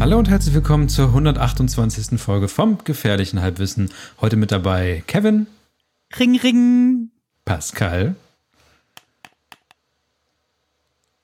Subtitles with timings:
[0.00, 2.18] Hallo und herzlich willkommen zur 128.
[2.18, 3.90] Folge vom Gefährlichen Halbwissen.
[4.20, 5.46] Heute mit dabei Kevin,
[6.18, 7.10] Ring, ring.
[7.44, 8.16] Pascal,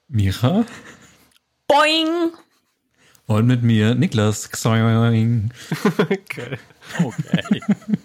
[0.09, 0.65] Mira
[1.67, 2.33] Boing!
[3.29, 4.51] und mit mir Niklas.
[4.51, 5.51] Xoing.
[5.99, 6.59] Okay.
[6.99, 7.61] Okay.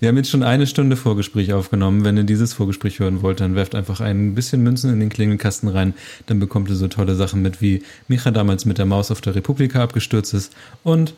[0.00, 2.04] Wir haben jetzt schon eine Stunde Vorgespräch aufgenommen.
[2.04, 5.68] Wenn ihr dieses Vorgespräch hören wollt, dann werft einfach ein bisschen Münzen in den Klingelkasten
[5.68, 5.94] rein.
[6.26, 9.34] Dann bekommt ihr so tolle Sachen mit, wie Micha damals mit der Maus auf der
[9.34, 10.54] Republika abgestürzt ist
[10.84, 11.14] und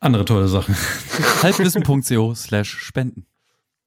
[0.00, 0.74] andere tolle Sachen.
[1.42, 3.26] Halbwissen.co slash spenden.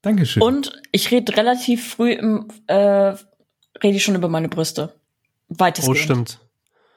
[0.01, 0.41] Dankeschön.
[0.41, 3.13] Und ich rede relativ früh im, äh,
[3.83, 4.93] rede ich schon über meine Brüste.
[5.49, 5.97] Weitestgehend.
[5.97, 6.39] Oh, stimmt.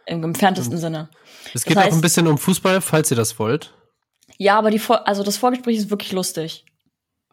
[0.07, 1.11] Im entferntesten Sinne.
[1.55, 3.75] Es geht Das auch heißt- ein bisschen um Fußball, falls ihr das wollt.
[4.39, 6.65] Ja, aber die Vor also das Vorgespräch ist wirklich lustig.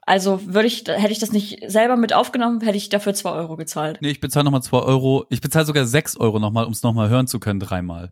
[0.07, 3.55] Also würde ich, hätte ich das nicht selber mit aufgenommen, hätte ich dafür zwei Euro
[3.55, 3.97] gezahlt.
[4.01, 5.25] Nee, ich bezahle nochmal zwei Euro.
[5.29, 8.11] Ich bezahle sogar sechs Euro nochmal, um es nochmal hören zu können, dreimal.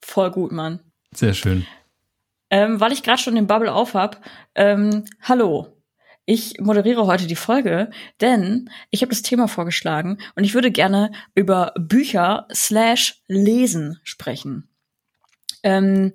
[0.00, 0.80] Voll gut, Mann.
[1.14, 1.64] Sehr schön.
[2.50, 4.20] Ähm, weil ich gerade schon den Bubble auf hab.
[4.54, 5.71] Ähm, hallo.
[6.24, 11.10] Ich moderiere heute die Folge, denn ich habe das Thema vorgeschlagen und ich würde gerne
[11.34, 14.68] über Bücher slash Lesen sprechen.
[15.64, 16.12] Ähm,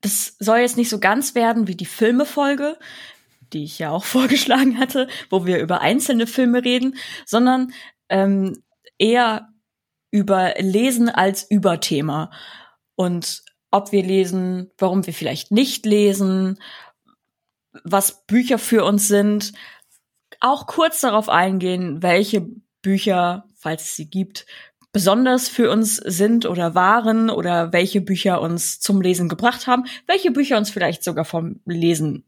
[0.00, 2.76] das soll jetzt nicht so ganz werden wie die Filmefolge,
[3.52, 7.72] die ich ja auch vorgeschlagen hatte, wo wir über einzelne Filme reden, sondern
[8.08, 8.62] ähm,
[8.98, 9.48] eher
[10.10, 12.32] über Lesen als Überthema.
[12.96, 16.58] Und ob wir lesen, warum wir vielleicht nicht lesen,
[17.84, 19.52] was Bücher für uns sind,
[20.40, 22.46] auch kurz darauf eingehen, welche
[22.82, 24.46] Bücher, falls es sie gibt,
[24.92, 30.30] besonders für uns sind oder waren oder welche Bücher uns zum Lesen gebracht haben, welche
[30.30, 32.24] Bücher uns vielleicht sogar vom Lesen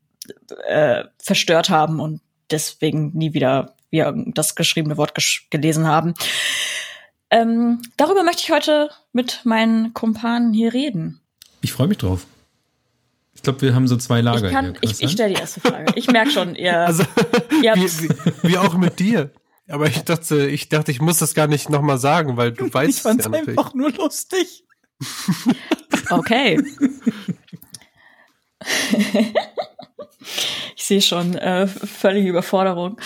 [0.67, 5.15] äh, verstört haben und deswegen nie wieder wir das geschriebene Wort
[5.51, 6.15] gelesen haben.
[7.31, 11.21] Ähm, darüber möchte ich heute mit meinen Kumpanen hier reden.
[11.61, 12.27] Ich freue mich drauf.
[13.39, 14.79] Ich glaube, wir haben so zwei Lager Ich, kann, hier.
[14.81, 15.93] ich, ich stelle die erste Frage.
[15.95, 17.05] Ich merke schon, ihr, Also,
[17.63, 19.31] ihr wie, wie, wie auch mit dir.
[19.69, 22.91] Aber ich dachte, ich dachte, ich muss das gar nicht nochmal sagen, weil du weißt
[22.91, 23.57] ich es fand's ja natürlich.
[23.57, 24.65] einfach nur lustig.
[26.11, 26.61] okay.
[30.75, 33.01] ich sehe schon äh, völlige Überforderung.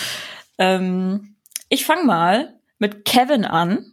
[0.56, 1.37] Ähm,
[1.69, 3.93] ich fange mal mit Kevin an,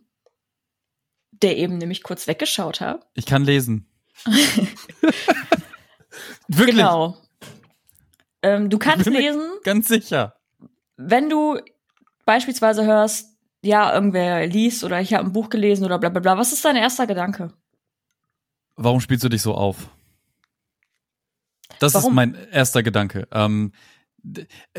[1.33, 3.05] der eben nämlich kurz weggeschaut hat.
[3.13, 3.89] Ich kann lesen.
[6.49, 6.77] Wirklich?
[6.77, 7.17] Genau.
[8.41, 10.35] Ähm, du kannst lesen, Ganz sicher.
[10.97, 11.59] wenn du
[12.25, 16.37] beispielsweise hörst, ja, irgendwer liest oder ich habe ein Buch gelesen oder bla bla bla.
[16.37, 17.53] Was ist dein erster Gedanke?
[18.75, 19.89] Warum spielst du dich so auf?
[21.79, 22.15] Das ist Warum?
[22.15, 23.27] mein erster Gedanke.
[23.31, 23.73] Ähm,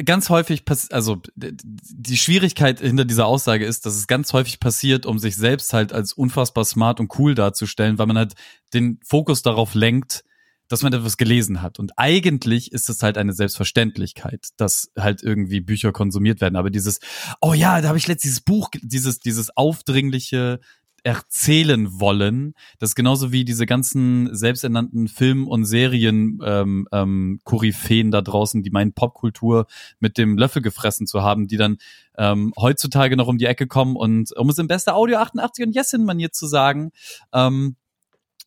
[0.04, 5.18] ganz häufig, also die Schwierigkeit hinter dieser Aussage ist, dass es ganz häufig passiert, um
[5.18, 8.34] sich selbst halt als unfassbar smart und cool darzustellen, weil man halt
[8.74, 10.24] den Fokus darauf lenkt,
[10.70, 11.78] dass man etwas gelesen hat.
[11.80, 16.54] Und eigentlich ist es halt eine Selbstverständlichkeit, dass halt irgendwie Bücher konsumiert werden.
[16.54, 17.00] Aber dieses,
[17.40, 20.60] oh ja, da habe ich letztens dieses Buch, dieses, dieses aufdringliche
[21.02, 28.10] erzählen wollen, das ist genauso wie diese ganzen selbsternannten Film- und Serien ähm, ähm, Koryphäen
[28.10, 29.66] da draußen, die meinen Popkultur
[29.98, 31.78] mit dem Löffel gefressen zu haben, die dann
[32.18, 35.74] ähm, heutzutage noch um die Ecke kommen und um es in bester Audio 88 und
[35.74, 36.90] Jessin-Manier zu sagen,
[37.32, 37.76] ähm,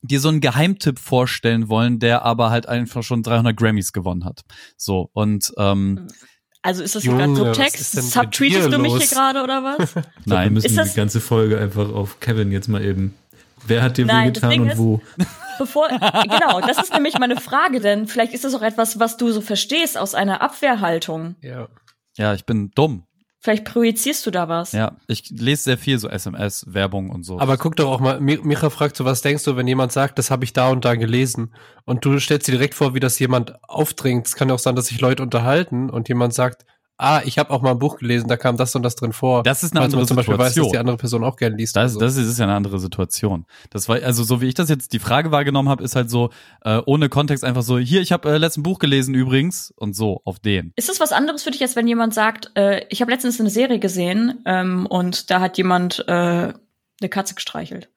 [0.04, 4.42] dir so einen Geheimtipp vorstellen wollen, der aber halt einfach schon 300 Grammys gewonnen hat.
[4.78, 6.08] So, und ähm,
[6.62, 7.92] Also ist das was Subtext?
[8.12, 9.04] Subtweetest du mich los?
[9.04, 9.96] hier gerade oder was?
[10.26, 10.46] Nein.
[10.46, 13.16] Wir müssen Ist das- die ganze Folge einfach auf Kevin jetzt mal eben.
[13.66, 15.02] Wer hat dir Nein, wehgetan und ist- wo?
[15.60, 19.32] Bevor, genau, das ist nämlich meine Frage, denn vielleicht ist das auch etwas, was du
[19.32, 21.36] so verstehst aus einer Abwehrhaltung.
[21.42, 21.68] Ja.
[22.18, 23.04] ja, ich bin dumm.
[23.44, 24.72] Vielleicht projizierst du da was.
[24.72, 27.40] Ja, ich lese sehr viel so SMS, Werbung und so.
[27.42, 30.18] Aber guck doch auch mal, Mi- Micha fragt so, was denkst du, wenn jemand sagt,
[30.18, 31.52] das habe ich da und da gelesen?
[31.84, 34.28] Und du stellst dir direkt vor, wie das jemand aufdringt.
[34.28, 36.66] Es kann ja auch sein, dass sich Leute unterhalten und jemand sagt,
[36.98, 39.44] ah, ich habe auch mal ein Buch gelesen, da kam das und das drin vor.
[39.44, 40.72] Das ist eine Falls andere man zum Beispiel weiß, dass Situation.
[40.72, 41.76] die andere Person auch gerne liest.
[41.76, 43.46] Das, oder das, ist, ja eine andere Situation.
[43.70, 46.30] Das war, also so wie ich das jetzt die Frage wahrgenommen habe, ist halt so,
[46.64, 50.22] äh, ohne Kontext einfach so, hier, ich habe äh, letzten Buch gelesen übrigens und so,
[50.26, 50.74] auf den.
[50.76, 53.50] Ist das was anderes für dich, als wenn jemand sagt, äh, ich habe letztens eine
[53.50, 57.90] Serie gesehen ähm, und da hat jemand äh, eine Katze gestreichelt?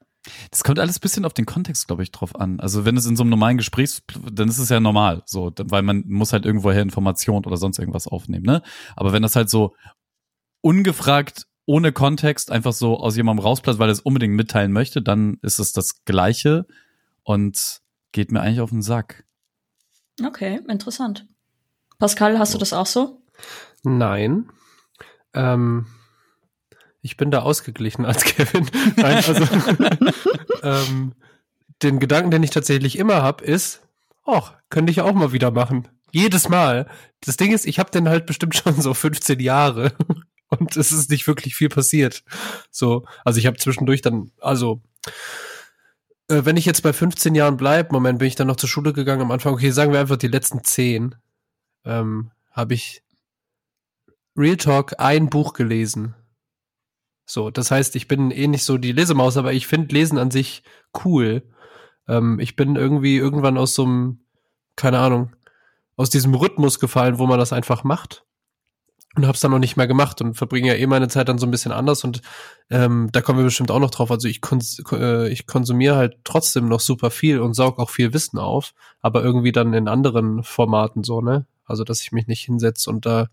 [0.50, 2.61] Das kommt alles bisschen auf den Kontext, glaube ich, drauf an.
[2.61, 4.00] Also wenn es in so einem normalen Gespräch,
[4.32, 8.06] dann ist es ja normal, so, weil man muss halt irgendwoher Informationen oder sonst irgendwas
[8.06, 8.62] aufnehmen, ne?
[8.96, 9.75] Aber wenn das halt so
[10.61, 15.38] ungefragt ohne Kontext einfach so aus jemandem rausplatzt, weil er es unbedingt mitteilen möchte, dann
[15.43, 16.67] ist es das Gleiche
[17.25, 17.81] und
[18.12, 19.25] geht mir eigentlich auf den Sack.
[20.25, 21.26] Okay, interessant.
[21.99, 23.20] Pascal, hast du das auch so?
[23.82, 24.49] Nein.
[25.34, 25.87] Ähm,
[27.06, 28.69] ich bin da ausgeglichen als Kevin.
[28.97, 29.47] Nein, also
[30.62, 31.12] ähm,
[31.82, 33.81] den Gedanken, den ich tatsächlich immer habe, ist,
[34.25, 35.88] ach, könnte ich auch mal wieder machen.
[36.11, 36.88] Jedes Mal.
[37.20, 39.93] Das Ding ist, ich habe den halt bestimmt schon so 15 Jahre
[40.49, 42.25] und es ist nicht wirklich viel passiert.
[42.73, 44.82] So, also ich habe zwischendurch dann, also
[46.29, 48.93] äh, wenn ich jetzt bei 15 Jahren bleib, Moment, bin ich dann noch zur Schule
[48.93, 51.14] gegangen am Anfang, okay, sagen wir einfach die letzten 10,
[51.85, 53.05] ähm, habe ich
[54.37, 56.17] Real Talk ein Buch gelesen.
[57.26, 60.31] So, das heißt, ich bin eh nicht so die Lesemaus, aber ich finde Lesen an
[60.31, 60.62] sich
[61.05, 61.43] cool.
[62.08, 64.20] Ähm, ich bin irgendwie irgendwann aus so einem,
[64.76, 65.34] keine Ahnung,
[65.96, 68.25] aus diesem Rhythmus gefallen, wo man das einfach macht.
[69.17, 71.46] Und hab's dann noch nicht mehr gemacht und verbringe ja eh meine Zeit dann so
[71.46, 72.20] ein bisschen anders und
[72.69, 74.11] ähm, da kommen wir bestimmt auch noch drauf.
[74.11, 78.12] Also ich, kons äh, ich konsumiere halt trotzdem noch super viel und saug auch viel
[78.12, 81.46] Wissen auf, aber irgendwie dann in anderen Formaten so, ne?
[81.64, 83.29] Also dass ich mich nicht hinsetze und da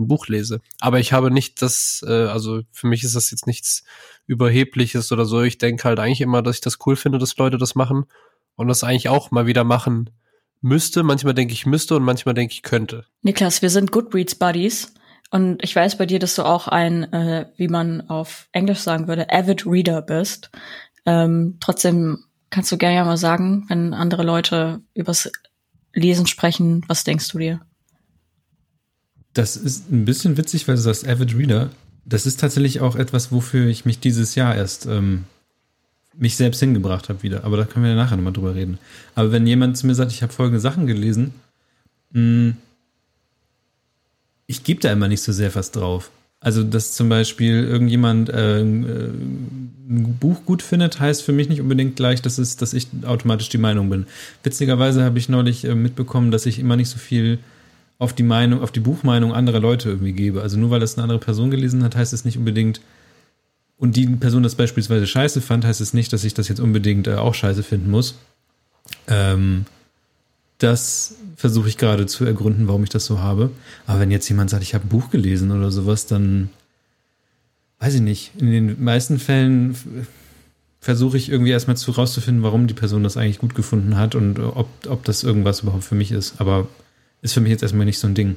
[0.00, 0.60] ein Buch lese.
[0.80, 3.84] Aber ich habe nicht das, äh, also für mich ist das jetzt nichts
[4.26, 5.42] Überhebliches oder so.
[5.42, 8.04] Ich denke halt eigentlich immer, dass ich das cool finde, dass Leute das machen
[8.56, 10.10] und das eigentlich auch mal wieder machen
[10.60, 11.02] müsste.
[11.02, 13.04] Manchmal denke ich müsste und manchmal denke ich könnte.
[13.22, 14.92] Niklas, wir sind Goodreads Buddies.
[15.30, 19.06] Und ich weiß bei dir, dass du auch ein, äh, wie man auf Englisch sagen
[19.06, 20.50] würde, avid Reader bist.
[21.06, 25.30] Ähm, trotzdem kannst du gerne ja mal sagen, wenn andere Leute übers
[25.92, 27.60] Lesen sprechen, was denkst du dir?
[29.34, 31.70] Das ist ein bisschen witzig, weil du sagst Avid Reader.
[32.04, 35.24] Das ist tatsächlich auch etwas, wofür ich mich dieses Jahr erst ähm,
[36.16, 37.44] mich selbst hingebracht habe wieder.
[37.44, 38.78] Aber da können wir ja nachher nochmal drüber reden.
[39.14, 41.34] Aber wenn jemand zu mir sagt, ich habe folgende Sachen gelesen,
[42.12, 42.56] mh, hm,
[44.46, 46.10] ich gebe da immer nicht so sehr was drauf.
[46.40, 51.96] Also, dass zum Beispiel irgendjemand äh, ein Buch gut findet, heißt für mich nicht unbedingt
[51.96, 54.06] gleich, dass, es, dass ich automatisch die Meinung bin.
[54.42, 57.38] Witzigerweise habe ich neulich äh, mitbekommen, dass ich immer nicht so viel
[58.00, 60.42] auf die Meinung, auf die Buchmeinung anderer Leute irgendwie gebe.
[60.42, 62.80] Also nur weil das eine andere Person gelesen hat, heißt es nicht unbedingt,
[63.76, 67.06] und die Person das beispielsweise scheiße fand, heißt es nicht, dass ich das jetzt unbedingt
[67.06, 68.18] äh, auch scheiße finden muss.
[69.06, 69.64] Ähm,
[70.58, 73.50] das versuche ich gerade zu ergründen, warum ich das so habe.
[73.86, 76.50] Aber wenn jetzt jemand sagt, ich habe ein Buch gelesen oder sowas, dann
[77.78, 78.32] weiß ich nicht.
[78.38, 79.74] In den meisten Fällen
[80.80, 84.38] versuche ich irgendwie erstmal zu rauszufinden, warum die Person das eigentlich gut gefunden hat und
[84.38, 86.38] ob, ob das irgendwas überhaupt für mich ist.
[86.38, 86.68] Aber
[87.22, 88.36] ist für mich jetzt erstmal nicht so ein Ding.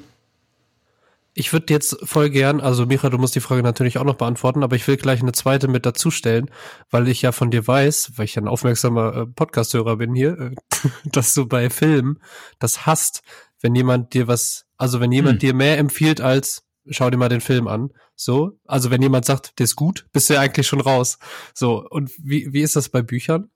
[1.36, 4.64] Ich würde jetzt voll gern, also Micha, du musst die Frage natürlich auch noch beantworten,
[4.64, 6.52] aber ich will gleich eine zweite mit dazustellen,
[6.92, 10.56] weil ich ja von dir weiß, weil ich ein aufmerksamer äh, Podcasthörer bin hier, äh,
[11.06, 12.20] dass du bei Filmen
[12.60, 13.24] das hast,
[13.62, 15.40] wenn jemand dir was, also wenn jemand hm.
[15.40, 19.58] dir mehr empfiehlt als schau dir mal den Film an, so, also wenn jemand sagt,
[19.60, 21.18] der ist gut, bist du ja eigentlich schon raus.
[21.54, 23.50] So, und wie, wie ist das bei Büchern?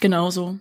[0.00, 0.58] Genau so.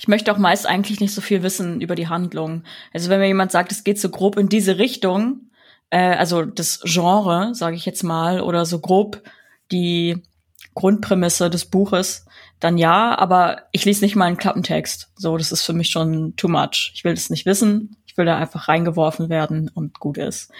[0.00, 2.64] Ich möchte auch meist eigentlich nicht so viel wissen über die Handlung.
[2.94, 5.50] Also wenn mir jemand sagt, es geht so grob in diese Richtung,
[5.90, 9.22] äh, also das Genre, sage ich jetzt mal, oder so grob
[9.70, 10.22] die
[10.74, 12.24] Grundprämisse des Buches,
[12.60, 15.10] dann ja, aber ich lese nicht mal einen Klappentext.
[15.16, 16.92] So, das ist für mich schon too much.
[16.94, 17.96] Ich will das nicht wissen.
[18.06, 20.50] Ich will da einfach reingeworfen werden und gut ist.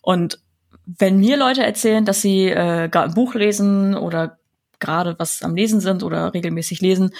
[0.00, 0.40] Und
[0.86, 4.38] wenn mir Leute erzählen, dass sie äh, ein Buch lesen oder
[4.78, 7.10] gerade was am Lesen sind oder regelmäßig lesen,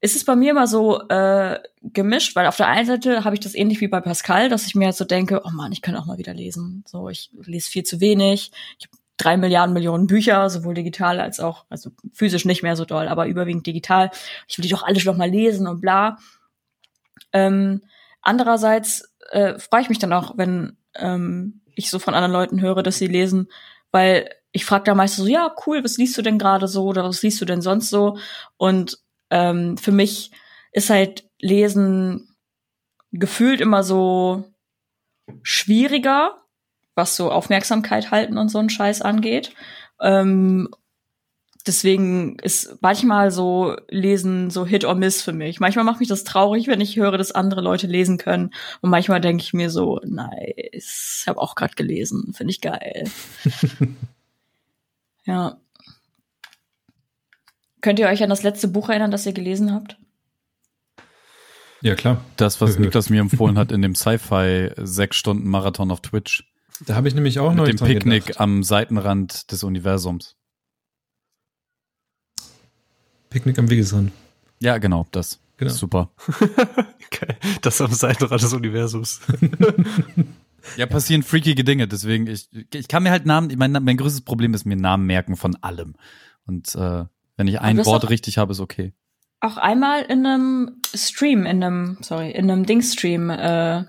[0.00, 3.40] ist es bei mir immer so äh, gemischt, weil auf der einen Seite habe ich
[3.40, 5.96] das ähnlich wie bei Pascal, dass ich mir halt so denke, oh man, ich kann
[5.96, 6.84] auch mal wieder lesen.
[6.86, 8.52] So, ich lese viel zu wenig.
[8.78, 12.84] Ich habe drei Milliarden Millionen Bücher, sowohl digital als auch, also physisch nicht mehr so
[12.84, 14.10] doll, aber überwiegend digital.
[14.46, 16.18] Ich will die doch alle schon mal lesen und bla.
[17.32, 17.82] Ähm,
[18.22, 22.84] andererseits äh, freue ich mich dann auch, wenn ähm, ich so von anderen Leuten höre,
[22.84, 23.48] dass sie lesen,
[23.90, 27.02] weil ich frage da meistens so, ja, cool, was liest du denn gerade so oder
[27.04, 28.18] was liest du denn sonst so?
[28.56, 28.98] Und
[29.30, 30.30] ähm, für mich
[30.72, 32.36] ist halt Lesen
[33.12, 34.44] gefühlt immer so
[35.42, 36.36] schwieriger,
[36.94, 39.52] was so Aufmerksamkeit halten und so einen Scheiß angeht.
[40.00, 40.68] Ähm,
[41.66, 45.60] deswegen ist manchmal so Lesen so Hit or Miss für mich.
[45.60, 48.52] Manchmal macht mich das traurig, wenn ich höre, dass andere Leute lesen können.
[48.80, 53.04] Und manchmal denke ich mir so, nice, habe auch gerade gelesen, finde ich geil.
[55.24, 55.60] ja.
[57.88, 59.96] Könnt ihr euch an das letzte Buch erinnern, das ihr gelesen habt?
[61.80, 62.22] Ja, klar.
[62.36, 66.52] Das, was Niklas mir empfohlen hat in dem Sci-Fi sechs Stunden Marathon auf Twitch.
[66.84, 68.42] Da habe ich nämlich auch noch Mit dem Picknick gedacht.
[68.42, 70.36] am Seitenrand des Universums.
[73.30, 74.12] Picknick am Wegesrand.
[74.60, 75.40] Ja, genau, das.
[75.56, 75.72] Genau.
[75.72, 76.10] Super.
[77.10, 77.38] Geil.
[77.62, 79.22] Das am Seitenrand des Universums.
[80.76, 84.52] Ja, passieren freakige Dinge, deswegen ich ich kann mir halt Namen, mein, mein größtes Problem
[84.52, 85.94] ist mir Namen merken von allem.
[86.44, 87.06] Und äh,
[87.38, 88.92] wenn ich ein Wort auch- richtig habe, ist okay.
[89.40, 93.84] Auch einmal in einem Stream, in einem, sorry, in einem Ding-Stream, äh,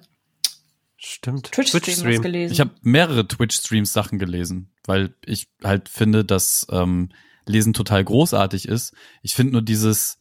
[0.96, 1.52] Stimmt.
[1.52, 2.54] Twitch-Stream was gelesen.
[2.54, 7.10] Ich habe mehrere Twitch-Streams Sachen gelesen, weil ich halt finde, dass ähm,
[7.46, 8.94] Lesen total großartig ist.
[9.24, 10.20] Ich finde nur dieses,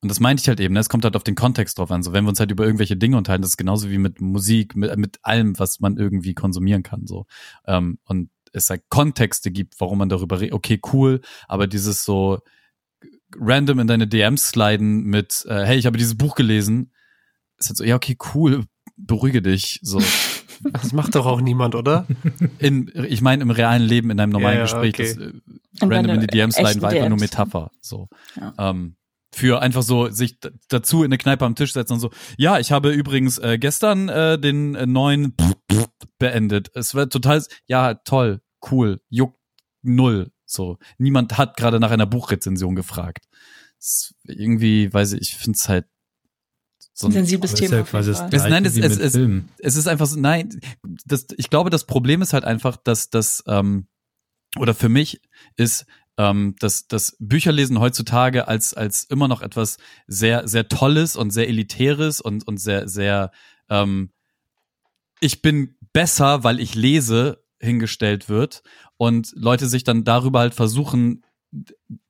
[0.00, 2.02] und das meinte ich halt eben, ne, es kommt halt auf den Kontext drauf an.
[2.02, 4.76] So, wenn wir uns halt über irgendwelche Dinge unterhalten, das ist genauso wie mit Musik,
[4.76, 7.06] mit, mit allem, was man irgendwie konsumieren kann.
[7.06, 7.26] So.
[7.66, 10.54] Ähm, und es halt Kontexte gibt, warum man darüber redet.
[10.54, 12.40] Okay, cool, aber dieses so
[13.38, 16.92] random in deine DMs sliden mit, äh, hey, ich habe dieses Buch gelesen,
[17.58, 18.64] ist halt so, ja, okay, cool,
[18.96, 19.80] beruhige dich.
[19.82, 20.00] So.
[20.64, 22.06] Das macht doch auch niemand, oder?
[22.60, 25.08] In, ich meine im realen Leben, in einem normalen Ja, ja, Gespräch, okay.
[25.08, 27.18] das äh, random in die DMs leiten war einfach nur.
[27.18, 27.72] Metapher.
[27.80, 28.08] So.
[28.36, 28.54] Ja.
[28.70, 28.94] Ähm,
[29.34, 32.70] für einfach so sich dazu in eine Kneipe am Tisch setzen und so, ja, ich
[32.70, 35.34] habe übrigens äh, gestern äh, den äh, neuen
[36.18, 36.70] beendet.
[36.74, 38.40] Es wird total, ja, toll,
[38.70, 39.38] cool, juckt
[39.82, 40.30] null.
[40.44, 40.78] So.
[40.98, 43.26] Niemand hat gerade nach einer Buchrezension gefragt.
[43.78, 45.86] Es, irgendwie, weiß ich, ich finde es halt
[46.94, 47.76] so Ein ein sensibles Das ist Thema.
[47.78, 48.28] ja das Fall.
[48.34, 49.18] Es- nein, es- es- es-
[49.58, 50.60] es ist einfach so, nein,
[51.06, 53.86] das, ich glaube, das Problem ist halt einfach, dass das, ähm,
[54.58, 55.22] oder für mich
[55.56, 55.86] ist,
[56.18, 61.48] ähm, dass das Bücherlesen heutzutage als, als immer noch etwas sehr, sehr Tolles und sehr
[61.48, 63.32] Elitäres und, und sehr, sehr,
[63.70, 64.12] ähm,
[65.20, 68.62] ich bin besser, weil ich lese, hingestellt wird
[68.96, 71.24] und Leute sich dann darüber halt versuchen,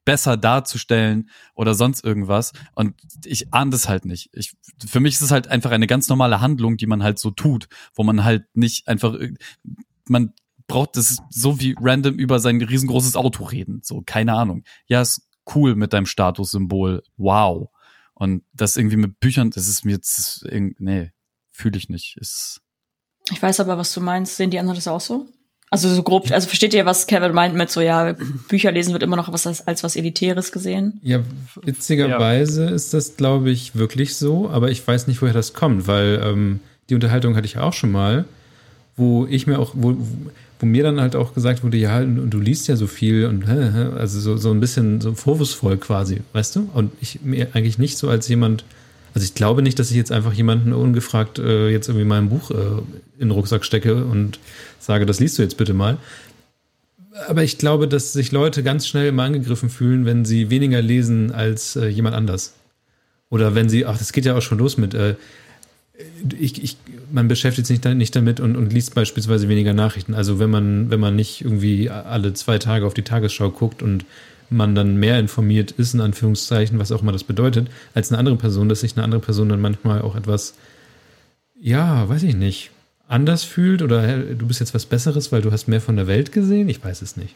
[0.05, 2.53] besser darzustellen oder sonst irgendwas.
[2.75, 4.31] Und ich ahne das halt nicht.
[4.33, 4.55] Ich,
[4.87, 7.69] für mich ist es halt einfach eine ganz normale Handlung, die man halt so tut,
[7.95, 9.17] wo man halt nicht einfach,
[10.09, 10.33] man
[10.67, 13.81] braucht das so wie random über sein riesengroßes Auto reden.
[13.83, 14.65] So, keine Ahnung.
[14.87, 17.03] Ja, ist cool mit deinem Statussymbol.
[17.17, 17.69] Wow.
[18.15, 21.13] Und das irgendwie mit Büchern, das ist mir jetzt, nee,
[21.51, 22.17] fühle ich nicht.
[22.17, 22.62] Ist,
[23.33, 24.37] Ich weiß aber, was du meinst.
[24.37, 25.27] Sehen die anderen das auch so?
[25.73, 28.15] Also so grob, also versteht ihr, was Kevin meint mit so, ja,
[28.49, 31.01] Bücher lesen wird immer noch was als, als was Elitäres gesehen?
[31.03, 31.21] Ja,
[31.63, 36.21] witzigerweise ist das, glaube ich, wirklich so, aber ich weiß nicht, woher das kommt, weil
[36.23, 36.61] ähm,
[36.91, 38.27] die Unterhaltung hatte ich auch schon mal,
[38.99, 39.97] wo ich mir auch, wo,
[40.61, 43.49] wo mir dann halt auch gesagt wurde, ja, und du liest ja so viel und
[43.49, 46.69] hä, hä, also so, so ein bisschen so vorwurfsvoll quasi, weißt du?
[46.75, 48.67] Und ich mir eigentlich nicht so als jemand,
[49.15, 52.51] also ich glaube nicht, dass ich jetzt einfach jemanden ungefragt äh, jetzt irgendwie mein Buch
[52.51, 52.55] äh,
[53.19, 54.39] in den Rucksack stecke und
[54.79, 55.99] sage, das liest du jetzt bitte mal.
[57.29, 61.31] Aber ich glaube, dass sich Leute ganz schnell immer angegriffen fühlen, wenn sie weniger lesen
[61.31, 62.55] als äh, jemand anders.
[63.29, 65.17] Oder wenn sie, ach, das geht ja auch schon los mit, äh,
[66.39, 66.77] ich, ich,
[67.11, 70.15] man beschäftigt sich nicht damit und, und liest beispielsweise weniger Nachrichten.
[70.15, 74.05] Also wenn man, wenn man nicht irgendwie alle zwei Tage auf die Tagesschau guckt und
[74.53, 78.37] man dann mehr informiert ist, in Anführungszeichen, was auch immer das bedeutet, als eine andere
[78.37, 80.55] Person, dass sich eine andere Person dann manchmal auch etwas,
[81.61, 82.71] ja, weiß ich nicht,
[83.09, 86.07] anders fühlt oder hä, du bist jetzt was Besseres, weil du hast mehr von der
[86.07, 86.69] Welt gesehen?
[86.69, 87.35] Ich weiß es nicht.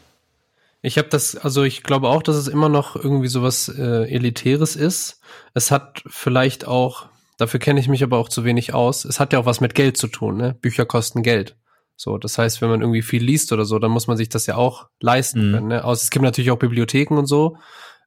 [0.81, 4.75] Ich habe das, also ich glaube auch, dass es immer noch irgendwie sowas äh, Elitäres
[4.75, 5.21] ist.
[5.53, 7.07] Es hat vielleicht auch,
[7.37, 9.75] dafür kenne ich mich aber auch zu wenig aus, es hat ja auch was mit
[9.75, 10.53] Geld zu tun, ne?
[10.53, 11.55] Bücher kosten Geld.
[11.99, 14.45] So, das heißt, wenn man irgendwie viel liest oder so, dann muss man sich das
[14.45, 15.53] ja auch leisten Mhm.
[15.53, 15.67] können.
[15.67, 15.83] Ne?
[15.83, 17.57] Außer es gibt natürlich auch Bibliotheken und so,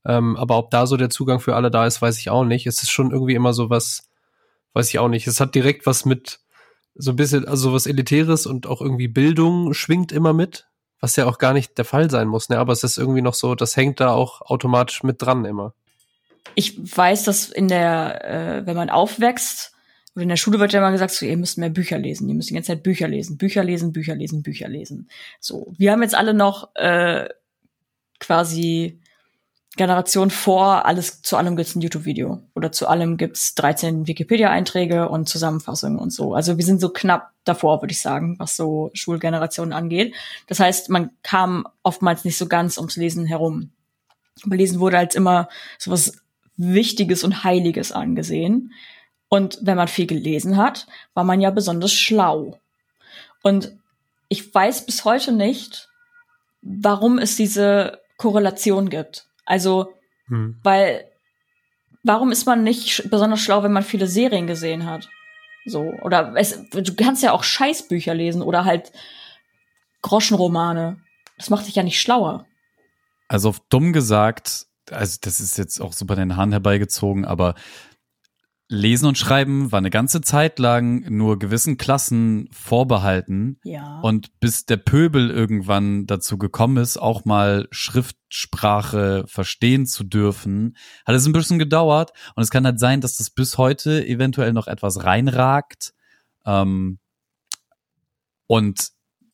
[0.06, 2.66] ähm, aber ob da so der Zugang für alle da ist, weiß ich auch nicht.
[2.66, 4.08] Es ist schon irgendwie immer so was,
[4.74, 5.26] weiß ich auch nicht.
[5.26, 6.38] Es hat direkt was mit
[6.94, 10.66] so ein bisschen, also was Elitäres und auch irgendwie Bildung schwingt immer mit,
[11.00, 12.58] was ja auch gar nicht der Fall sein muss, ne?
[12.58, 15.74] Aber es ist irgendwie noch so, das hängt da auch automatisch mit dran immer.
[16.54, 19.69] Ich weiß, dass in der, äh, wenn man aufwächst,
[20.14, 22.34] oder in der Schule wird ja immer gesagt, so, ihr müsst mehr Bücher lesen, ihr
[22.34, 25.08] müsst die ganze Zeit Bücher lesen, Bücher lesen, Bücher lesen, Bücher lesen.
[25.38, 27.28] So, wir haben jetzt alle noch äh,
[28.18, 29.00] quasi
[29.76, 35.28] Generation vor, alles zu allem gibt's ein YouTube-Video oder zu allem gibt's 13 Wikipedia-Einträge und
[35.28, 36.34] Zusammenfassungen und so.
[36.34, 40.14] Also wir sind so knapp davor, würde ich sagen, was so Schulgenerationen angeht.
[40.48, 43.70] Das heißt, man kam oftmals nicht so ganz ums Lesen herum.
[44.44, 45.48] Aber Lesen wurde als immer
[45.78, 46.20] so was
[46.56, 48.72] Wichtiges und Heiliges angesehen.
[49.30, 52.58] Und wenn man viel gelesen hat, war man ja besonders schlau.
[53.42, 53.72] Und
[54.28, 55.88] ich weiß bis heute nicht,
[56.62, 59.26] warum es diese Korrelation gibt.
[59.46, 59.94] Also,
[60.26, 60.58] Hm.
[60.62, 61.04] weil,
[62.02, 65.08] warum ist man nicht besonders schlau, wenn man viele Serien gesehen hat?
[65.64, 68.92] So, oder es, du kannst ja auch Scheißbücher lesen oder halt
[70.02, 71.00] Groschenromane.
[71.38, 72.46] Das macht dich ja nicht schlauer.
[73.28, 77.54] Also auf dumm gesagt, also das ist jetzt auch super den Hahn herbeigezogen, aber
[78.72, 83.58] Lesen und Schreiben war eine ganze Zeit lang nur gewissen Klassen vorbehalten.
[83.64, 83.98] Ja.
[84.00, 91.16] Und bis der Pöbel irgendwann dazu gekommen ist, auch mal Schriftsprache verstehen zu dürfen, hat
[91.16, 92.12] es ein bisschen gedauert.
[92.36, 95.92] Und es kann halt sein, dass das bis heute eventuell noch etwas reinragt.
[96.46, 97.00] Ähm,
[98.46, 98.90] Und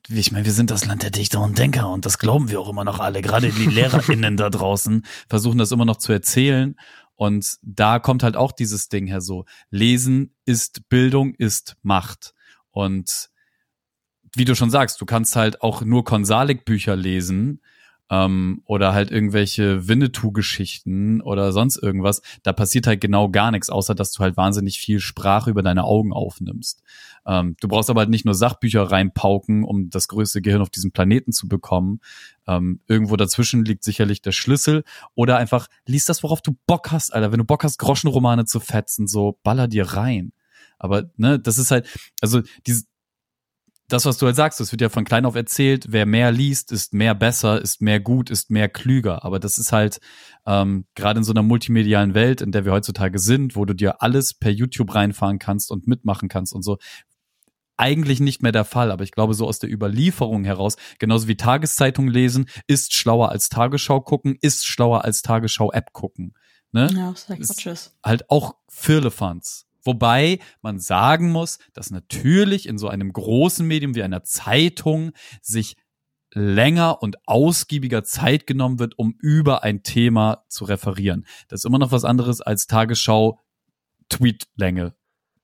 [0.08, 2.68] ich meine, wir sind das Land der Dichter und Denker und das glauben wir auch
[2.68, 3.22] immer noch alle.
[3.22, 6.76] Gerade die LehrerInnen da draußen versuchen das immer noch zu erzählen.
[7.16, 9.46] Und da kommt halt auch dieses Ding her so.
[9.70, 12.34] Lesen ist Bildung, ist Macht.
[12.70, 13.30] Und
[14.34, 17.62] wie du schon sagst, du kannst halt auch nur Konsalik-Bücher lesen
[18.10, 22.20] ähm, oder halt irgendwelche Winnetou-Geschichten oder sonst irgendwas.
[22.42, 25.84] Da passiert halt genau gar nichts, außer dass du halt wahnsinnig viel Sprache über deine
[25.84, 26.82] Augen aufnimmst.
[27.26, 30.92] Ähm, du brauchst aber halt nicht nur Sachbücher reinpauken, um das größte Gehirn auf diesem
[30.92, 32.00] Planeten zu bekommen.
[32.46, 34.84] Ähm, irgendwo dazwischen liegt sicherlich der Schlüssel.
[35.14, 37.32] Oder einfach liest das, worauf du Bock hast, Alter.
[37.32, 40.32] Wenn du Bock hast, Groschenromane zu fetzen, so baller dir rein.
[40.78, 41.88] Aber ne, das ist halt,
[42.20, 42.86] also dieses,
[43.88, 46.72] das, was du halt sagst, das wird ja von klein auf erzählt, wer mehr liest,
[46.72, 49.24] ist mehr besser, ist mehr gut, ist mehr klüger.
[49.24, 50.00] Aber das ist halt
[50.44, 54.02] ähm, gerade in so einer multimedialen Welt, in der wir heutzutage sind, wo du dir
[54.02, 56.78] alles per YouTube reinfahren kannst und mitmachen kannst und so,
[57.76, 58.90] eigentlich nicht mehr der Fall.
[58.90, 63.48] Aber ich glaube, so aus der Überlieferung heraus, genauso wie Tageszeitung lesen, ist schlauer als
[63.48, 66.34] Tagesschau gucken, ist schlauer als Tagesschau-App gucken.
[66.72, 66.90] Ne?
[66.94, 69.66] Ja, Quatsch Halt auch Firlefanz.
[69.86, 75.76] Wobei man sagen muss, dass natürlich in so einem großen Medium wie einer Zeitung sich
[76.32, 81.24] länger und ausgiebiger Zeit genommen wird, um über ein Thema zu referieren.
[81.48, 83.38] Das ist immer noch was anderes als Tagesschau
[84.08, 84.95] Tweetlänge.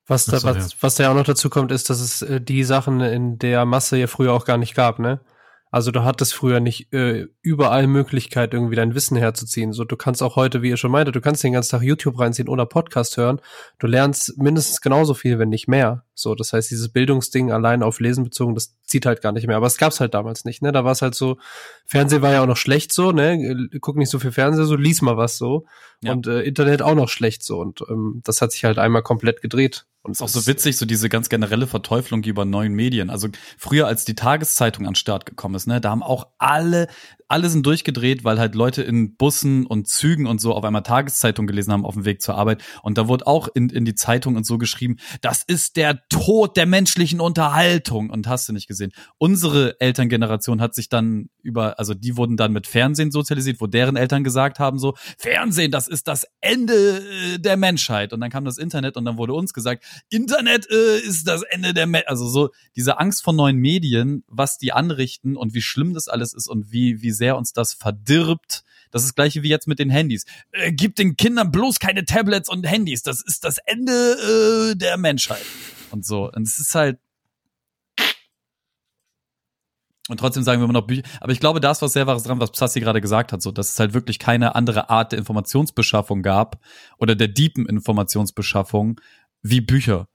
[0.06, 2.64] Was da, was, was da ja auch noch dazu kommt, ist, dass es äh, die
[2.64, 5.20] Sachen in der Masse ja früher auch gar nicht gab, ne?
[5.72, 9.72] Also du hattest früher nicht äh, überall Möglichkeit, irgendwie dein Wissen herzuziehen.
[9.72, 12.18] So, du kannst auch heute, wie ihr schon meinte, du kannst den ganzen Tag YouTube
[12.18, 13.40] reinziehen oder Podcast hören.
[13.78, 16.04] Du lernst mindestens genauso viel, wenn nicht mehr.
[16.12, 19.56] So, das heißt, dieses Bildungsding allein auf Lesen bezogen, das zieht halt gar nicht mehr.
[19.56, 20.72] Aber es gab's halt damals nicht, ne?
[20.72, 21.38] Da war es halt so,
[21.86, 23.66] Fernsehen war ja auch noch schlecht so, ne?
[23.80, 25.64] Guck nicht so viel Fernsehen, so lies mal was so.
[26.02, 26.12] Ja.
[26.12, 27.58] Und äh, Internet auch noch schlecht so.
[27.58, 29.86] Und ähm, das hat sich halt einmal komplett gedreht.
[30.02, 33.08] Und es ist auch so witzig, so diese ganz generelle Verteuflung über neuen Medien.
[33.08, 36.88] Also früher, als die Tageszeitung an Start gekommen ist, ne, da haben auch alle
[37.32, 41.46] alle sind durchgedreht, weil halt Leute in Bussen und Zügen und so auf einmal Tageszeitung
[41.46, 42.62] gelesen haben auf dem Weg zur Arbeit.
[42.82, 46.58] Und da wurde auch in, in die Zeitung und so geschrieben, das ist der Tod
[46.58, 48.10] der menschlichen Unterhaltung.
[48.10, 48.92] Und hast du nicht gesehen.
[49.16, 53.96] Unsere Elterngeneration hat sich dann über, also die wurden dann mit Fernsehen sozialisiert, wo deren
[53.96, 58.12] Eltern gesagt haben so, Fernsehen, das ist das Ende äh, der Menschheit.
[58.12, 61.74] Und dann kam das Internet und dann wurde uns gesagt, Internet äh, ist das Ende
[61.74, 62.08] der Menschheit.
[62.08, 66.34] Also so diese Angst vor neuen Medien, was die anrichten und wie schlimm das alles
[66.34, 68.64] ist und wie, wie sehr uns das verdirbt.
[68.92, 70.24] Das ist das gleiche wie jetzt mit den Handys.
[70.52, 73.02] Äh, gib den Kindern bloß keine Tablets und Handys.
[73.02, 75.44] Das ist das Ende äh, der Menschheit.
[75.90, 76.30] Und so.
[76.30, 76.98] Und es ist halt.
[80.08, 81.02] Und trotzdem sagen wir immer noch Bücher.
[81.20, 83.50] Aber ich glaube, da ist was sehr Wahres dran, was Psassi gerade gesagt hat, so,
[83.50, 86.60] dass es halt wirklich keine andere Art der Informationsbeschaffung gab
[86.98, 89.00] oder der deepen Informationsbeschaffung
[89.42, 90.08] wie Bücher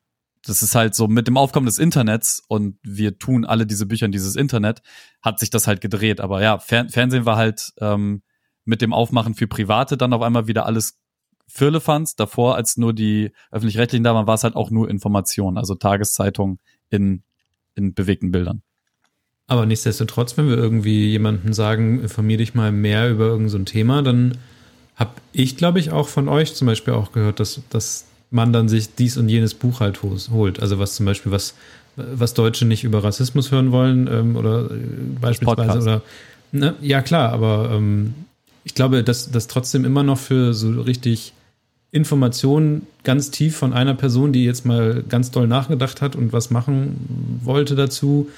[0.48, 4.06] das ist halt so mit dem Aufkommen des Internets und wir tun alle diese Bücher
[4.06, 4.82] in dieses Internet,
[5.22, 6.22] hat sich das halt gedreht.
[6.22, 8.22] Aber ja, Fer Fernsehen war halt ähm,
[8.66, 11.00] mit dem Aufmachen für Private dann auf einmal wieder alles
[11.48, 12.16] Firlefanz.
[12.16, 16.60] Davor, als nur die öffentlich-rechtlichen da waren, war es halt auch nur Information, also Tageszeitung
[16.90, 17.24] in,
[17.76, 18.62] in bewegten Bildern.
[19.48, 24.02] Aber nichtsdestotrotz, wenn wir irgendwie jemanden sagen, informier dich mal mehr über irgendein so Thema,
[24.02, 24.38] dann
[24.96, 28.70] habe ich, glaube ich, auch von euch zum Beispiel auch gehört, dass, dass man dann
[28.70, 30.62] sich dies und jenes Buch halt holt.
[30.62, 31.56] Also was zum Beispiel, was,
[31.96, 34.76] was Deutsche nicht über Rassismus hören wollen ähm, oder äh,
[35.20, 35.82] beispielsweise Podcast.
[35.82, 36.02] oder
[36.52, 36.76] ne?
[36.82, 38.14] ja klar, aber ähm,
[38.64, 41.34] ich glaube, dass das trotzdem immer noch für so richtig
[41.92, 46.50] Informationen ganz tief von einer Person, die jetzt mal ganz doll nachgedacht hat und was
[46.50, 48.30] machen wollte dazu,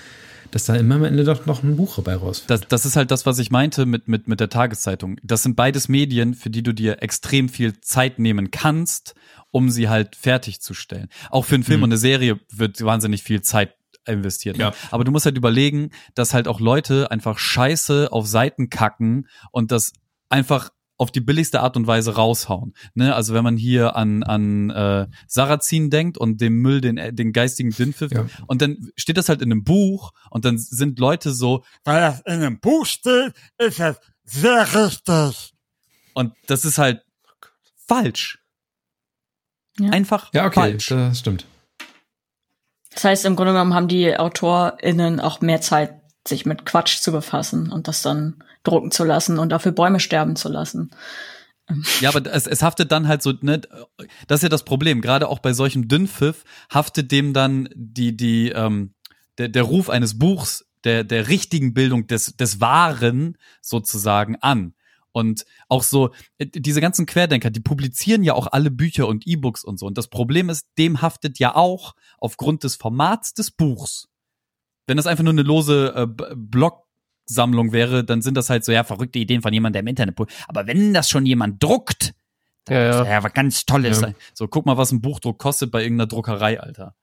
[0.52, 2.50] dass da immer am Ende doch noch ein Buch dabei rausfällt.
[2.50, 5.18] Das, das ist halt das, was ich meinte mit, mit, mit der Tageszeitung.
[5.24, 9.16] Das sind beides Medien, für die du dir extrem viel Zeit nehmen kannst,
[9.52, 11.10] um sie halt fertigzustellen.
[11.30, 11.84] Auch für einen Film hm.
[11.84, 14.58] und eine Serie wird wahnsinnig viel Zeit investiert.
[14.58, 14.66] Ne?
[14.66, 14.74] Ja.
[14.92, 19.72] Aber du musst halt überlegen, dass halt auch Leute einfach Scheiße auf Seiten kacken und
[19.72, 19.94] das
[20.30, 22.74] einfach auf die billigste Art und Weise raushauen.
[22.94, 23.16] Ne?
[23.16, 27.72] Also wenn man hier an, an äh, Sarrazin denkt und dem Müll, den, den geistigen
[27.72, 28.28] Dünnpfiff, ja.
[28.48, 32.20] und dann steht das halt in einem Buch und dann sind Leute so, weil das
[32.22, 35.54] in einem Buch steht, ist das sehr richtig.
[36.14, 37.02] Und das ist halt
[37.88, 38.40] falsch.
[39.80, 39.92] Ja.
[39.92, 40.88] Einfach ja, okay, falsch.
[40.88, 41.46] Das stimmt.
[42.94, 45.94] Das heißt, im Grunde genommen haben die AutorInnen auch mehr Zeit,
[46.28, 50.36] sich mit Quatsch zu befassen und das dann drucken zu lassen und dafür Bäume sterben
[50.36, 50.92] zu lassen.
[52.02, 53.62] Ja, aber es, es haftet dann halt so, ne,
[54.28, 55.02] das ist ja das Problem.
[55.02, 58.96] Gerade auch bei solchem Dünnpfiff haftet dem dann die, die, ähm,
[59.38, 64.74] der, der Ruf eines Buchs, der, der richtigen Bildung des, des Wahren sozusagen an.
[65.12, 69.64] Und auch so, äh, diese ganzen Querdenker, die publizieren ja auch alle Bücher und E-Books
[69.64, 69.86] und so.
[69.86, 74.08] Und das Problem ist, dem haftet ja auch aufgrund des Formats des Buchs
[74.88, 78.84] Wenn das einfach nur eine lose äh, Blog-Sammlung wäre, dann sind das halt so, ja,
[78.84, 80.16] verrückte Ideen von jemandem, der im Internet.
[80.48, 82.14] Aber wenn das schon jemand druckt,
[82.66, 83.06] dann Ja, ja.
[83.06, 84.14] ja was ganz Tolles Ja.
[84.34, 86.96] So, guck mal, was ein Buchdruck kostet bei irgendeiner Druckerei, Alter.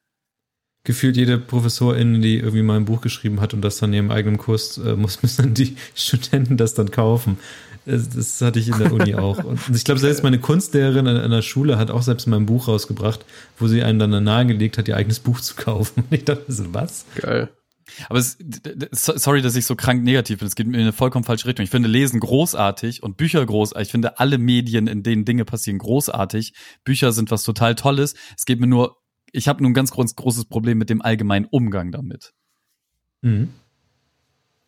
[0.85, 4.11] Gefühlt jede Professorin, die irgendwie mal ein Buch geschrieben hat und das dann in ihrem
[4.13, 7.39] eigenen Kurs, äh, muss müssen dann die Studenten das dann kaufen.
[7.87, 9.45] Das, hatte ich in der Uni auch.
[9.45, 12.67] Und ich glaube, selbst meine Kunstlehrerin an einer Schule hat auch selbst mal ein Buch
[12.67, 13.25] rausgebracht,
[13.59, 16.03] wo sie einen dann nahegelegt hat, ihr eigenes Buch zu kaufen.
[16.03, 17.07] Und ich dachte so, was?
[17.15, 17.49] Geil.
[18.09, 18.37] Aber es,
[18.91, 20.49] sorry, dass ich so krank negativ bin.
[20.49, 21.63] Es geht mir in eine vollkommen falsche Richtung.
[21.63, 23.87] Ich finde Lesen großartig und Bücher großartig.
[23.87, 26.55] Ich finde alle Medien, in denen Dinge passieren, großartig.
[26.85, 28.15] Bücher sind was total Tolles.
[28.37, 28.97] Es geht mir nur,
[29.31, 32.35] ich habe nur ein ganz groß, großes Problem mit dem allgemeinen Umgang damit.
[33.23, 33.51] Mhm.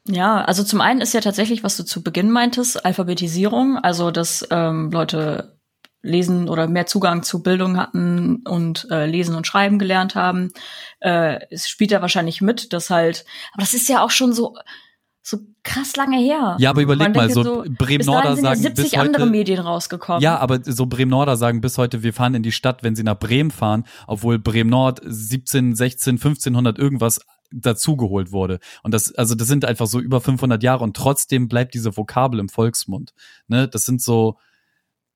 [0.09, 4.47] Ja, also zum einen ist ja tatsächlich, was du zu Beginn meintest, Alphabetisierung, also dass
[4.51, 5.59] ähm, Leute
[6.03, 10.53] lesen oder mehr Zugang zu Bildung hatten und äh, lesen und schreiben gelernt haben.
[11.01, 14.57] Äh, es spielt ja wahrscheinlich mit, dass halt, aber das ist ja auch schon so
[15.29, 16.57] so krass lange her.
[16.59, 18.85] Ja, aber überleg Man mal, so jetzt Bremen bis Norder dahin sind ja sagen 70
[18.85, 20.23] bis heute, andere Medien rausgekommen.
[20.23, 23.03] Ja, aber so Bremen Norder sagen bis heute, wir fahren in die Stadt, wenn sie
[23.03, 28.59] nach Bremen fahren, obwohl Bremen Nord 17, 16, 1500 irgendwas dazugeholt wurde.
[28.83, 32.41] Und das, also das sind einfach so über 500 Jahre und trotzdem bleibt diese Vokabel
[32.41, 33.15] im Volksmund.
[33.47, 34.39] Ne, das sind so,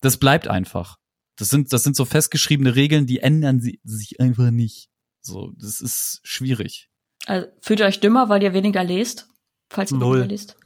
[0.01, 0.99] das bleibt einfach.
[1.37, 4.91] Das sind, das sind so festgeschriebene Regeln, die ändern sie, sich einfach nicht.
[5.21, 6.89] So, das ist schwierig.
[7.27, 9.29] Also, fühlt ihr euch dümmer, weil ihr weniger lest?
[9.71, 10.19] Falls ihr Null.
[10.19, 10.57] weniger lest?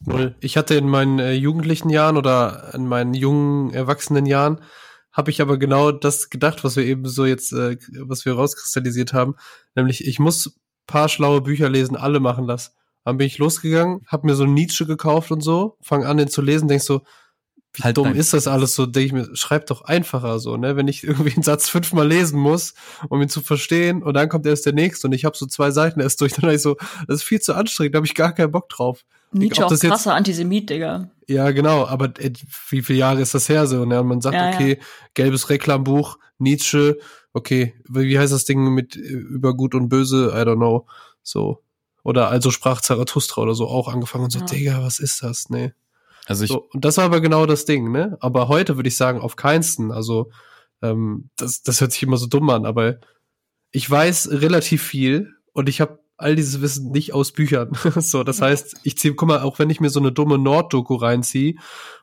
[0.00, 0.34] Null.
[0.40, 4.60] Ich hatte in meinen äh, jugendlichen Jahren oder in meinen jungen erwachsenen Jahren
[5.14, 9.14] habe ich aber genau das gedacht, was wir eben so jetzt, äh, was wir rauskristallisiert
[9.14, 9.36] haben,
[9.74, 12.74] nämlich ich muss paar schlaue Bücher lesen, alle machen das.
[13.04, 16.42] Dann bin ich losgegangen, habe mir so Nietzsche gekauft und so, fang an den zu
[16.42, 17.02] lesen, denkst so,
[17.74, 20.76] wie Halt dumm ist das alles so, denke ich mir, schreib doch einfacher so, ne,
[20.76, 22.74] wenn ich irgendwie einen Satz fünfmal lesen muss,
[23.08, 25.70] um ihn zu verstehen und dann kommt erst der nächste und ich habe so zwei
[25.70, 28.32] Seiten erst durch, dann ich so, das ist viel zu anstrengend, da habe ich gar
[28.32, 29.04] keinen Bock drauf.
[29.38, 31.10] Nietzsche auch das jetzt- krasser Antisemit, Digga.
[31.26, 32.32] Ja, genau, aber äh,
[32.68, 33.84] wie viele Jahre ist das her so?
[33.84, 34.00] Ne?
[34.00, 34.54] Und man sagt, Ja, ja.
[34.54, 34.78] okay,
[35.14, 36.98] gelbes Reklambuch, Nietzsche,
[37.32, 40.32] okay, wie wie heißt das Ding mit äh, über Gut und Böse?
[40.34, 40.86] I don't know.
[41.22, 41.62] So.
[42.02, 44.44] Oder also sprach Zarathustra oder so auch angefangen und so, Ja.
[44.44, 45.48] Digga, was ist das?
[45.48, 45.72] Nee.
[46.26, 48.16] Also ich, So, und das war aber genau das Ding, ne?
[48.20, 49.90] Aber heute würde ich sagen, auf keinsten.
[49.92, 50.30] Also,
[50.82, 52.96] ähm, das, das hört sich immer so dumm an, aber
[53.70, 57.70] ich weiß relativ viel und ich habe all dieses Wissen nicht aus Büchern.
[57.96, 60.94] so, das heißt, ich ziehe, guck mal, auch wenn ich mir so eine dumme Nord-Doku
[60.94, 61.56] reinziehe,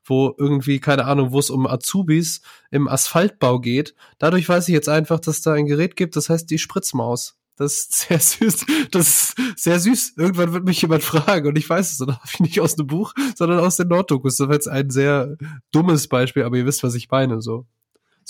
[0.03, 4.89] wo irgendwie, keine Ahnung, wo es um Azubis im Asphaltbau geht, dadurch weiß ich jetzt
[4.89, 7.37] einfach, dass da ein Gerät gibt, das heißt die Spritzmaus.
[7.57, 8.19] Das ist sehr
[8.49, 8.65] süß.
[8.91, 10.13] Das ist sehr süß.
[10.17, 12.01] Irgendwann wird mich jemand fragen und ich weiß es.
[12.01, 14.37] Und habe ich nicht aus dem Buch, sondern aus den Norddokus.
[14.37, 15.37] Das war jetzt ein sehr
[15.71, 17.41] dummes Beispiel, aber ihr wisst, was ich meine.
[17.41, 17.67] So,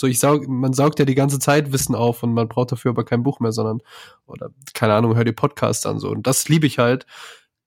[0.01, 2.91] so ich saug, man saugt ja die ganze Zeit Wissen auf und man braucht dafür
[2.91, 3.81] aber kein Buch mehr, sondern
[4.25, 6.09] oder keine Ahnung, hör die Podcasts an so.
[6.09, 7.05] Und das liebe ich halt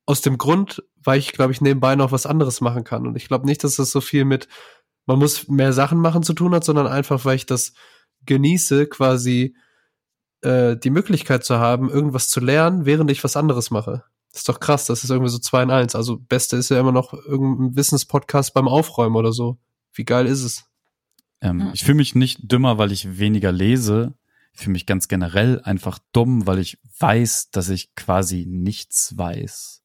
[0.07, 3.07] aus dem Grund, weil ich glaube ich nebenbei noch was anderes machen kann.
[3.07, 4.49] Und ich glaube nicht, dass das so viel mit
[5.07, 7.75] man muss mehr Sachen machen zu tun hat, sondern einfach, weil ich das
[8.27, 9.55] genieße, quasi
[10.42, 14.05] äh, die Möglichkeit zu haben, irgendwas zu lernen, während ich was anderes mache.
[14.33, 15.94] Das ist doch krass, das ist irgendwie so zwei in eins.
[15.94, 19.59] Also Beste ist ja immer noch irgendein Wissenspodcast beim Aufräumen oder so.
[19.92, 20.64] Wie geil ist es?
[21.40, 21.70] Ähm, Ja.
[21.75, 24.14] Ich fühle mich nicht dümmer, weil ich weniger lese.
[24.53, 29.83] Ich fühle mich ganz generell einfach dumm, weil ich weiß, dass ich quasi nichts weiß.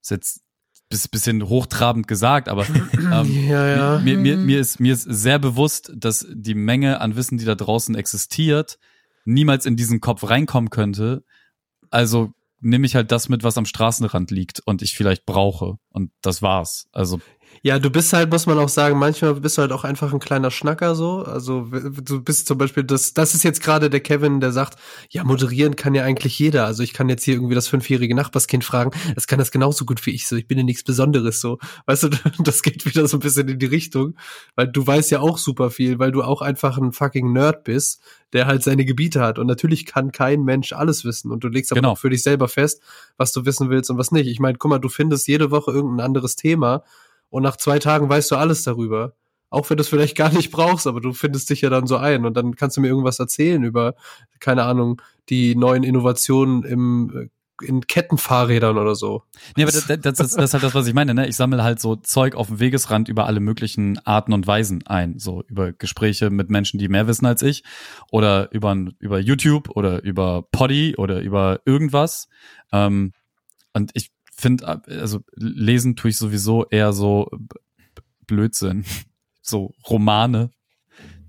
[0.00, 0.42] Ist jetzt
[0.88, 3.98] bis bisschen hochtrabend gesagt, aber ähm, ja, ja.
[4.00, 7.54] mir, mir, mir, ist, mir ist sehr bewusst, dass die Menge an Wissen, die da
[7.54, 8.78] draußen existiert,
[9.24, 11.24] niemals in diesen Kopf reinkommen könnte.
[11.90, 15.78] Also nehme ich halt das mit, was am Straßenrand liegt und ich vielleicht brauche.
[15.88, 16.88] Und das war's.
[16.92, 17.20] Also
[17.60, 20.18] Ja, du bist halt, muss man auch sagen, manchmal bist du halt auch einfach ein
[20.18, 21.18] kleiner Schnacker so.
[21.24, 24.78] Also du bist zum Beispiel, das, das ist jetzt gerade der Kevin, der sagt,
[25.10, 26.64] ja, moderieren kann ja eigentlich jeder.
[26.66, 30.04] Also ich kann jetzt hier irgendwie das fünfjährige Nachbarskind fragen, das kann das genauso gut
[30.06, 30.34] wie ich so.
[30.36, 31.58] Ich bin ja nichts Besonderes so.
[31.86, 32.08] Weißt du,
[32.40, 34.16] das geht wieder so ein bisschen in die Richtung,
[34.56, 38.00] weil du weißt ja auch super viel, weil du auch einfach ein fucking Nerd bist,
[38.32, 39.38] der halt seine Gebiete hat.
[39.38, 41.30] Und natürlich kann kein Mensch alles wissen.
[41.30, 41.92] Und du legst aber Genau.
[41.92, 42.80] auch für dich selber fest,
[43.16, 44.26] was du wissen willst und was nicht.
[44.26, 46.82] Ich meine, guck mal, du findest jede Woche irgendein anderes Thema
[47.32, 49.14] und nach zwei Tagen weißt du alles darüber.
[49.48, 51.96] Auch wenn du es vielleicht gar nicht brauchst, aber du findest dich ja dann so
[51.96, 53.94] ein und dann kannst du mir irgendwas erzählen über,
[54.38, 57.30] keine Ahnung, die neuen Innovationen im,
[57.62, 59.22] äh, in Kettenfahrrädern oder so.
[59.56, 61.26] Nee, aber das, das, das, das ist halt das, was ich meine, ne?
[61.26, 65.18] Ich sammle halt so Zeug auf dem Wegesrand über alle möglichen Arten und Weisen ein.
[65.18, 67.62] So über Gespräche mit Menschen, die mehr wissen als ich.
[68.10, 72.28] Oder über, über YouTube oder über Poddy oder über irgendwas.
[72.72, 73.12] Ähm,
[73.72, 74.11] und ich
[74.42, 77.30] finde, also lesen tue ich sowieso eher so
[78.26, 78.84] Blödsinn.
[79.44, 80.50] So Romane,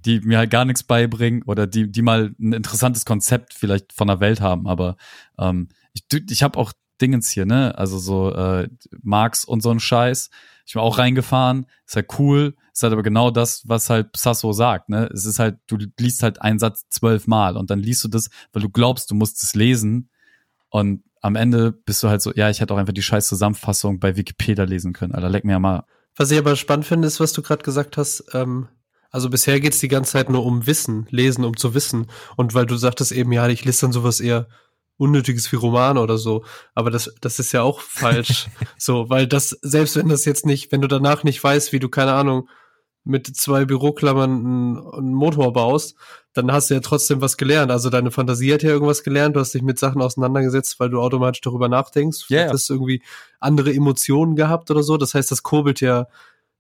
[0.06, 4.08] die mir halt gar nichts beibringen oder die, die mal ein interessantes Konzept vielleicht von
[4.08, 4.98] der Welt haben, aber
[5.40, 7.76] ähm, ich, ich habe auch Dingens hier, ne?
[7.76, 8.70] Also so äh,
[9.02, 10.30] Marx und so ein Scheiß.
[10.68, 14.54] Ich bin auch reingefahren, ist halt cool, ist halt aber genau das, was halt Sasso
[14.54, 15.10] sagt, ne?
[15.12, 18.62] Es ist halt, du liest halt einen Satz zwölfmal und dann liest du das, weil
[18.62, 20.12] du glaubst, du musst es lesen
[20.70, 24.00] und am Ende bist du halt so, ja, ich hätte auch einfach die scheiß Zusammenfassung
[24.00, 25.86] bei Wikipedia lesen können, Alter, leck mir mal.
[26.18, 28.26] Was ich aber spannend finde, ist, was du gerade gesagt hast.
[28.34, 28.68] Ähm,
[29.10, 32.08] also bisher geht's die ganze Zeit nur um Wissen, Lesen, um zu wissen.
[32.36, 34.48] Und weil du sagtest eben, ja, ich lese dann sowas eher
[34.98, 36.44] Unnötiges wie Romane oder so.
[36.76, 38.48] Aber das, das ist ja auch falsch.
[38.78, 41.88] so, weil das, selbst wenn das jetzt nicht, wenn du danach nicht weißt, wie du,
[41.88, 42.50] keine Ahnung,
[43.04, 45.96] mit zwei Büroklammern einen, einen Motor baust,
[46.34, 47.72] dann hast du ja trotzdem was gelernt.
[47.72, 51.00] Also deine Fantasie hat ja irgendwas gelernt, du hast dich mit Sachen auseinandergesetzt, weil du
[51.00, 52.22] automatisch darüber nachdenkst.
[52.22, 52.54] Ja, Vielleicht ja.
[52.54, 53.02] hast du irgendwie
[53.40, 54.98] andere Emotionen gehabt oder so.
[54.98, 56.08] Das heißt, das kurbelt ja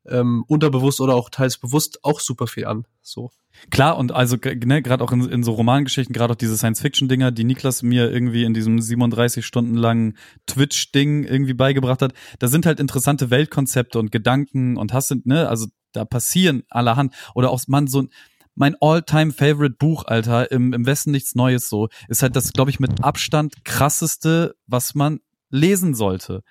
[0.06, 2.86] ähm, unterbewusst oder auch teils bewusst auch super viel an.
[3.02, 3.32] So.
[3.70, 7.44] Klar, und also ne, gerade auch in, in so Romangeschichten, gerade auch diese Science-Fiction-Dinger, die
[7.44, 12.80] Niklas mir irgendwie in diesem 37 Stunden langen Twitch-Ding irgendwie beigebracht hat, da sind halt
[12.80, 17.14] interessante Weltkonzepte und Gedanken und hast ne, also da passieren allerhand.
[17.36, 18.10] Oder auch man so ein
[18.56, 22.80] mein All-Time-Favorite Buch, Alter, im, im Westen nichts Neues so, ist halt das, glaube ich,
[22.80, 26.44] mit Abstand krasseste, was man lesen sollte.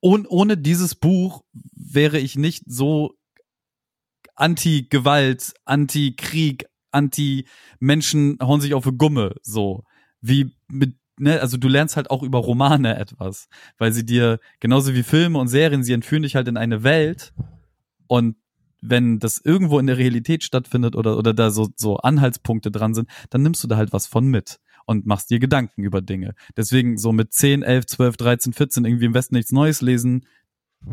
[0.00, 1.42] Und ohne dieses Buch
[1.74, 3.14] wäre ich nicht so
[4.34, 9.84] Anti-Gewalt, Anti-Krieg, Anti-Menschen hauen sich auf die Gumme, so.
[10.20, 14.94] Wie mit, ne, also du lernst halt auch über Romane etwas, weil sie dir, genauso
[14.94, 17.32] wie Filme und Serien, sie entführen dich halt in eine Welt
[18.06, 18.36] und
[18.80, 23.08] wenn das irgendwo in der Realität stattfindet oder, oder da so, so Anhaltspunkte dran sind,
[23.30, 26.34] dann nimmst du da halt was von mit und machst dir Gedanken über Dinge.
[26.56, 30.26] Deswegen so mit 10, 11, 12, 13, 14 irgendwie im Westen nichts Neues lesen,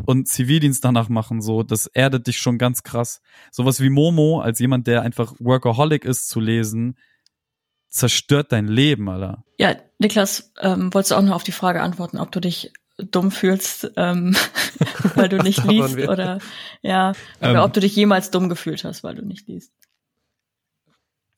[0.04, 3.20] und Zivildienst danach machen, so, das erdet dich schon ganz krass.
[3.50, 6.98] Sowas wie Momo, als jemand, der einfach Workaholic ist, zu lesen,
[7.88, 9.44] zerstört dein Leben, Alter.
[9.56, 13.30] Ja, Niklas, ähm, wolltest du auch noch auf die Frage antworten, ob du dich dumm
[13.30, 14.36] fühlst, ähm,
[15.14, 16.38] weil du nicht liest oder
[16.82, 17.60] ja, oder Ähm.
[17.60, 19.72] ob du dich jemals dumm gefühlt hast, weil du nicht liest.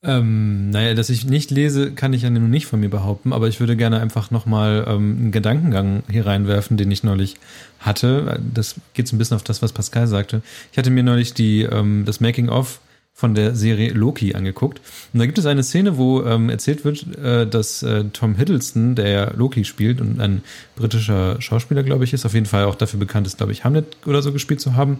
[0.03, 3.47] Ähm, naja, dass ich nicht lese, kann ich ja nun nicht von mir behaupten, aber
[3.47, 7.35] ich würde gerne einfach nochmal ähm, einen Gedankengang hier reinwerfen, den ich neulich
[7.79, 8.39] hatte.
[8.51, 10.41] Das geht so ein bisschen auf das, was Pascal sagte.
[10.71, 12.79] Ich hatte mir neulich die, ähm, das Making-of
[13.21, 14.81] von der Serie Loki angeguckt.
[15.13, 18.95] Und da gibt es eine Szene, wo ähm, erzählt wird, äh, dass äh, Tom Hiddleston,
[18.95, 20.41] der Loki spielt und ein
[20.75, 23.85] britischer Schauspieler, glaube ich, ist, auf jeden Fall auch dafür bekannt ist, glaube ich, Hamlet
[24.07, 24.97] oder so gespielt zu haben.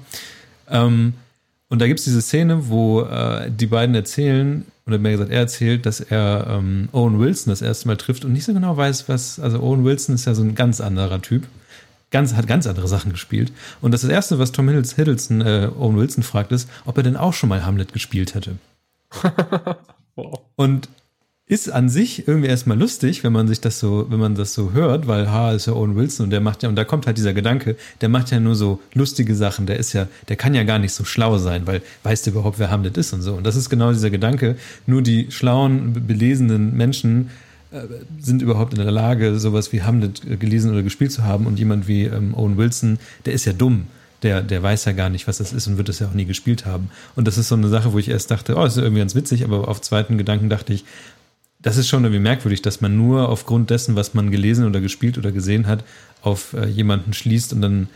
[0.69, 1.13] Ähm,
[1.67, 5.87] und da gibt's diese Szene, wo äh, die beiden erzählen, oder mehr gesagt, er erzählt,
[5.87, 9.39] dass er ähm, Owen Wilson das erste Mal trifft und nicht so genau weiß, was,
[9.39, 11.47] also Owen Wilson ist ja so ein ganz anderer Typ,
[12.11, 13.51] ganz, hat ganz andere Sachen gespielt.
[13.81, 17.03] Und das, das Erste, was Tom Hiddles- Hiddleston äh, Owen Wilson fragt, ist, ob er
[17.03, 18.57] denn auch schon mal Hamlet gespielt hätte.
[20.15, 20.41] Wow.
[20.57, 20.89] Und
[21.47, 24.73] ist an sich irgendwie erstmal lustig, wenn man sich das so, wenn man das so
[24.73, 27.17] hört, weil H ist ja Owen Wilson und der macht ja, und da kommt halt
[27.17, 30.63] dieser Gedanke, der macht ja nur so lustige Sachen, der ist ja, der kann ja
[30.63, 33.33] gar nicht so schlau sein, weil weiß der überhaupt, wer Hamlet ist und so.
[33.35, 37.29] Und das ist genau dieser Gedanke, nur die schlauen, be- belesenen Menschen
[38.19, 41.59] sind überhaupt in der Lage, sowas wie Hamlet äh, gelesen oder gespielt zu haben und
[41.59, 43.87] jemand wie ähm, Owen Wilson, der ist ja dumm.
[44.23, 46.25] Der, der weiß ja gar nicht, was das ist und wird es ja auch nie
[46.25, 46.91] gespielt haben.
[47.15, 49.15] Und das ist so eine Sache, wo ich erst dachte, oh, das ist irgendwie ganz
[49.15, 50.85] witzig, aber auf zweiten Gedanken dachte ich,
[51.59, 55.17] das ist schon irgendwie merkwürdig, dass man nur aufgrund dessen, was man gelesen oder gespielt
[55.17, 55.83] oder gesehen hat,
[56.21, 57.87] auf äh, jemanden schließt und dann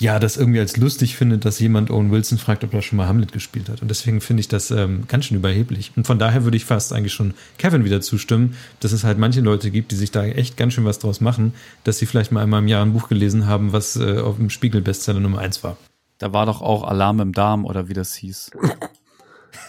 [0.00, 3.08] ja das irgendwie als lustig findet, dass jemand Owen Wilson fragt, ob er schon mal
[3.08, 3.82] Hamlet gespielt hat.
[3.82, 5.92] Und deswegen finde ich das ähm, ganz schön überheblich.
[5.96, 9.40] Und von daher würde ich fast eigentlich schon Kevin wieder zustimmen, dass es halt manche
[9.40, 11.52] Leute gibt, die sich da echt ganz schön was draus machen,
[11.84, 14.50] dass sie vielleicht mal einmal im Jahr ein Buch gelesen haben, was äh, auf dem
[14.50, 15.76] Spiegel Bestseller Nummer eins war.
[16.18, 18.52] Da war doch auch Alarm im Darm oder wie das hieß.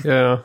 [0.03, 0.43] Ja, ja.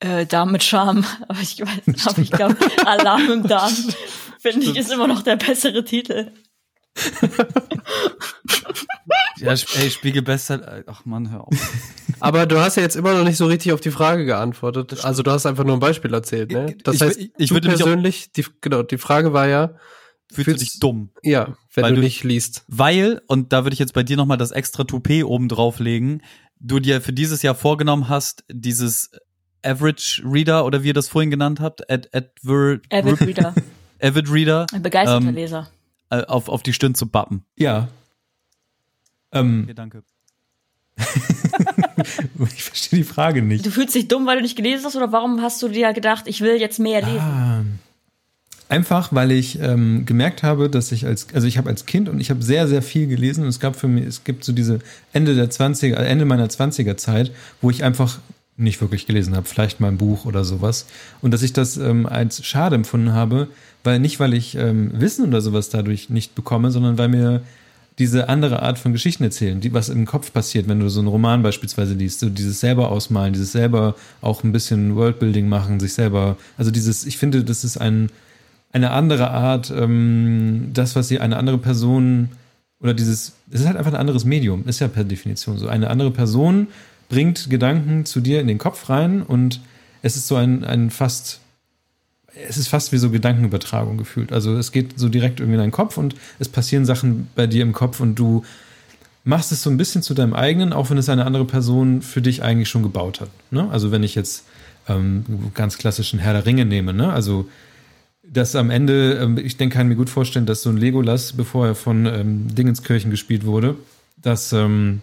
[0.00, 3.72] Äh, Darm mit Charme, aber ich weiß, aber ich glaube, Alarm im Darm,
[4.38, 6.30] finde ich, ist immer noch der bessere Titel.
[9.44, 11.54] Ja, ey, Spiegelbestseller, ach man, hör auf.
[12.20, 15.04] Aber du hast ja jetzt immer noch nicht so richtig auf die Frage geantwortet.
[15.04, 16.76] Also du hast einfach nur ein Beispiel erzählt, ne?
[16.84, 19.46] Das Ich- heißt, ich- ich du würde mich auch- persönlich, die, genau, die Frage war
[19.48, 19.74] ja,
[20.32, 21.10] Fühlst du Fühlst- dich dumm?
[21.22, 22.64] ja, wenn Weil du du- nicht liest.
[22.66, 26.22] Weil, und da würde ich jetzt bei dir nochmal das extra Toupet oben drauflegen,
[26.58, 29.10] du dir für dieses Jahr vorgenommen hast, dieses
[29.62, 33.54] Average Reader oder wie ihr das vorhin genannt habt, Ad, Adver, Avid Reader,
[34.02, 35.68] Avid Reader, ein begeisterter Ähm, Leser.
[36.10, 37.44] äh, auf, auf die Stirn zu bappen.
[37.56, 37.88] Ja.
[39.34, 40.02] Ähm, Okay, danke.
[42.54, 43.66] ich verstehe die Frage nicht.
[43.66, 46.24] Du fühlst dich dumm, weil du nicht gelesen hast, oder warum hast du dir gedacht,
[46.26, 47.18] ich will jetzt mehr lesen?
[47.18, 47.64] Ah,
[48.68, 52.20] einfach, weil ich ähm, gemerkt habe, dass ich als, also ich habe als Kind und
[52.20, 54.78] ich habe sehr, sehr viel gelesen und es gab für mich, es gibt so diese
[55.12, 58.18] Ende der 20er, äh, Ende meiner 20er Zeit, wo ich einfach
[58.56, 60.86] nicht wirklich gelesen habe, vielleicht mal ein Buch oder sowas.
[61.20, 63.48] Und dass ich das ähm, als schade empfunden habe,
[63.82, 67.42] weil nicht, weil ich ähm, Wissen oder sowas dadurch nicht bekomme, sondern weil mir
[67.98, 71.08] diese andere Art von Geschichten erzählen, die was im Kopf passiert, wenn du so einen
[71.08, 75.94] Roman beispielsweise liest, so dieses selber ausmalen, dieses selber auch ein bisschen Worldbuilding machen, sich
[75.94, 78.10] selber, also dieses, ich finde, das ist ein,
[78.72, 82.30] eine andere Art, ähm, das, was sie eine andere Person
[82.80, 85.68] oder dieses, es ist halt einfach ein anderes Medium, ist ja per Definition so.
[85.68, 86.66] Eine andere Person
[87.08, 89.60] bringt Gedanken zu dir in den Kopf rein und
[90.02, 91.40] es ist so ein, ein fast,
[92.48, 94.32] es ist fast wie so Gedankenübertragung gefühlt.
[94.32, 97.62] Also es geht so direkt irgendwie in deinen Kopf und es passieren Sachen bei dir
[97.62, 98.44] im Kopf und du
[99.24, 102.20] machst es so ein bisschen zu deinem eigenen, auch wenn es eine andere Person für
[102.20, 103.30] dich eigentlich schon gebaut hat.
[103.50, 103.68] Ne?
[103.70, 104.44] Also wenn ich jetzt
[104.88, 107.12] ähm, ganz klassischen Herr der Ringe nehme, ne?
[107.12, 107.48] also
[108.26, 111.66] dass am Ende, ähm, ich denke, kann mir gut vorstellen, dass so ein Legolas, bevor
[111.66, 113.76] er von ähm, Dingenskirchen gespielt wurde,
[114.16, 115.02] dass ähm,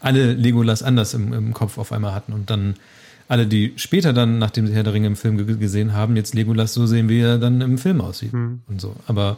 [0.00, 2.74] alle Legolas anders im, im Kopf auf einmal hatten und dann
[3.28, 6.34] alle, die später dann, nachdem sie Herr der Ringe im Film ge- gesehen haben, jetzt
[6.34, 8.60] Legolas so sehen, wie er dann im Film aussieht Hm.
[8.68, 8.94] und so.
[9.06, 9.36] Aber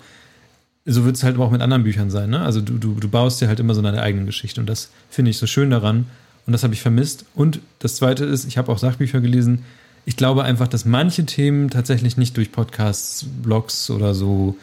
[0.85, 2.31] so wird es halt auch mit anderen Büchern sein.
[2.31, 2.40] Ne?
[2.40, 5.31] Also du, du, du baust dir halt immer so deine eigene Geschichte und das finde
[5.31, 6.07] ich so schön daran
[6.46, 7.24] und das habe ich vermisst.
[7.35, 9.64] Und das Zweite ist, ich habe auch Sachbücher gelesen.
[10.07, 14.57] Ich glaube einfach, dass manche Themen tatsächlich nicht durch Podcasts, Blogs oder so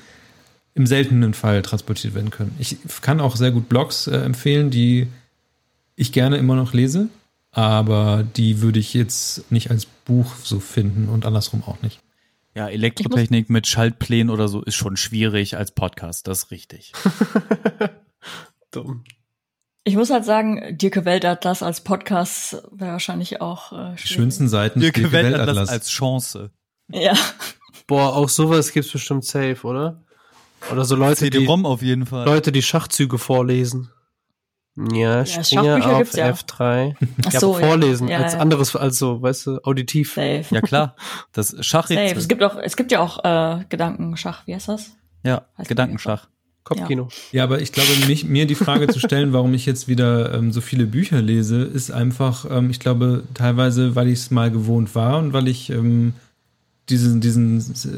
[0.73, 2.55] im seltenen Fall transportiert werden können.
[2.59, 5.07] Ich kann auch sehr gut Blogs äh, empfehlen, die
[5.95, 7.07] ich gerne immer noch lese,
[7.55, 12.01] aber die würde ich jetzt nicht als Buch so finden und andersrum auch nicht.
[12.53, 16.91] Ja, Elektrotechnik mit Schaltplänen oder so ist schon schwierig als Podcast, das ist richtig.
[18.71, 19.05] Dumm.
[19.85, 24.81] Ich muss halt sagen, Dirke Weltatlas als Podcast wäre wahrscheinlich auch äh, Die schönsten Seiten
[24.81, 25.69] des Dirk Weltatlas Weltatlas.
[25.69, 26.51] als Chance.
[26.91, 27.13] Ja.
[27.87, 30.03] Boah, auch sowas gibt's bestimmt safe, oder?
[30.71, 32.25] Oder so Leute, die, CD-ROM auf jeden Fall.
[32.25, 33.91] Leute, die Schachzüge vorlesen.
[34.75, 36.29] Ja, Ja, Springer auf gibt's ja.
[36.31, 36.95] F3.
[37.25, 38.19] Ach Ja, so, vorlesen, ja.
[38.19, 38.39] Als ja.
[38.39, 40.13] anderes, also, weißt du, auditiv.
[40.13, 40.43] Safe.
[40.51, 40.95] Ja klar,
[41.31, 41.59] das Safe.
[41.61, 42.27] Es Schachrätsel.
[42.27, 44.91] gibt auch, es gibt ja auch äh, Gedankenschach, wie heißt das?
[45.23, 46.27] Ja, Heißt Gedankenschach.
[46.65, 47.09] Kopfkino.
[47.31, 50.51] Ja, aber ich glaube, mich, mir die Frage zu stellen, warum ich jetzt wieder ähm,
[50.51, 54.95] so viele Bücher lese, ist einfach, ähm, ich glaube, teilweise, weil ich es mal gewohnt
[54.95, 56.13] war und weil ich ähm,
[56.89, 57.57] diesen, diesen,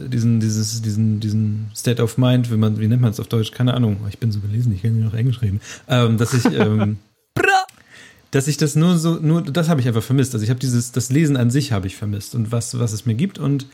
[0.10, 3.52] diesen, dieses, diesen, diesen State of Mind, wie man, wie nennt man es auf Deutsch?
[3.52, 4.06] Keine Ahnung.
[4.10, 5.60] Ich bin so belesen, ich kann nicht noch Englisch reden.
[5.88, 6.98] Ähm, dass ich, ähm,
[8.32, 10.34] dass ich das nur so, nur, das habe ich einfach vermisst.
[10.34, 13.06] Also ich habe dieses, das Lesen an sich habe ich vermisst und was, was es
[13.06, 13.66] mir gibt und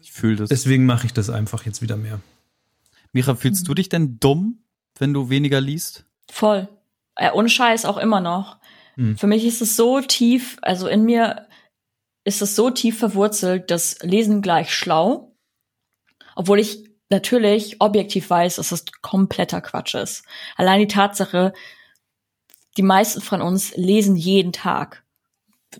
[0.00, 0.48] Ich fühle das.
[0.48, 2.20] deswegen mache ich das einfach jetzt wieder mehr.
[3.12, 4.58] Mira, fühlst du dich denn dumm,
[4.98, 6.04] wenn du weniger liest?
[6.30, 6.68] Voll.
[7.16, 8.56] Äh, ohne Scheiß auch immer noch.
[8.94, 9.18] Hm.
[9.18, 11.46] Für mich ist es so tief, also in mir
[12.24, 15.34] ist es so tief verwurzelt, dass Lesen gleich schlau.
[16.34, 20.24] Obwohl ich natürlich objektiv weiß, dass das kompletter Quatsch ist.
[20.56, 21.52] Allein die Tatsache,
[22.76, 25.04] die meisten von uns lesen jeden Tag.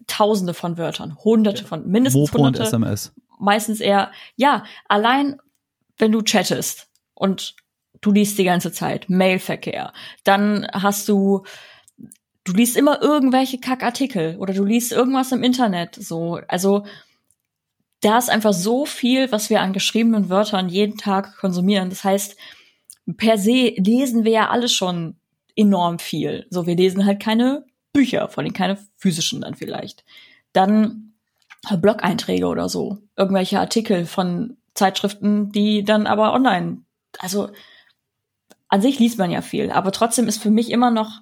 [0.07, 3.13] Tausende von Wörtern, hunderte von, mindestens Mopo und hunderte SMS.
[3.39, 5.39] meistens eher, ja, allein
[5.99, 7.57] wenn du chattest und
[8.01, 9.93] du liest die ganze Zeit Mailverkehr,
[10.25, 11.45] dann hast du,
[12.45, 16.85] du liest immer irgendwelche Kackartikel oder du liest irgendwas im Internet, so, also,
[18.01, 21.89] da ist einfach so viel, was wir an geschriebenen Wörtern jeden Tag konsumieren.
[21.89, 22.37] Das heißt,
[23.17, 25.17] per se lesen wir ja alle schon
[25.55, 26.47] enorm viel.
[26.51, 30.05] So, wir lesen halt keine Bücher, vor allem keine physischen dann vielleicht.
[30.53, 31.15] Dann
[31.71, 32.99] Blog-Einträge oder so.
[33.17, 36.83] Irgendwelche Artikel von Zeitschriften, die dann aber online,
[37.19, 37.51] also
[38.69, 41.21] an sich liest man ja viel, aber trotzdem ist für mich immer noch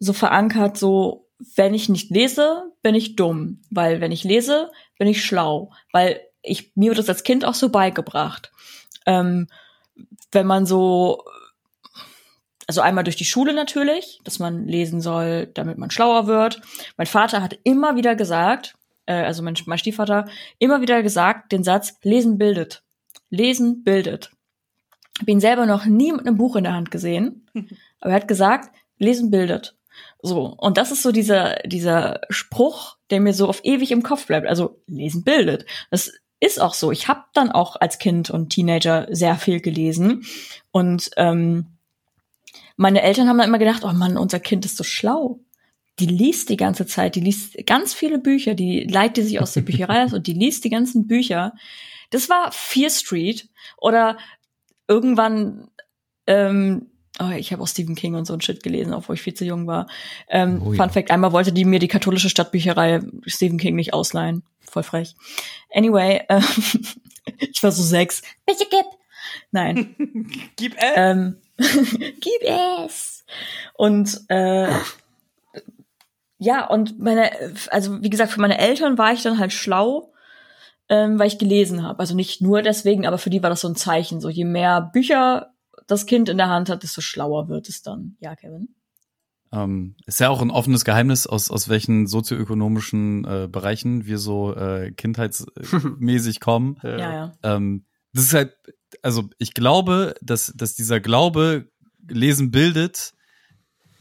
[0.00, 3.60] so verankert, so, wenn ich nicht lese, bin ich dumm.
[3.70, 5.72] Weil wenn ich lese, bin ich schlau.
[5.92, 8.52] Weil ich, mir wird das als Kind auch so beigebracht.
[9.06, 9.48] Ähm,
[10.32, 11.24] wenn man so,
[12.66, 16.60] also einmal durch die Schule natürlich, dass man lesen soll, damit man schlauer wird.
[16.96, 18.74] Mein Vater hat immer wieder gesagt,
[19.06, 22.82] äh, also mein, mein Stiefvater, immer wieder gesagt, den Satz, lesen bildet.
[23.30, 24.30] Lesen bildet.
[25.18, 27.48] Hab ihn selber noch nie mit einem Buch in der Hand gesehen,
[28.00, 29.77] aber er hat gesagt, lesen bildet.
[30.20, 34.26] So, und das ist so dieser, dieser Spruch, der mir so auf ewig im Kopf
[34.26, 34.46] bleibt.
[34.46, 35.64] Also, lesen bildet.
[35.90, 36.92] Das ist auch so.
[36.92, 40.24] Ich habe dann auch als Kind und Teenager sehr viel gelesen.
[40.70, 41.66] Und ähm,
[42.76, 45.40] meine Eltern haben dann immer gedacht, oh Mann, unser Kind ist so schlau.
[45.98, 49.52] Die liest die ganze Zeit, die liest ganz viele Bücher, die leitet die sich aus
[49.52, 51.54] der Bücherei aus und die liest die ganzen Bücher.
[52.10, 54.16] Das war Fear Street oder
[54.86, 55.68] irgendwann,
[56.26, 56.87] ähm,
[57.20, 59.44] oh, ich habe auch Stephen King und so ein Shit gelesen, obwohl ich viel zu
[59.44, 59.88] jung war.
[60.28, 60.82] Ähm, Oh ja.
[60.82, 64.42] Fun Fact, einmal wollte die mir die katholische Stadtbücherei Stephen King nicht ausleihen.
[64.60, 65.14] Voll frech.
[65.72, 66.44] Anyway, ähm,
[67.38, 68.22] ich war so sechs.
[68.46, 68.86] Bitte gib.
[69.50, 69.94] Nein.
[70.56, 70.92] Gib es.
[70.96, 73.24] Ähm, gib es.
[73.74, 74.68] Und äh,
[76.38, 77.30] ja, und meine,
[77.70, 80.12] also wie gesagt, für meine Eltern war ich dann halt schlau,
[80.88, 81.98] ähm, weil ich gelesen habe.
[81.98, 84.20] Also nicht nur deswegen, aber für die war das so ein Zeichen.
[84.20, 85.52] So je mehr Bücher
[85.88, 88.16] das Kind in der Hand hat, desto schlauer wird es dann.
[88.20, 88.68] Ja, Kevin.
[89.50, 94.54] Ähm, ist ja auch ein offenes Geheimnis, aus, aus welchen sozioökonomischen äh, Bereichen wir so
[94.54, 96.78] äh, kindheitsmäßig kommen.
[96.82, 97.32] Ja, ja.
[97.42, 98.56] Ähm, das ist halt,
[99.02, 101.70] also ich glaube, dass, dass dieser Glaube
[102.06, 103.14] Lesen bildet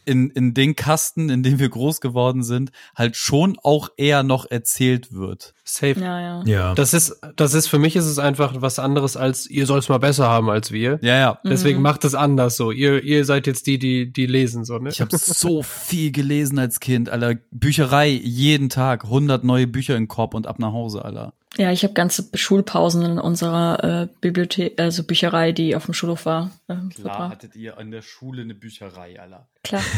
[0.07, 4.49] in, in den Kasten, in dem wir groß geworden sind, halt schon auch eher noch
[4.49, 5.53] erzählt wird.
[5.63, 5.99] Safe.
[5.99, 6.43] Ja, ja.
[6.45, 6.75] Ja.
[6.75, 9.97] Das ist, das ist, für mich ist es einfach was anderes als, ihr soll's mal
[9.97, 10.99] besser haben als wir.
[11.01, 11.39] Ja, ja.
[11.43, 11.83] Deswegen Mhm.
[11.83, 12.71] macht es anders so.
[12.71, 14.89] Ihr, ihr seid jetzt die, die, die lesen, so, ne?
[14.89, 17.35] Ich habe so viel gelesen als Kind, Alter.
[17.51, 21.33] Bücherei jeden Tag, 100 neue Bücher in den Korb und ab nach Hause, Alter.
[21.57, 26.25] Ja, ich habe ganze Schulpausen in unserer äh, Bibliothek, also Bücherei, die auf dem Schulhof
[26.25, 26.51] war.
[26.69, 27.31] Ähm, verbracht.
[27.31, 29.47] hattet ihr an der Schule eine Bücherei, Alter.
[29.63, 29.81] Klar.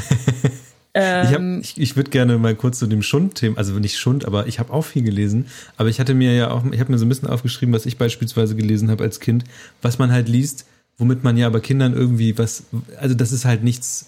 [0.91, 4.25] Ich, hab- ähm, ich, ich würde gerne mal kurz zu dem Schund-Thema, also nicht Schund,
[4.25, 5.45] aber ich habe auch viel gelesen.
[5.77, 7.97] Aber ich hatte mir ja auch, ich habe mir so ein bisschen aufgeschrieben, was ich
[7.99, 9.43] beispielsweise gelesen habe als Kind,
[9.83, 10.65] was man halt liest,
[10.97, 12.63] womit man ja aber Kindern irgendwie was,
[12.99, 14.07] also das ist halt nichts,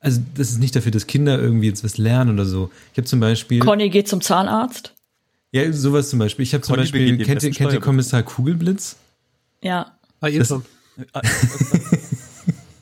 [0.00, 2.70] also das ist nicht dafür, dass Kinder irgendwie jetzt was lernen oder so.
[2.92, 4.94] Ich habe zum Beispiel, Conny geht zum Zahnarzt.
[5.52, 6.42] Ja sowas zum Beispiel.
[6.44, 7.80] Ich habe zum Beispiel, kennt kennt ihr.
[7.80, 8.96] Kommissar Kugelblitz?
[9.62, 9.92] Ja.
[10.20, 10.64] Ah, ihr Das- schon.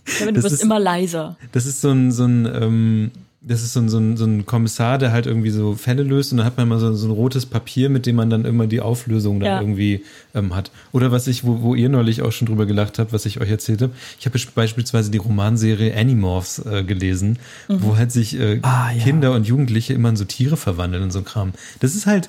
[0.05, 1.37] Kevin, du Das wirst ist- immer leiser.
[1.53, 3.11] Das ist so ein, so ein, ähm,
[3.43, 6.31] das ist so ein, so, ein, so ein Kommissar, der halt irgendwie so Fälle löst
[6.33, 8.67] und dann hat man immer so, so ein rotes Papier, mit dem man dann immer
[8.67, 9.61] die Auflösung dann Ja.
[9.61, 10.05] irgendwie
[10.35, 10.71] ähm, hat.
[10.93, 13.49] Oder was ich, wo, wo ihr neulich auch schon drüber gelacht habt, was ich euch
[13.49, 13.93] erzählt habe.
[14.19, 19.03] Ich habe beispielsweise die Romanserie Animorphs äh, gelesen, wo halt sich äh, Ah, ja.
[19.05, 21.53] Kinder und Jugendliche immer in so Tiere verwandeln und so ein Kram.
[21.79, 22.29] Das ist halt,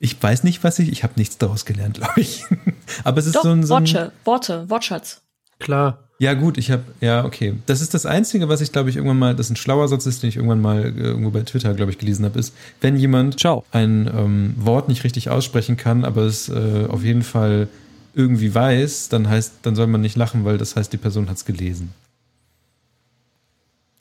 [0.00, 2.44] ich weiß nicht, was ich, ich habe nichts daraus gelernt, glaube ich.
[3.04, 5.22] Aber es ist Doch, so ein, so ein Worte, Worte, Wortschatz.
[5.58, 6.04] Klar.
[6.20, 7.54] ja, gut, ich habe, ja, okay.
[7.66, 10.06] Das ist das Einzige, was ich, glaube ich, irgendwann mal, das ist ein schlauer Satz
[10.06, 12.96] ist, den ich irgendwann mal äh, irgendwo bei Twitter, glaube ich, gelesen habe, ist, wenn
[12.96, 13.64] jemand Ciao.
[13.72, 17.68] ein ähm, Wort nicht richtig aussprechen kann, aber es äh, auf jeden Fall
[18.14, 21.36] irgendwie weiß, dann heißt, dann soll man nicht lachen, weil das heißt, die Person hat
[21.36, 21.92] es gelesen.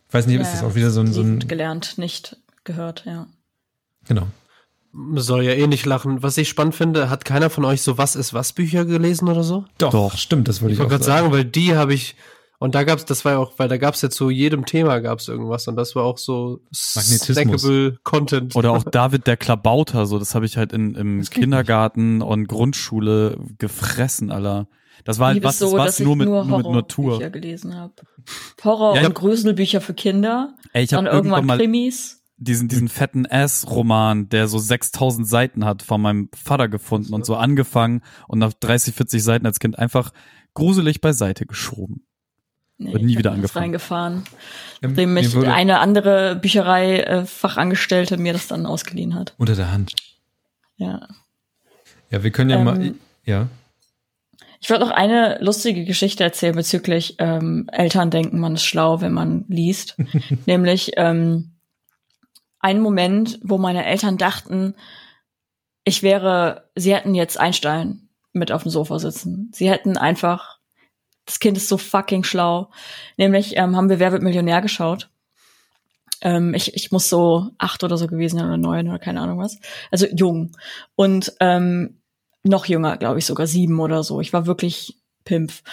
[0.07, 3.27] Ich weiß nicht, ist das auch wieder so ein, so ein gelernt, nicht gehört, ja.
[4.07, 4.27] genau.
[5.15, 6.23] Soll ja eh nicht lachen.
[6.23, 9.43] Was ich spannend finde, hat keiner von euch so Was ist was Bücher gelesen oder
[9.43, 9.65] so?
[9.77, 10.17] Doch, Doch.
[10.17, 12.15] stimmt, das wollte Ich ich, auch wollte gerade sagen, weil die habe ich
[12.59, 15.27] und da gab's, das war ja auch, weil da gab's jetzt zu jedem Thema gab's
[15.27, 16.61] irgendwas und das war auch so
[16.95, 17.21] Magnetismus.
[17.61, 18.55] snackable Content.
[18.55, 22.47] Oder auch David der Klabauter, so das habe ich halt in, im Das Kindergarten und
[22.47, 24.67] Grundschule gefressen, Alter.
[25.05, 27.05] Das war halt was, so, was nur ich mit, nur nur mit Natur.
[27.11, 27.93] Horrorbücher gelesen habe.
[28.63, 30.55] Horror- Ja, ich und hab- Grüselbücher für Kinder.
[30.73, 32.23] Ey, ich habe dann irgendwann irgendwann mal Krimis.
[32.37, 37.35] Diesen, diesen fetten Ass-Roman, der so 6000 Seiten hat, von meinem Vater gefunden und so
[37.35, 40.11] angefangen und nach 30, 40 Seiten als Kind einfach
[40.53, 42.03] gruselig beiseite geschoben.
[42.79, 43.63] Nee, Wird nie ich wieder angefangen.
[43.63, 44.13] reingefahren.
[44.83, 49.33] Ähm, Nachdem mich eine andere Bücherei-Fachangestellte mir das dann ausgeliehen hat.
[49.37, 49.93] unter der Hand.
[50.77, 51.07] Ja.
[52.11, 53.47] Ja, wir können ja mal, Ähm, ja.
[54.59, 59.13] Ich wollte noch eine lustige Geschichte erzählen bezüglich ähm, Eltern denken, man ist schlau, wenn
[59.13, 59.95] man liest.
[60.45, 61.51] Nämlich ähm,
[62.67, 64.75] ein Moment, wo meine Eltern dachten,
[65.85, 69.49] ich wäre, sie hätten jetzt Einstein mit auf dem Sofa sitzen.
[69.53, 70.59] Sie hätten einfach,
[71.25, 72.69] das Kind ist so fucking schlau.
[73.15, 75.09] Nämlich ähm, haben wir Wer wird Millionär geschaut.
[76.19, 79.39] Ähm, ich, ich muss so acht oder so gewesen sein oder neun oder keine Ahnung
[79.39, 79.57] was.
[79.89, 80.51] Also jung.
[80.97, 82.01] Und ähm,
[82.43, 84.19] noch jünger, glaube ich, sogar sieben oder so.
[84.19, 85.63] Ich war wirklich Pimpf.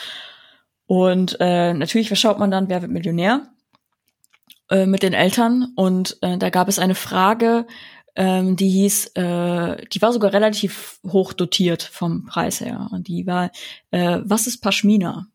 [0.86, 2.68] Und äh, natürlich, was schaut man dann?
[2.68, 3.49] Wer wird Millionär?
[4.71, 5.73] Äh, mit den Eltern.
[5.77, 7.67] Und äh, da gab es eine Frage,
[8.17, 12.89] ähm, die hieß, äh, die war sogar relativ hoch dotiert vom Preis her.
[12.91, 13.51] Und die war,
[13.91, 15.27] äh, was ist Pashmina?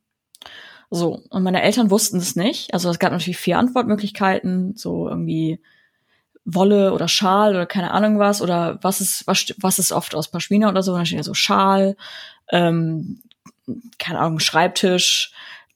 [0.89, 2.73] So, und meine Eltern wussten es nicht.
[2.73, 5.59] Also es gab natürlich vier Antwortmöglichkeiten, so irgendwie
[6.45, 10.31] Wolle oder Schal oder keine Ahnung was oder was ist was was ist oft aus
[10.31, 11.95] Pashmina oder so und dann steht ja so Schal
[12.49, 13.21] ähm,
[13.99, 15.31] keine Ahnung Schreibtisch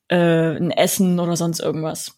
[0.07, 2.17] äh, ein Essen oder sonst irgendwas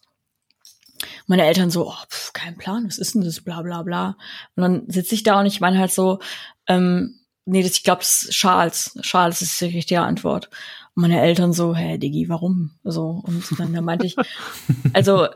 [1.26, 4.16] meine Eltern so oh, pf, kein Plan was ist denn das bla bla bla.
[4.54, 6.18] Und dann sitze ich da und ich meine halt so
[6.66, 10.50] ähm, nee das, ich glaube das ist Schals Schals ist die richtige Antwort.
[10.94, 12.72] Und meine Eltern so hä Diggi warum?
[12.84, 14.16] So und dann, dann meinte ich
[14.92, 15.28] also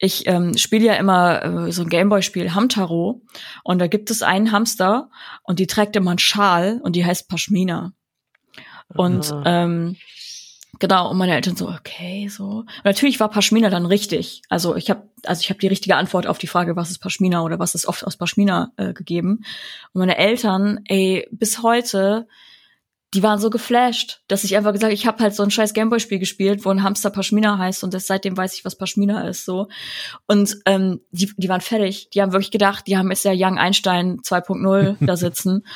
[0.00, 3.22] ich ähm, spiele ja immer äh, so ein Gameboy-Spiel Hamtaro.
[3.62, 5.08] Und da gibt es einen Hamster
[5.44, 7.92] und die trägt immer einen Schal und die heißt Pashmina.
[8.94, 9.42] Und Ah.
[9.44, 9.96] ähm,
[10.78, 12.44] genau, und meine Eltern so, okay, so.
[12.44, 14.42] Und natürlich war Pashmina dann richtig.
[14.48, 17.42] Also ich habe also ich habe die richtige Antwort auf die Frage, was ist Pashmina
[17.42, 19.44] oder was ist oft aus Pashmina äh, gegeben.
[19.92, 22.26] Und meine Eltern, ey, bis heute
[23.14, 26.18] die waren so geflasht, dass ich einfach gesagt, ich habe halt so ein scheiß Gameboy-Spiel
[26.18, 29.46] gespielt, wo ein Hamster Pashmina heißt und das, seitdem weiß ich, was Pashmina ist.
[29.46, 29.68] so
[30.26, 32.10] Und ähm, die, die waren fertig.
[32.10, 35.66] Die haben wirklich gedacht, die haben jetzt ja Young Einstein 2.0 da sitzen.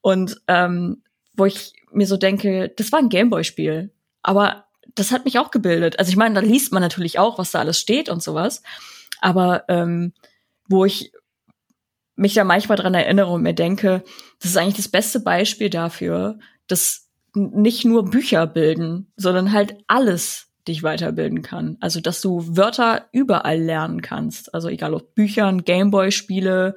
[0.00, 1.02] Und ähm,
[1.34, 3.90] wo ich mir so denke, das war ein Gameboy-Spiel.
[4.26, 4.64] Aber
[4.96, 5.98] das hat mich auch gebildet.
[5.98, 8.62] Also ich meine, da liest man natürlich auch, was da alles steht und sowas.
[9.20, 10.12] Aber ähm,
[10.68, 11.12] wo ich
[12.16, 14.02] mich da manchmal dran erinnere und mir denke,
[14.40, 20.48] das ist eigentlich das beste Beispiel dafür, dass nicht nur Bücher bilden, sondern halt alles
[20.66, 21.76] dich weiterbilden kann.
[21.80, 24.54] Also, dass du Wörter überall lernen kannst.
[24.54, 26.74] Also, egal ob Büchern, Gameboy-Spiele,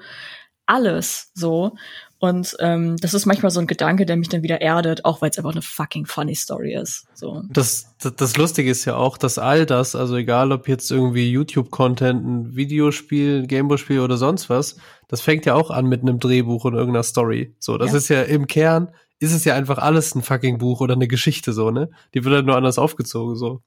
[0.68, 1.78] alles so.
[2.22, 5.30] Und ähm, das ist manchmal so ein Gedanke, der mich dann wieder erdet, auch weil
[5.30, 7.06] es einfach eine fucking funny Story ist.
[7.14, 7.44] So.
[7.50, 11.32] Das, das, das Lustige ist ja auch, dass all das, also egal ob jetzt irgendwie
[11.32, 14.76] YouTube-Content, ein Videospiel, ein Gameboy-Spiel oder sonst was,
[15.08, 17.56] das fängt ja auch an mit einem Drehbuch und irgendeiner Story.
[17.58, 17.98] So, das Ja.
[17.98, 18.90] ist ja im Kern,
[19.20, 21.90] ist es ja einfach alles ein fucking Buch oder eine Geschichte so, ne?
[22.14, 23.62] Die wird halt nur anders aufgezogen, so.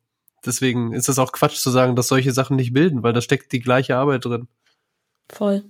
[0.44, 3.52] Deswegen ist es auch Quatsch zu sagen, dass solche Sachen nicht bilden, weil da steckt
[3.52, 4.48] die gleiche Arbeit drin.
[5.30, 5.64] Voll.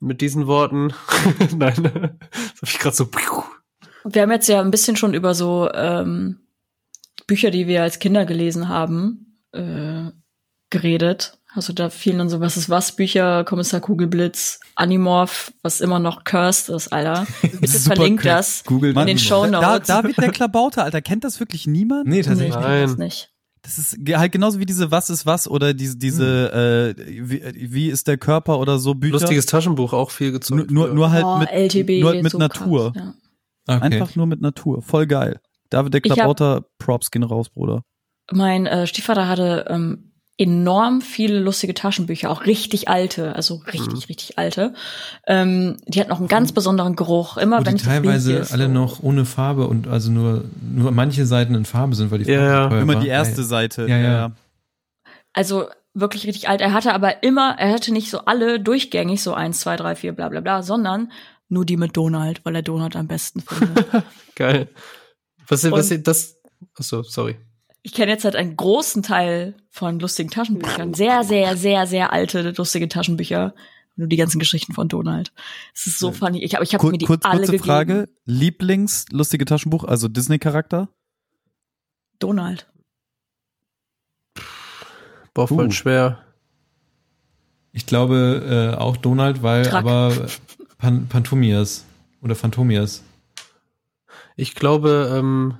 [0.00, 0.92] Mit diesen Worten,
[1.56, 3.08] nein, das hab ich gerade so,
[4.04, 6.40] Wir haben jetzt ja ein bisschen schon über so ähm,
[7.26, 10.10] Bücher, die wir als Kinder gelesen haben, äh,
[10.70, 11.36] geredet.
[11.52, 16.24] Also da fielen dann so Was ist was Bücher, Kommissar Kugelblitz, Animorph, was immer noch
[16.24, 17.26] cursed ist, Alter.
[17.42, 18.60] Bitte Super verlinkt cursed.
[18.60, 19.88] das Google in den Show Da, Notes.
[19.88, 22.06] David der Klabauter, Alter, kennt das wirklich niemand?
[22.06, 22.56] Nee, tatsächlich.
[22.56, 23.29] Nee, nicht.
[23.62, 27.88] Das ist halt genauso wie diese Was ist was oder diese, diese äh, wie, wie
[27.90, 29.12] ist der Körper oder so Bücher.
[29.12, 30.70] lustiges Taschenbuch, auch viel nur, gezockt.
[30.70, 32.92] nur, nur halt oh, mit, LTB, nur mit so Natur.
[32.92, 33.76] krass, ja.
[33.76, 33.84] Okay.
[33.84, 34.82] Einfach nur mit Natur.
[34.82, 35.40] Voll geil.
[35.68, 37.84] David der Klabauter, Props gehen raus, Bruder.
[38.32, 44.06] Mein äh, Stiefvater hatte ähm, enorm viele lustige Taschenbücher, auch richtig alte, also richtig, Mhm.
[44.08, 44.72] richtig alte.
[45.26, 47.36] Ähm, die hatten auch einen ganz besonderen Geruch.
[47.36, 50.90] Immer Wo wenn die ich teilweise ist alle noch ohne Farbe und also nur, nur
[50.92, 52.68] manche Seiten in Farbe sind, weil die Ja, Farbe ja.
[52.70, 53.00] teuer Immer war.
[53.02, 53.86] die erste Ja, Seite.
[53.86, 54.32] Ja, ja.
[55.32, 56.60] Also wirklich richtig alt.
[56.60, 60.12] Er hatte aber immer, er hatte nicht so alle durchgängig, so eins, zwei, drei, vier,
[60.12, 61.12] bla bla bla, sondern
[61.48, 63.84] nur die mit Donald, weil er Donald am besten findet.
[64.36, 64.68] Geil.
[65.48, 66.36] Was, was, das,
[66.78, 67.36] achso, sorry.
[67.82, 70.94] Ich kenne jetzt halt einen großen Teil von lustigen Taschenbüchern.
[70.94, 73.54] Sehr, sehr, sehr, sehr alte lustige Taschenbücher.
[73.96, 75.32] Nur die ganzen Geschichten von Donald.
[75.74, 76.42] Es ist so funny.
[76.42, 77.64] Ich habe ich hab Kur mir die kurz, alle kurze gegeben.
[77.66, 78.08] Frage.
[78.24, 80.88] Lieblings lustige Taschenbuch, also Disney-Charakter?
[82.18, 82.66] Donald.
[85.34, 85.70] Boah, voll Uh.
[85.70, 86.18] schwer.
[87.72, 89.74] Ich glaube äh, auch Donald, weil Track.
[89.84, 90.26] aber
[90.78, 91.84] Pan Pantomias
[92.20, 93.04] oder Phantomias.
[94.36, 95.58] Ich glaube, ähm,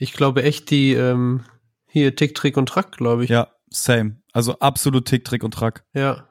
[0.00, 1.44] ich glaube echt die, ähm,
[1.86, 3.30] hier Tick, Trick und Track, glaube ich.
[3.30, 4.16] Ja, same.
[4.32, 5.84] Also absolut Tick, Trick und Track.
[5.92, 6.29] Ja.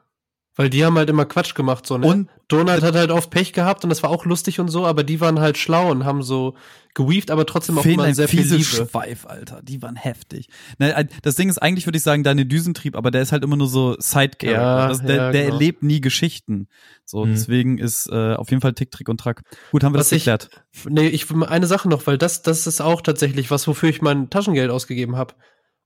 [0.60, 2.06] Weil die haben halt immer Quatsch gemacht, so, ne?
[2.06, 5.04] Und Donald hat halt oft Pech gehabt und das war auch lustig und so, aber
[5.04, 6.54] die waren halt schlau und haben so
[6.92, 8.62] geweaved, aber trotzdem auch immer sehr viel Liebe.
[8.62, 9.62] Schweif, Alter.
[9.62, 10.48] Die waren heftig.
[10.78, 13.56] Ne, das Ding ist eigentlich, würde ich sagen, deine Düsentrieb, aber der ist halt immer
[13.56, 14.50] nur so Side-Character.
[14.60, 15.54] Ja, das, der, ja, der genau.
[15.54, 16.68] erlebt nie Geschichten.
[17.06, 17.30] So, Mhm.
[17.30, 19.40] deswegen ist äh, auf jeden Fall Tick, Trick und Track.
[19.70, 20.50] Gut, haben wir Was das ich- geklärt.
[20.90, 24.28] Nee, ich eine Sache noch, weil das, das ist auch tatsächlich was, wofür ich mein
[24.28, 25.32] Taschengeld ausgegeben habe.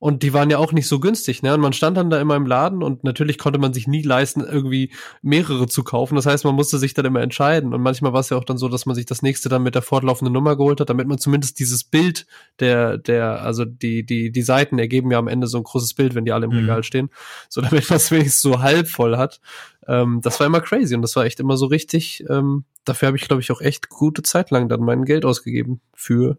[0.04, 1.54] Und die waren ja auch nicht so günstig, ne?
[1.54, 4.42] Und man stand dann da immer im Laden und natürlich konnte man sich nie leisten,
[4.42, 4.92] irgendwie
[5.22, 6.14] mehrere zu kaufen.
[6.14, 7.72] Das heißt, man musste sich dann immer entscheiden.
[7.72, 9.74] Und manchmal war es ja auch dann so, dass man sich das nächste dann mit
[9.74, 12.26] der fortlaufenden Nummer geholt hat, damit man zumindest dieses Bild
[12.60, 16.14] der, der, also die, die, die Seiten ergeben ja am Ende so ein großes Bild,
[16.14, 16.58] wenn die alle im Mhm.
[16.58, 17.08] Regal stehen.
[17.48, 19.40] So damit man es wenigstens so halb voll hat.
[19.86, 23.16] Ähm, das war immer crazy und das war echt immer so richtig, ähm, dafür habe
[23.16, 26.36] ich, glaube ich, auch echt gute Zeit lang dann mein Geld ausgegeben für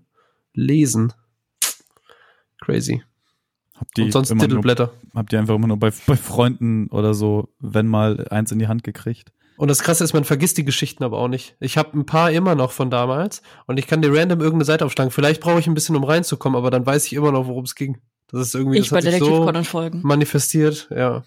[0.53, 1.13] Lesen.
[2.61, 3.01] Crazy.
[3.77, 4.91] Habt ihr und sonst immer nur, Titelblätter.
[5.13, 8.67] habt ihr einfach immer nur bei, bei Freunden oder so, wenn mal eins in die
[8.67, 9.31] Hand gekriegt?
[9.57, 11.55] Und das Krasse ist, man vergisst die Geschichten aber auch nicht.
[11.61, 14.85] Ich habe ein paar immer noch von damals und ich kann dir random irgendeine Seite
[14.85, 15.11] aufschlagen.
[15.11, 17.75] Vielleicht brauche ich ein bisschen, um reinzukommen, aber dann weiß ich immer noch, worum es
[17.75, 17.97] ging.
[18.27, 20.01] Das ist irgendwie, Ich das bei hat so folgen.
[20.03, 20.89] manifestiert.
[20.93, 21.23] Ja.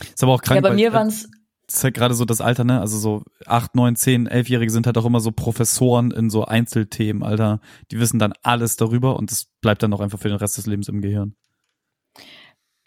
[0.00, 0.62] Ist aber auch krank.
[0.62, 1.39] Ja, bei mir waren's Das
[1.74, 2.80] ist halt gerade so das Alter, ne?
[2.80, 7.22] Also so acht, neun, zehn, elfjährige sind halt auch immer so Professoren in so Einzelthemen,
[7.22, 7.60] Alter.
[7.90, 10.66] Die wissen dann alles darüber und das bleibt dann auch einfach für den Rest des
[10.66, 11.34] Lebens im Gehirn.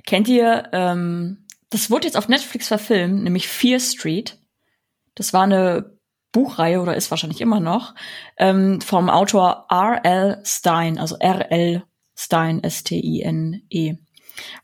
[0.05, 4.37] Kennt ihr, ähm, das wurde jetzt auf Netflix verfilmt, nämlich Fear Street.
[5.15, 5.97] Das war eine
[6.31, 7.95] Buchreihe oder ist wahrscheinlich immer noch,
[8.37, 10.41] ähm, vom Autor R.L.
[10.43, 11.83] Stein, also R.L.
[12.15, 13.95] Stein, S-T-I-N-E.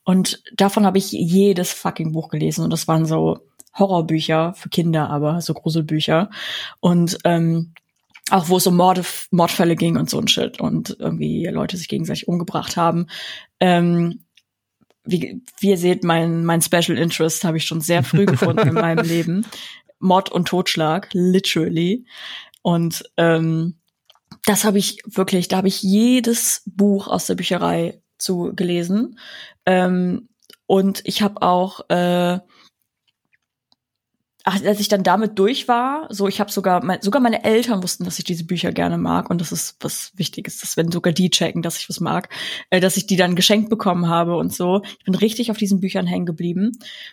[0.04, 3.40] Und davon habe ich jedes fucking Buch gelesen und das waren so
[3.78, 6.30] Horrorbücher für Kinder, aber so Gruselbücher.
[6.80, 7.74] Und ähm,
[8.30, 11.88] auch wo es um Morde, Mordfälle ging und so ein Shit und irgendwie Leute sich
[11.88, 13.08] gegenseitig umgebracht haben.
[13.60, 14.26] Ähm,
[15.04, 18.74] wie, wie ihr seht, mein, mein Special Interest habe ich schon sehr früh gefunden in
[18.74, 19.46] meinem Leben.
[20.00, 22.06] Mord und Totschlag, literally.
[22.62, 23.76] Und ähm,
[24.46, 29.20] das habe ich wirklich, da habe ich jedes Buch aus der Bücherei zu gelesen.
[29.66, 30.30] Ähm,
[30.66, 32.40] und ich habe auch, äh,
[34.50, 37.84] ach, als ich dann damit durch war, so ich habe sogar, mein, sogar meine Eltern
[37.84, 41.14] wussten, dass ich diese Bücher gerne mag und das ist was Wichtiges, dass wenn sogar
[41.14, 42.30] die checken, dass ich was mag,
[42.72, 44.82] äh, dass ich die dann geschenkt bekommen habe und so.
[44.98, 46.72] Ich bin richtig auf diesen Büchern hängen geblieben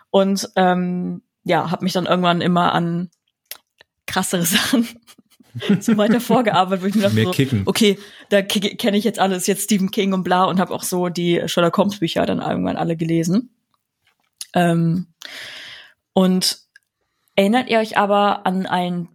[0.08, 3.10] und ähm, ja, habe mich dann irgendwann immer an
[4.06, 4.88] krassere Sachen
[5.80, 7.62] so weiter vorgearbeitet, wo ich mir dachte, Mehr so, kicken.
[7.66, 7.98] okay,
[8.30, 11.42] da kenne ich jetzt alles, jetzt Stephen King und bla und habe auch so die
[11.46, 13.50] Sherlock Holmes Bücher dann irgendwann alle gelesen.
[14.54, 15.08] Ähm,
[16.12, 16.65] und
[17.36, 19.08] erinnert ihr euch aber an ein,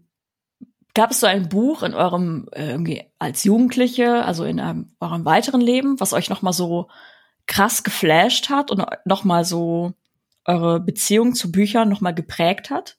[0.94, 5.26] gab es so ein Buch in eurem, äh, irgendwie als Jugendliche, also in einem, eurem
[5.26, 6.90] weiteren Leben, was euch noch mal so
[7.48, 9.94] krass geflasht hat und noch mal so
[10.46, 12.98] eure Beziehung zu Büchern noch mal geprägt hat?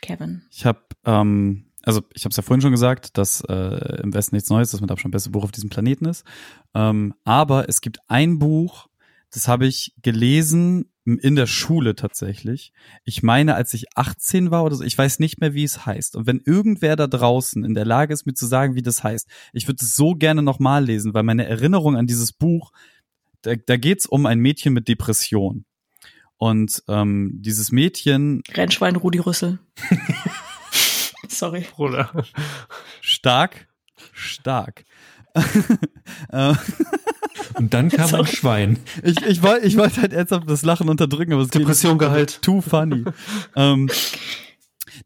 [0.00, 0.42] Kevin.
[0.50, 4.34] Ich habe, ähm, also ich habe es ja vorhin schon gesagt, dass äh, im Westen
[4.34, 6.24] nichts Neues, dass man da schon beste Buch auf diesem Planeten ist.
[6.74, 8.88] Ähm, aber es gibt ein Buch,
[9.30, 12.72] das habe ich gelesen in der Schule tatsächlich.
[13.04, 16.14] Ich meine, als ich 18 war oder so, ich weiß nicht mehr, wie es heißt.
[16.14, 19.28] Und wenn irgendwer da draußen in der Lage ist, mir zu sagen, wie das heißt,
[19.52, 22.72] ich würde es so gerne nochmal lesen, weil meine Erinnerung an dieses Buch,
[23.42, 25.64] da, da geht es um ein Mädchen mit Depression.
[26.36, 28.42] Und ähm, dieses Mädchen.
[28.52, 29.58] Rennschwein Rudi Rüssel.
[31.28, 31.66] Sorry.
[31.74, 32.10] Bruder.
[33.00, 33.68] Stark.
[34.12, 34.84] Stark.
[37.54, 38.78] Und dann kam ein Schwein.
[39.02, 42.40] Ich, ich wollte ich wollte halt ernsthaft das Lachen unterdrücken, aber es Depression Gehalt.
[42.42, 43.04] Too funny.
[43.56, 43.90] ähm,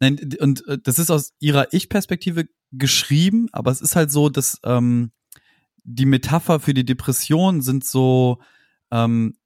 [0.01, 4.59] nein, und äh, das ist aus ihrer Ich-Perspektive geschrieben, aber es ist halt so, dass
[4.64, 5.12] ähm,
[5.84, 8.40] die Metapher für die Depression sind so
[8.90, 9.36] ähm,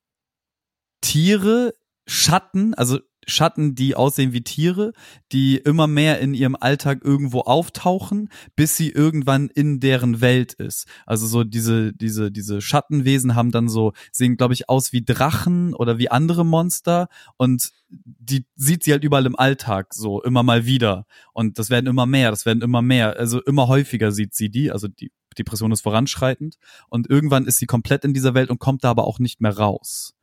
[1.01, 1.75] Tiere,
[2.07, 4.93] Schatten, also Schatten, die aussehen wie Tiere,
[5.33, 10.87] die immer mehr in ihrem Alltag irgendwo auftauchen, bis sie irgendwann in deren Welt ist.
[11.07, 15.75] Also so diese diese diese Schattenwesen haben dann so sehen glaube ich aus wie Drachen
[15.75, 20.65] oder wie andere Monster und die sieht sie halt überall im Alltag so immer mal
[20.65, 24.51] wieder und das werden immer mehr, das werden immer mehr, also immer häufiger sieht sie
[24.51, 26.57] die, also die Depression ist voranschreitend
[26.89, 29.57] und irgendwann ist sie komplett in dieser Welt und kommt da aber auch nicht mehr
[29.57, 30.15] raus.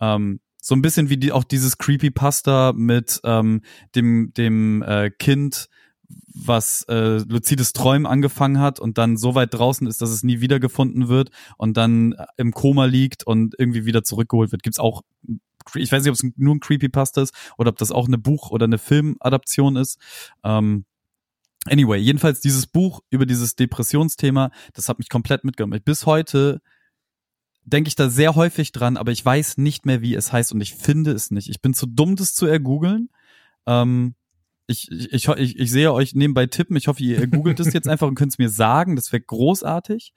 [0.00, 3.60] Ähm, so ein bisschen wie die, auch dieses Creepypasta mit ähm,
[3.94, 5.68] dem, dem äh, Kind,
[6.32, 10.40] was äh, luzides Träumen angefangen hat und dann so weit draußen ist, dass es nie
[10.40, 14.62] wiedergefunden wird und dann im Koma liegt und irgendwie wieder zurückgeholt wird.
[14.62, 15.02] Gibt's auch,
[15.74, 18.50] ich weiß nicht, ob es nur ein Creepypasta ist oder ob das auch eine Buch-
[18.50, 19.98] oder eine Filmadaption ist.
[20.44, 20.86] Ähm,
[21.66, 25.82] anyway, jedenfalls dieses Buch über dieses Depressionsthema, das hat mich komplett mitgenommen.
[25.84, 26.62] Bis heute
[27.64, 30.60] denke ich da sehr häufig dran, aber ich weiß nicht mehr, wie es heißt und
[30.60, 31.48] ich finde es nicht.
[31.48, 33.08] Ich bin zu dumm, das zu ergoogeln.
[33.66, 34.14] Ähm,
[34.66, 36.76] ich, ich, ich, ich sehe euch nebenbei tippen.
[36.76, 38.96] Ich hoffe, ihr googelt es jetzt einfach und könnt es mir sagen.
[38.96, 40.14] Das wäre großartig.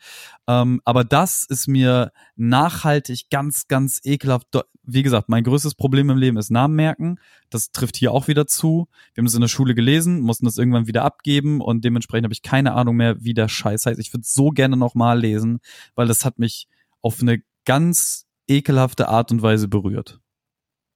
[0.48, 4.48] Ähm, aber das ist mir nachhaltig ganz, ganz ekelhaft.
[4.84, 7.20] Wie gesagt, mein größtes Problem im Leben ist Namen merken.
[7.50, 8.88] Das trifft hier auch wieder zu.
[9.14, 12.34] Wir haben es in der Schule gelesen, mussten das irgendwann wieder abgeben und dementsprechend habe
[12.34, 14.00] ich keine Ahnung mehr, wie der Scheiß heißt.
[14.00, 15.60] Ich würde so gerne nochmal lesen,
[15.95, 16.68] weil das hat mich
[17.02, 20.20] auf eine ganz ekelhafte Art und Weise berührt.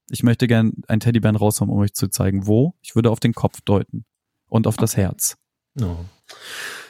[0.09, 2.75] Ich möchte gern ein Teddybären raushauen, um euch zu zeigen, wo.
[2.81, 4.05] Ich würde auf den Kopf deuten
[4.47, 5.37] und auf das Herz.
[5.81, 5.95] Oh.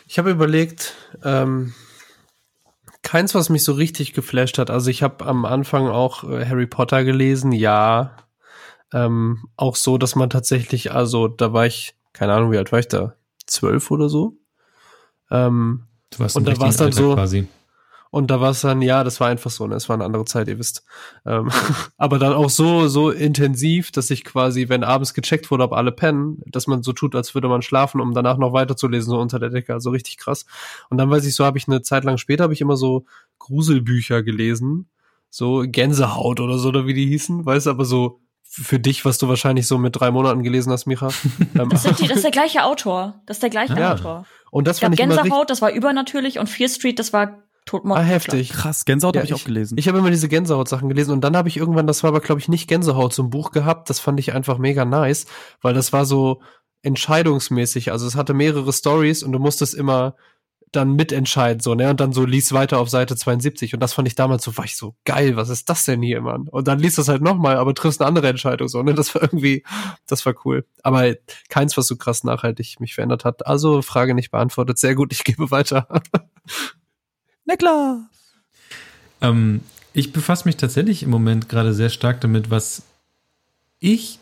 [0.07, 1.74] Ich habe überlegt, ähm,
[3.03, 4.70] keins, was mich so richtig geflasht hat.
[4.70, 8.16] Also ich habe am Anfang auch äh, Harry Potter gelesen, ja.
[8.93, 12.80] Ähm, auch so, dass man tatsächlich, also da war ich, keine Ahnung, wie alt war
[12.80, 13.16] ich da?
[13.45, 14.38] Zwölf oder so.
[15.30, 17.47] Ähm, Du warst Und da war's richtigen dann Alter so- quasi.
[18.12, 19.76] Und da war es dann, ja, das war einfach so, ne?
[19.76, 20.84] Es war eine andere Zeit, ihr wisst.
[21.26, 21.49] Ähm,
[21.97, 25.93] aber dann auch so, so intensiv, dass ich quasi, wenn abends gecheckt wurde, ob alle
[25.93, 29.39] pennen, dass man so tut, als würde man schlafen, um danach noch weiterzulesen, so unter
[29.39, 29.74] der Decke.
[29.74, 30.45] Also richtig krass.
[30.89, 33.05] Und dann weiß ich so, habe ich eine Zeit lang später, habe ich immer so
[33.39, 34.89] Gruselbücher gelesen.
[35.30, 39.18] So Gänsehaut oder so, oder wie die hießen, weißt du, aber so für dich, was
[39.18, 41.07] du wahrscheinlich so mit drei Monaten gelesen hast, Micha.
[41.57, 43.22] Ähm, Das, die, das ist der gleiche Autor.
[43.26, 43.93] Das ist der gleiche Ja.
[43.93, 44.26] Autor.
[44.51, 47.43] und das Ich glaube, fand ich Gänsehaut, das war übernatürlich und Fear Street, das war
[47.66, 47.99] Todmord.
[47.99, 48.49] ah, heftig.
[48.49, 49.78] Krass, Gänsehaut Ja, habe ich auch gelesen.
[49.78, 52.41] Ich habe immer diese Gänsehaut-Sachen gelesen und dann habe ich irgendwann, das war aber glaube
[52.41, 53.89] ich nicht Gänsehaut, so ein Buch gehabt.
[53.89, 55.26] Das fand ich einfach mega nice,
[55.62, 56.41] weil das war so
[56.82, 57.91] entscheidungsmäßig.
[57.91, 60.16] Also es hatte mehrere Stories und du musstest immer
[60.72, 61.89] dann mitentscheiden, so, ne?
[61.89, 63.74] Und dann so lies weiter auf Seite 72.
[63.74, 66.22] Und das fand ich damals so, war ich so, geil, was ist das denn hier,
[66.22, 66.47] Mann?
[66.47, 68.93] Und dann liest das halt nochmal, aber triffst eine andere Entscheidung, so, ne?
[68.93, 69.64] Das war irgendwie,
[70.07, 70.66] das war cool.
[70.82, 71.14] Aber
[71.49, 73.45] keins, was so krass nachhaltig mich verändert hat.
[73.45, 74.78] Also Frage nicht beantwortet.
[74.78, 75.88] Sehr gut, ich gebe weiter.
[77.51, 78.09] Na klar.
[79.19, 79.59] Ähm,
[79.91, 82.83] ich befasse mich tatsächlich im Moment gerade sehr stark damit, was
[83.81, 84.19] ich,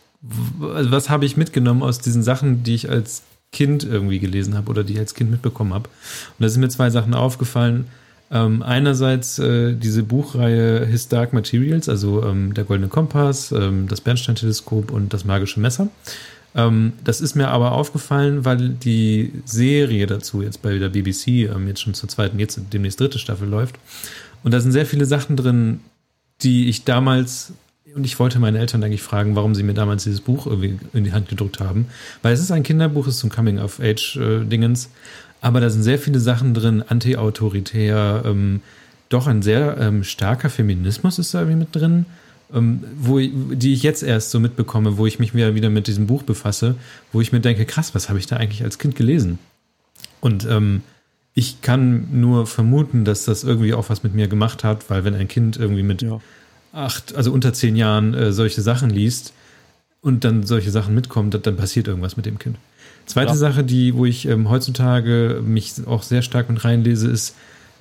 [0.61, 3.21] also was habe ich mitgenommen aus diesen Sachen, die ich als
[3.51, 5.89] Kind irgendwie gelesen habe oder die ich als Kind mitbekommen habe.
[5.89, 7.85] Und da sind mir zwei Sachen aufgefallen.
[8.31, 14.01] Ähm, einerseits äh, diese Buchreihe His Dark Materials, also ähm, der Goldene Kompass, ähm, das
[14.01, 15.89] Bernstein-Teleskop und das Magische Messer.
[16.55, 21.67] Ähm, das ist mir aber aufgefallen, weil die Serie dazu jetzt bei der BBC ähm,
[21.67, 23.75] jetzt schon zur zweiten, jetzt demnächst dritte Staffel läuft.
[24.43, 25.81] Und da sind sehr viele Sachen drin,
[26.41, 27.53] die ich damals
[27.95, 31.03] und ich wollte meine Eltern eigentlich fragen, warum sie mir damals dieses Buch irgendwie in
[31.03, 31.87] die Hand gedruckt haben.
[32.21, 34.85] Weil es ist ein Kinderbuch, es ist zum Coming-of-Age-Dingens.
[34.85, 34.89] Äh,
[35.41, 38.61] aber da sind sehr viele Sachen drin, anti-autoritär, ähm,
[39.09, 42.05] doch ein sehr ähm, starker Feminismus ist da irgendwie mit drin,
[42.51, 46.07] wo ich, die ich jetzt erst so mitbekomme, wo ich mich wieder, wieder mit diesem
[46.07, 46.75] Buch befasse,
[47.13, 49.37] wo ich mir denke, krass, was habe ich da eigentlich als Kind gelesen?
[50.19, 50.81] Und ähm,
[51.35, 55.13] ich kann nur vermuten, dass das irgendwie auch was mit mir gemacht hat, weil wenn
[55.13, 56.19] ein Kind irgendwie mit Ja.
[56.73, 59.31] acht, also unter zehn Jahren äh, solche Sachen liest
[60.01, 62.57] und dann solche Sachen mitkommt, dann- dann passiert irgendwas mit dem Kind.
[63.05, 63.37] Zweite Ja.
[63.37, 67.35] Sache, die, wo ich ähm, heutzutage mich auch sehr stark mit reinlese, ist,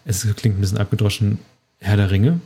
[0.04, 1.38] es klingt ein bisschen abgedroschen,
[1.78, 2.40] Herr der Ringe.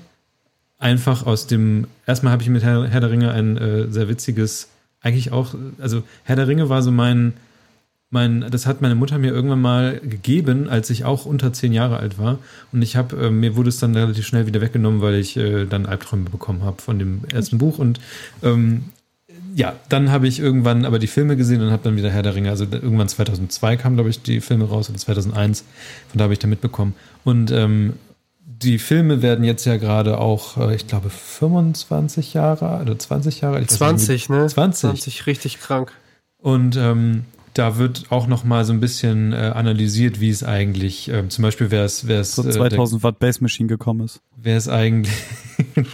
[0.83, 4.69] Einfach aus dem, erstmal habe ich mit Herr, Herr der Ringe ein äh, sehr witziges,
[5.01, 7.35] eigentlich auch, also Herr der Ringe war so mein,
[8.11, 11.99] mein, das hat meine Mutter mir irgendwann mal gegeben, als ich auch unter zehn Jahre
[11.99, 12.41] alt war.
[12.73, 15.67] Und ich habe, äh, mir wurde es dann relativ schnell wieder weggenommen, weil ich äh,
[15.67, 17.79] dann Albträume bekommen habe von dem ersten Buch.
[17.79, 18.01] Und
[18.43, 18.87] ähm,
[19.55, 22.35] ja, dann habe ich irgendwann aber die Filme gesehen und habe dann wieder Herr der
[22.35, 22.51] Ringe.
[22.51, 25.65] Also irgendwann 2002 kamen, glaube ich, die Filme raus oder 2001.
[26.09, 26.95] Von da habe ich da mitbekommen.
[27.23, 27.93] Und ähm,
[28.45, 33.57] die Filme werden jetzt ja gerade auch, äh, ich glaube, 25 Jahre oder 20 Jahre
[33.57, 33.73] alt.
[33.73, 34.47] Ich weiß nicht, 20, ne?
[34.47, 34.81] 20.
[34.91, 35.93] 20, richtig krank.
[36.39, 37.25] und ähm,
[37.55, 41.43] da wird auch noch mal so ein bisschen äh, analysiert, wie es eigentlich, ähm, zum
[41.43, 44.21] Beispiel, wer es, wer es, So äh, der- 2000 Watt Bass Machine gekommen ist.
[44.37, 45.13] wer es eigentlich.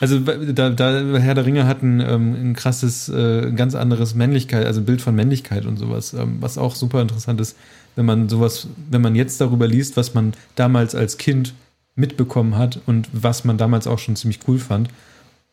[0.00, 4.16] Also da, da Herr der Ringe hat ein, ähm, ein krasses, äh, ein ganz anderes
[4.16, 7.56] Männlichkeit, also Bild von Männlichkeit und sowas, ähm, was auch super interessant ist,
[7.94, 11.54] wenn man sowas, wenn man jetzt darüber liest, was man damals als Kind
[11.94, 14.88] mitbekommen hat und was man damals auch schon ziemlich cool fand.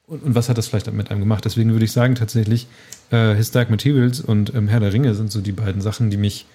[0.08, 1.46] Und, und was hat das vielleicht mit einem gemacht?
[1.46, 2.68] Deswegen würde ich sagen, tatsächlich,
[3.12, 6.18] äh, His Dark Materials und ähm, Herr der Ringe sind so die beiden Sachen, die
[6.18, 6.46] mich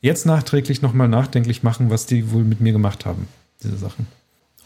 [0.00, 3.28] jetzt nachträglich nochmal nachdenklich machen, was die wohl mit mir gemacht haben,
[3.62, 4.06] diese Sachen.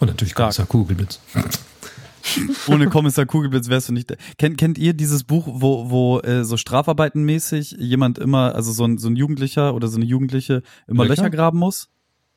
[0.01, 0.35] Und natürlich.
[0.35, 1.21] Kommissar Kugelblitz.
[2.69, 4.11] Ohne Kommissar Kugelblitz wärst du nicht.
[4.11, 4.15] da.
[4.39, 8.99] Kennt, kennt ihr dieses Buch, wo, wo äh, so Strafarbeitenmäßig jemand immer, also so ein,
[8.99, 11.25] so ein Jugendlicher oder so eine Jugendliche immer Löcher?
[11.25, 11.89] Löcher, graben muss?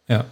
[0.08, 0.26] Ja,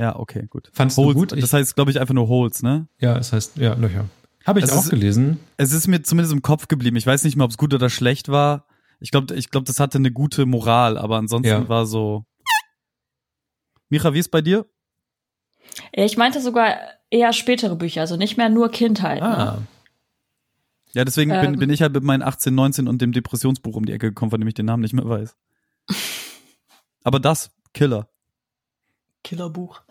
[0.00, 0.70] Ja, okay, gut.
[0.72, 1.32] Fandst du Holes, gut?
[1.32, 2.88] Ich- das heißt, glaube ich, einfach nur Holes, ne?
[2.98, 4.06] ja, es heißt, ja, Löcher.
[4.46, 5.38] Habe ich Das auch ist- gelesen.
[5.58, 6.96] Es ist mir zumindest im Kopf geblieben.
[6.96, 8.64] Ich weiß nicht mehr, ob es gut oder schlecht war.
[8.98, 11.68] Ich glaube, ich glaube, das hatte eine gute Moral, aber ansonsten Ja.
[11.68, 12.24] war so.
[13.90, 14.64] Micha, wie ist bei dir?
[15.92, 16.76] Ich meinte sogar
[17.10, 19.20] eher spätere Bücher, also nicht mehr nur Kindheit.
[19.20, 19.28] Ne?
[19.38, 19.58] Ah,
[20.92, 21.58] Ja, deswegen bin, Ähm.
[21.58, 24.40] bin ich halt mit meinen 18, 19 und dem Depressionsbuch um die Ecke gekommen, von
[24.40, 25.36] dem ich den Namen nicht mehr weiß.
[27.04, 28.08] Aber das, Killer.
[29.22, 29.82] Killerbuch.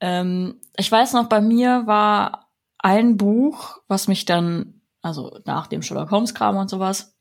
[0.00, 5.82] Ähm, ich weiß noch, bei mir war ein Buch, was mich dann, also nach dem
[5.82, 7.16] Sherlock Holmes Kram und sowas,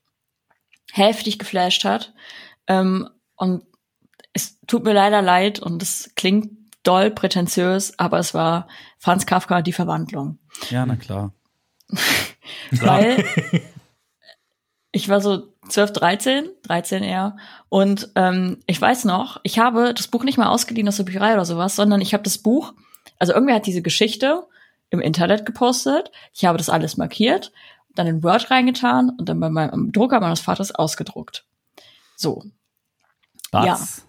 [0.92, 2.14] heftig geflasht hat.
[2.68, 3.64] Ähm, und
[4.34, 6.52] es tut mir leider leid und es klingt
[6.84, 8.68] doll prätentiös, aber es war
[8.98, 10.40] Franz Kafka, die Verwandlung.
[10.70, 11.34] Ja, na klar.
[12.72, 13.24] Weil
[14.92, 17.38] ich war so 12, 13, 13 eher.
[17.70, 21.34] Und ähm, ich weiß noch, ich habe das Buch nicht mal ausgeliehen aus der Bücherei
[21.34, 22.74] oder sowas, sondern ich habe das Buch,
[23.20, 24.44] also irgendwer hat diese Geschichte
[24.90, 26.12] im Internet gepostet.
[26.34, 27.52] Ich habe das alles markiert,
[27.96, 31.46] dann in Word reingetan und dann bei meinem Drucker meines Vaters ausgedruckt.
[32.16, 32.44] So.
[33.52, 34.06] Was?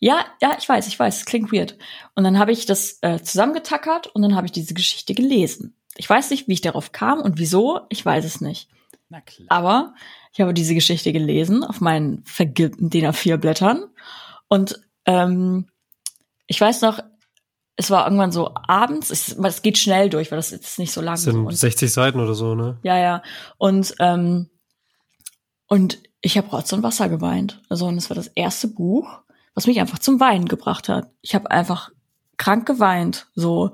[0.00, 1.76] Ja, ja, ich weiß, ich weiß, es klingt weird.
[2.14, 5.74] Und dann habe ich das äh, zusammengetackert und dann habe ich diese Geschichte gelesen.
[5.96, 8.68] Ich weiß nicht, wie ich darauf kam und wieso, ich weiß es nicht.
[9.08, 9.46] Na klar.
[9.48, 9.94] Aber
[10.38, 13.86] ich habe diese Geschichte gelesen auf meinen vergilbten DIN A4 Blättern
[14.46, 15.66] und ähm,
[16.46, 17.00] ich weiß noch,
[17.74, 21.00] es war irgendwann so abends, es, es geht schnell durch, weil das ist nicht so
[21.00, 21.14] lang.
[21.14, 22.78] Das sind Und 60 Seiten oder so, ne?
[22.84, 23.22] ja, ja.
[23.56, 24.48] Und, ähm,
[25.66, 27.60] und ich habe Rotz und Wasser geweint.
[27.68, 29.22] Also, und es war das erste Buch,
[29.54, 31.10] was mich einfach zum Weinen gebracht hat.
[31.20, 31.90] Ich habe einfach
[32.36, 33.72] krank geweint, so.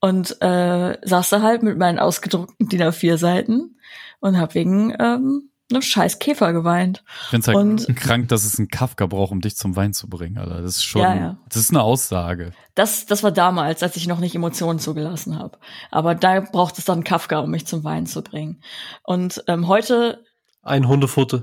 [0.00, 3.78] Und äh, saß da halt mit meinen ausgedruckten DIN A4 Seiten
[4.20, 7.04] und habe wegen ähm, einem scheiß Käfer geweint.
[7.24, 10.08] Ich find's halt Und- krank, dass es einen Kafka braucht, um dich zum Wein zu
[10.08, 10.62] bringen, Alter.
[10.62, 11.36] Das ist schon, Ja, ja.
[11.48, 12.52] das ist eine Aussage.
[12.74, 15.58] Das, das war damals, als ich noch nicht Emotionen zugelassen habe.
[15.90, 18.62] Aber da braucht es dann Kafka, um mich zum Weinen zu bringen.
[19.02, 20.24] Und ähm, heute
[20.62, 21.42] Ein Hundefoto.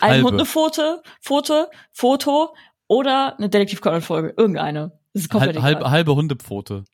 [0.00, 0.28] Ein Halbe.
[0.28, 2.54] Hundefoto, Foto, Foto
[2.86, 4.34] oder eine Detektiv Conan-Folge.
[4.36, 4.92] Irgendeine.
[5.12, 6.84] Das ist komplett Halb, halb, halbe Hundepfote.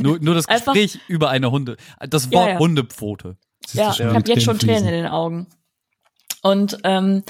[0.00, 1.76] Nur, nur das Gespräch über eine Hunde.
[2.08, 2.58] Das Wort ja.
[2.58, 3.36] Hundepfote.
[3.66, 5.46] siehst Ja, ich habe jetzt schon Tränen in den Augen.
[6.50, 7.22] Und ähm,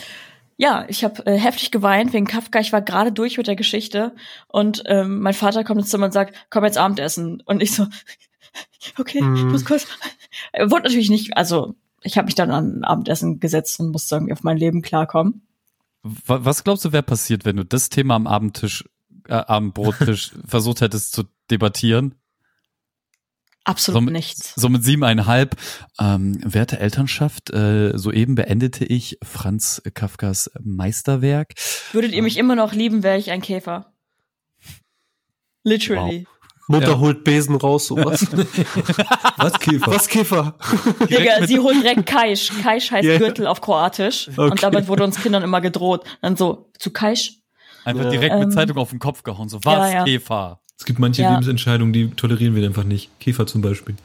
[0.57, 2.61] ja, ich habe äh, heftig geweint wegen Kafka.
[2.61, 4.15] Ich war gerade durch mit der Geschichte
[4.49, 7.43] und ähm, mein Vater kommt ins Zimmer und sagt, komm jetzt Abendessen.
[7.45, 7.87] Und ich so,
[8.99, 9.37] okay, Mhm.
[9.37, 9.87] ich muss kurz.
[10.59, 14.43] Wurde natürlich nicht, also ich habe mich dann an Abendessen gesetzt und musste irgendwie auf
[14.45, 15.47] mein Leben klarkommen.
[16.03, 18.85] Wa- Was glaubst du, wäre passiert, wenn du das Thema am Abendtisch,
[19.29, 22.15] äh, Abendbrottisch versucht hättest zu debattieren?
[23.67, 24.53] Absolut So mit- nichts.
[24.55, 25.57] So mit siebeneinhalb.
[25.99, 31.55] Ähm, werte Elternschaft, äh, soeben beendete ich Franz Kafkas Meisterwerk.
[31.93, 33.93] Würdet ihr mich immer noch lieben, wäre ich ein Käfer.
[35.65, 36.27] Literally.
[36.69, 36.99] Mutter Ja.
[36.99, 38.27] holt Besen raus, sowas.
[39.37, 39.87] Was, Käfer?
[39.93, 40.59] Was Käfer?
[41.09, 42.51] Digga, sie holt direkt Kaisch.
[42.63, 43.19] Kaisch heißt Ja.
[43.19, 44.29] Gürtel auf Kroatisch.
[44.29, 44.41] Okay.
[44.51, 46.05] Und damit wurde uns Kindern immer gedroht.
[46.23, 47.35] Dann so, zu Kaisch?
[47.85, 48.11] Einfach Ja.
[48.11, 49.49] direkt mit Ähm, Zeitung auf den Kopf gehauen.
[49.49, 50.05] So, was, ja, ja.
[50.05, 50.61] Käfer?
[50.79, 51.31] Es gibt manche Ja.
[51.31, 53.11] Lebensentscheidungen, die tolerieren wir einfach nicht.
[53.21, 53.97] Käfer zum Beispiel.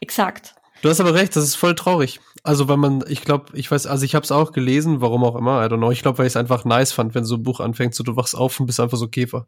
[0.00, 0.54] Exakt.
[0.82, 2.20] Du hast aber recht, das ist voll traurig.
[2.42, 5.34] Also wenn man, ich glaube, ich weiß, also ich habe es auch gelesen, warum auch
[5.34, 5.90] immer, I don't know.
[5.90, 8.14] Ich glaube, weil ich es einfach nice fand, wenn so ein Buch anfängt, so du
[8.14, 9.46] wachst auf und bist einfach so Käfer.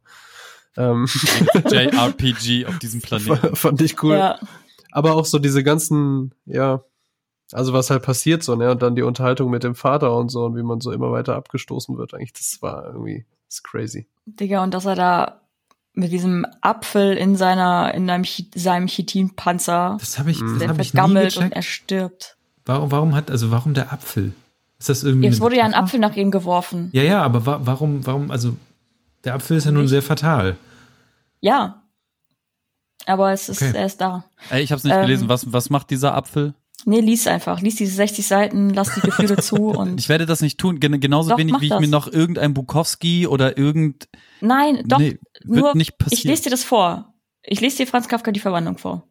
[0.76, 1.06] Ähm,
[1.70, 3.54] JRPG auf diesem Planeten.
[3.54, 4.14] fand ich cool.
[4.16, 4.38] Ja.
[4.90, 6.82] Aber auch so diese ganzen, ja,
[7.52, 10.44] also was halt passiert so, ne, und dann die Unterhaltung mit dem Vater und so
[10.44, 14.08] und wie man so immer weiter abgestoßen wird, eigentlich, das war irgendwie, das ist crazy.
[14.26, 15.40] Digga, und dass er da
[15.98, 18.24] mit diesem Apfel in seiner, in einem,
[18.54, 22.36] seinem Chitinpanzer, Das habe ich, das der hab ich nie vergammelt und er stirbt.
[22.64, 24.32] Warum, warum hat, also warum der Apfel?
[24.78, 25.26] Ist das irgendwie.
[25.26, 25.74] Es wurde ja ein?
[25.74, 26.90] Apfel nach ihm geworfen.
[26.92, 28.54] Ja, ja, aber wa warum, warum, also
[29.24, 29.90] der Apfel ist ja nun Nicht?
[29.90, 30.56] sehr fatal.
[31.40, 31.82] Ja.
[33.06, 33.76] Aber es ist, Okay.
[33.76, 34.24] er ist da.
[34.50, 35.28] Ey, ich hab's nicht Ähm, gelesen.
[35.28, 36.54] Was, was macht dieser Apfel?
[36.88, 37.60] Nee, lies einfach.
[37.60, 40.00] Lies diese 60 Seiten, lass die Gefühle zu und.
[40.00, 40.80] Ich werde das nicht tun.
[40.80, 41.80] Gen genauso Doch, wenig, wie ich das.
[41.80, 44.08] mir noch irgendein Bukowski oder irgend.
[44.40, 46.18] Nein, doch, nee, wird nur, nicht passieren.
[46.18, 47.12] ich lese dir das vor.
[47.42, 49.04] Ich lese dir Franz Kafka die Verwandlung vor.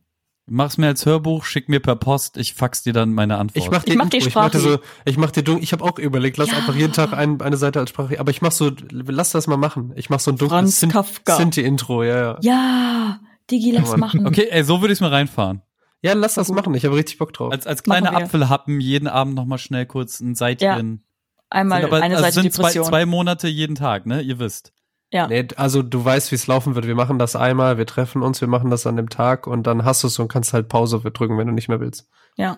[0.49, 3.63] Mach's mir als Hörbuch, schick mir per Post, ich fax dir dann meine Antwort.
[3.63, 4.73] Ich mach dir Ich mach die Intro, ich mach dir Sprache.
[4.78, 6.57] so, ich mach dir dun- ich habe auch überlegt, lass Ja.
[6.57, 9.57] einfach jeden Tag ein, eine Seite als Sprache, aber ich mach so, lass das mal
[9.57, 9.91] machen.
[9.97, 11.36] Ich mach so ein dunkles Franz Kafka.
[11.36, 12.38] Sinti-Intro, ja, ja.
[12.41, 13.19] Ja,
[13.51, 14.25] Digi, lass machen.
[14.25, 15.61] okay, ey, so würde ich's mal reinfahren.
[16.02, 17.52] Ja, lass das machen, ich habe richtig Bock drauf.
[17.52, 18.16] Als, als kleine.
[18.16, 21.04] Apfelhappen jeden Abend nochmal schnell kurz ein Seitchen.
[21.50, 22.86] Einmal Sind aber, eine also Seite sind zwei, Depression.
[22.86, 24.22] zwei Monate jeden Tag, ne?
[24.22, 24.74] Ihr wisst.
[25.12, 25.28] ja.
[25.28, 26.86] Nee, also du weißt, wie es laufen wird.
[26.86, 29.86] Wir machen das einmal, wir treffen uns, wir machen das an dem Tag und dann
[29.86, 32.08] hast du es und kannst halt Pause drücken, wenn du nicht mehr willst.
[32.36, 32.58] ja.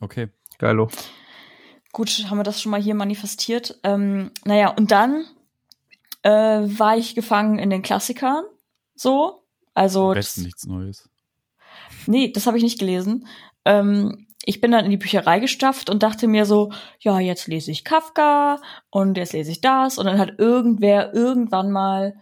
[0.00, 0.28] Okay.
[0.58, 0.88] Geilo.
[1.92, 3.78] Gut, haben wir das schon mal hier manifestiert.
[3.82, 5.26] Ähm, naja, und dann
[6.22, 8.44] äh, war ich gefangen in den Klassikern.
[8.94, 9.42] So.
[9.74, 11.09] Also, Am das, besten nichts Neues.
[12.10, 13.26] Nee, das habe ich nicht gelesen.
[13.64, 17.70] Ähm, ich bin dann in die Bücherei gestafft und dachte mir so, ja, jetzt lese
[17.70, 19.98] ich Kafka und jetzt lese ich das.
[19.98, 22.14] Und dann hat irgendwer irgendwann mal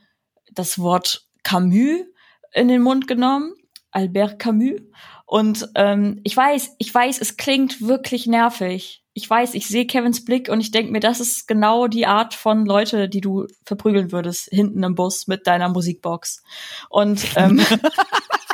[0.53, 2.05] das Wort Camus
[2.53, 3.55] in den Mund genommen.
[3.91, 4.81] Albert Camus.
[5.27, 9.05] Und ähm, ich weiß, ich weiß, es klingt wirklich nervig.
[9.15, 12.35] Ich weiß, ich sehe Kevins Blick und ich denke mir, das ist genau die Art
[12.35, 16.43] von Leute, die du verprügeln würdest, hinten im Bus mit deiner Musikbox.
[16.89, 17.61] Und ähm,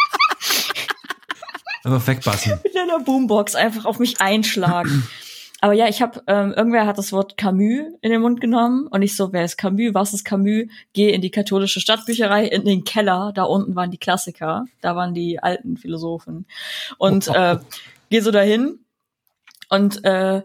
[1.85, 2.61] Aber wegbassen.
[2.65, 5.07] mit einer Boombox einfach auf mich einschlagen.
[5.61, 9.01] Aber ja, ich habe ähm, irgendwer hat das Wort Camus in den Mund genommen und
[9.01, 9.95] ich so, wer ist Camus?
[9.95, 10.67] Was ist Camus?
[10.93, 13.33] Gehe in die katholische Stadtbücherei in den Keller.
[13.35, 16.47] Da unten waren die Klassiker, da waren die alten Philosophen
[16.99, 17.57] und äh,
[18.11, 18.81] gehe so dahin
[19.71, 20.43] und äh,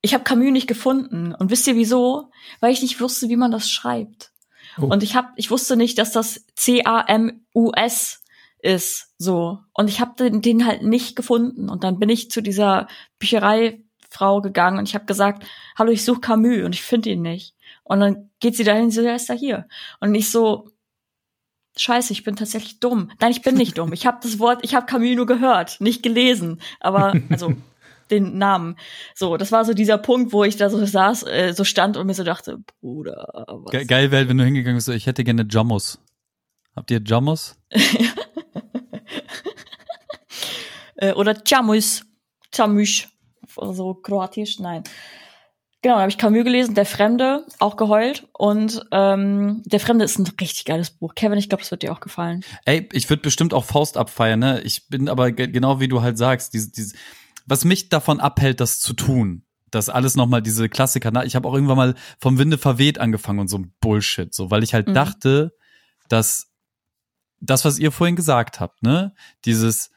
[0.00, 1.34] ich habe Camus nicht gefunden.
[1.34, 2.30] Und wisst ihr wieso?
[2.60, 4.32] Weil ich nicht wusste, wie man das schreibt.
[4.80, 4.86] Oh.
[4.86, 8.21] Und ich hab, ich wusste nicht, dass das C A M U S
[8.62, 12.40] ist so und ich habe den, den halt nicht gefunden und dann bin ich zu
[12.40, 12.86] dieser
[13.18, 15.44] Büchereifrau gegangen und ich habe gesagt
[15.76, 19.02] hallo ich suche Camus und ich finde ihn nicht und dann geht sie dahin so
[19.02, 19.66] ja ist er hier
[20.00, 20.68] und ich so
[21.74, 23.10] Scheiße, ich bin tatsächlich dumm.
[23.18, 23.94] Nein, ich bin nicht dumm.
[23.94, 27.54] Ich habe das Wort, ich habe Camus nur gehört, nicht gelesen, aber also
[28.10, 28.76] den Namen.
[29.14, 32.06] So, das war so dieser Punkt, wo ich da so saß, äh, so stand und
[32.06, 33.72] mir so dachte, Bruder, was?
[33.72, 35.98] Ge geil wäre, wenn du hingegangen bist, so, ich hätte gerne Jamos.
[36.76, 37.56] Habt ihr Jamos?
[41.02, 42.04] Äh, oder Camus.
[42.52, 43.08] Camus.
[43.56, 44.84] So kroatisch, nein.
[45.82, 48.28] Genau, da habe ich Camus gelesen, Der Fremde, auch geheult.
[48.32, 51.14] Und ähm, Der Fremde ist ein richtig geiles Buch.
[51.16, 52.44] Kevin, ich glaube, es wird dir auch gefallen.
[52.64, 54.60] Ey, ich würde bestimmt auch Faust abfeiern, ne?
[54.60, 56.94] Ich bin aber ge genau wie du halt sagst, diese, diese,
[57.46, 61.24] was mich davon abhält, das zu tun, das alles nochmal diese Klassiker, ne?
[61.24, 64.62] ich habe auch irgendwann mal vom Winde verweht angefangen und so ein Bullshit, so, weil
[64.62, 64.94] ich halt Mhm.
[64.94, 65.52] dachte,
[66.08, 66.52] dass
[67.40, 69.90] das, was ihr vorhin gesagt habt, ne, dieses,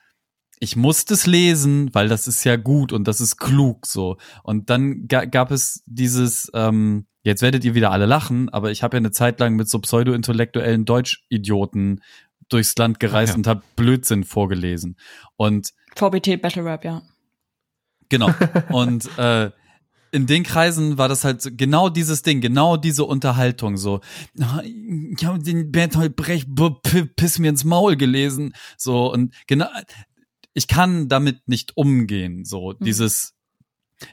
[0.59, 4.17] ich muss das lesen, weil das ist ja gut und das ist klug, so.
[4.43, 8.81] Und dann ga gab es dieses, ähm, jetzt werdet ihr wieder alle lachen, aber ich
[8.83, 12.01] habe ja eine Zeit lang mit so pseudo-intellektuellen Deutschidioten
[12.49, 13.37] durchs Land gereist ja.
[13.37, 14.97] und habe Blödsinn vorgelesen.
[15.35, 17.01] Und VBT Battle Rap, ja.
[18.09, 18.29] Genau.
[18.71, 19.49] Und äh,
[20.11, 23.99] in den Kreisen war das halt so- genau dieses Ding, genau diese Unterhaltung so.
[24.39, 26.47] "Ah, Ich habe den Bertolt Brecht
[27.15, 29.65] Piss mir ins Maul gelesen, so und genau
[30.55, 33.35] ich kann damit nicht umgehen, so dieses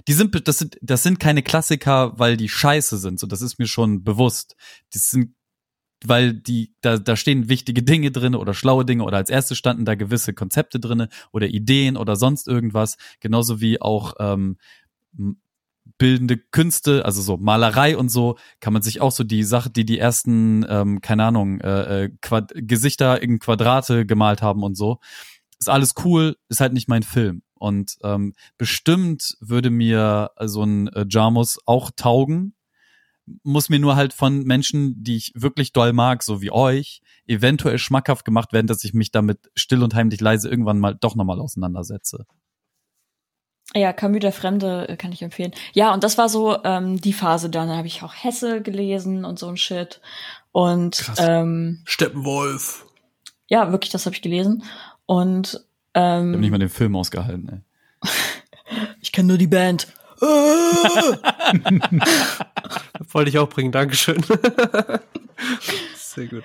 [0.07, 3.59] die sind das sind das sind keine Klassiker, weil die scheiße sind, so das ist
[3.59, 4.57] mir schon bewusst.
[4.93, 5.35] Das sind
[6.05, 9.85] weil die da da stehen wichtige Dinge drinne oder schlaue Dinge oder als erstes standen
[9.85, 14.57] da gewisse Konzepte drinne oder Ideen oder sonst irgendwas, genauso wie auch ähm,
[15.99, 19.85] bildende Künste, also so Malerei und so, kann man sich auch so die Sache, die
[19.85, 24.99] die ersten, ähm, keine Ahnung, äh, äh, Quad Gesichter in Quadrate gemalt haben und so,
[25.63, 27.43] ist alles cool, ist halt nicht mein Film.
[27.55, 32.55] Und ähm, bestimmt würde mir so ein äh, Jarmus auch taugen,
[33.45, 37.79] muss mir nur halt von Menschen, die ich wirklich doll mag, so wie euch, eventuell
[37.79, 41.41] schmackhaft gemacht werden, dass ich mich damit still und heimlich leise irgendwann mal doch nochmal
[41.41, 42.27] auseinandersetze.
[43.75, 45.53] Ja, Camus der Fremde äh, kann ich empfehlen.
[45.73, 47.69] Ja, und das war so ähm, die Phase dann.
[47.69, 50.01] Da habe ich auch Hesse gelesen und so ein Shit.
[50.51, 51.19] Und Krass.
[51.21, 52.85] ähm, Steppenwolf.
[53.49, 54.65] ja, wirklich, das habe ich gelesen.
[55.07, 55.55] Und
[55.95, 57.61] Ich habe nicht ähm, mal den Film ausgehalten, ey.
[59.01, 59.87] ich kenne nur die Band.
[63.11, 64.23] Wollte ich auch bringen, Dankeschön.
[65.97, 66.45] Sehr gut.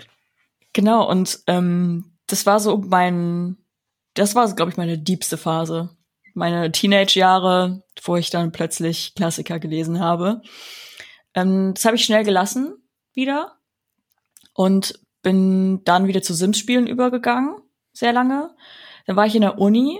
[0.73, 3.57] Genau, und ähm, das war so mein,
[4.15, 5.89] das war, glaube ich, meine diebste Phase.
[6.33, 10.41] Meine Teenage-Jahre, wo ich dann plötzlich Klassiker gelesen habe.
[11.33, 12.75] Ähm, das habe ich schnell gelassen
[13.13, 13.57] wieder
[14.53, 17.55] und bin dann wieder zu Sims-Spielen übergegangen,
[17.97, 18.51] sehr lange.
[19.05, 19.99] Dann war ich in der Uni,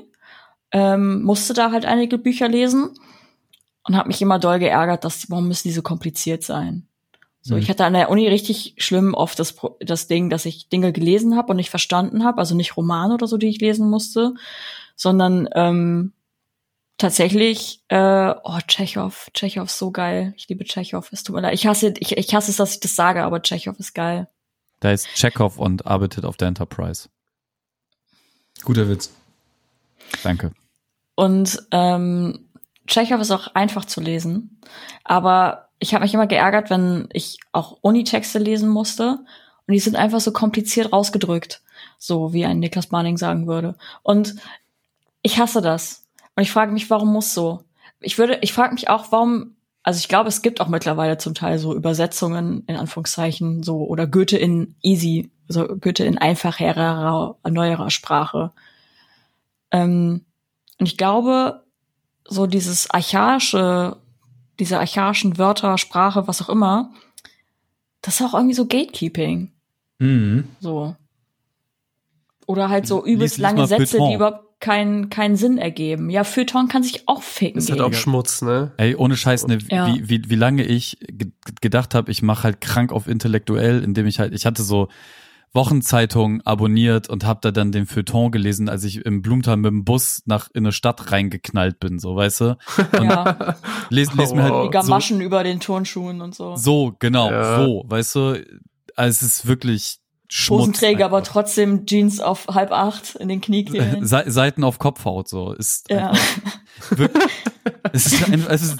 [0.71, 2.91] ähm, musste da halt einige Bücher lesen
[3.83, 6.87] und habe mich immer doll geärgert, dass warum müssen die so kompliziert sein?
[7.41, 7.61] So, Mhm.
[7.61, 11.37] ich hatte an der Uni richtig schlimm oft das, das Ding, dass ich Dinge gelesen
[11.37, 14.33] habe und nicht verstanden habe, also nicht Romane oder so, die ich lesen musste,
[14.95, 16.11] sondern ähm,
[16.97, 20.33] tatsächlich, äh, oh, Tschechow, Tschechow ist so geil.
[20.35, 21.53] Ich liebe Tschechow, es tut mir leid.
[21.53, 24.27] Ich hasse, ich, ich hasse es, dass ich das sage, aber Tschechow ist geil.
[24.79, 27.09] Da ist Chekhov und arbeitet auf der Enterprise.
[28.63, 29.11] Guter Witz.
[30.23, 30.51] Danke.
[31.15, 32.47] Und ähm,
[32.85, 34.61] Tschechow ist auch einfach zu lesen,
[35.03, 39.19] aber ich habe mich immer geärgert, wenn ich auch Unitexte lesen musste
[39.67, 41.61] und die sind einfach so kompliziert rausgedrückt,
[41.97, 43.75] so wie ein Niklas Barning sagen würde.
[44.01, 44.35] Und
[45.21, 46.05] ich hasse das.
[46.35, 47.63] Und ich frage mich, warum muss so?
[47.99, 49.56] Ich würde, ich frage mich auch, warum.
[49.87, 54.05] Also ich glaube, es gibt auch mittlerweile zum Teil so Übersetzungen in Anführungszeichen so oder
[54.05, 58.51] Goethe in easy, also Goethe in einfacherer, neuerer Sprache.
[59.71, 60.25] Ähm,
[60.77, 61.63] und ich glaube,
[62.25, 63.95] so dieses archaische,
[64.59, 66.91] diese archaischen Wörter, Sprache, was auch immer,
[68.01, 69.53] das ist auch irgendwie so Gatekeeping.
[69.99, 70.49] Mhm.
[70.59, 70.97] So.
[72.45, 74.09] Oder halt so übelst lange Sätze, Feuilleton.
[74.09, 76.09] die überhaupt keinen, keinen Sinn ergeben.
[76.09, 77.59] Ja, Feuilleton kann sich auch ficken.
[77.59, 78.71] Ist halt auch Schmutz, ne?
[78.77, 79.87] Ey, ohne Scheiß, ne, Ja.
[79.87, 81.31] wie, wie, wie lange ich ge
[81.61, 84.89] gedacht habe, ich mache halt krank auf intellektuell, indem ich halt, ich hatte so
[85.53, 89.85] Wochenzeitungen abonniert und habe da dann den Feuilleton gelesen, als ich im Blumenthal mit dem
[89.85, 92.57] Bus nach in eine Stadt reingeknallt bin, so, weißt du?
[92.99, 93.55] Und ja,
[93.89, 96.55] les, les mir Oh, die halt so, Gamaschen über den Turnschuhen und so.
[96.55, 97.57] so, genau, Ja.
[97.65, 98.19] so, weißt du?
[98.95, 99.99] Also es ist wirklich
[100.29, 100.61] Schmutz.
[100.61, 101.31] Hosenträger, aber einfach.
[101.33, 104.05] trotzdem Jeans auf halb acht in den Kniekehlen.
[104.05, 105.53] Se Seiten auf Kopfhaut, so.
[105.53, 106.11] Ist ja.
[106.89, 107.23] Wirklich,
[107.93, 108.77] es ist ein, es ist,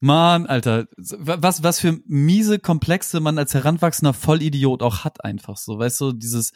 [0.00, 5.78] Mann, Alter, was, was für miese Komplexe man als heranwachsender Vollidiot auch hat einfach so,
[5.78, 6.52] weißt du, dieses,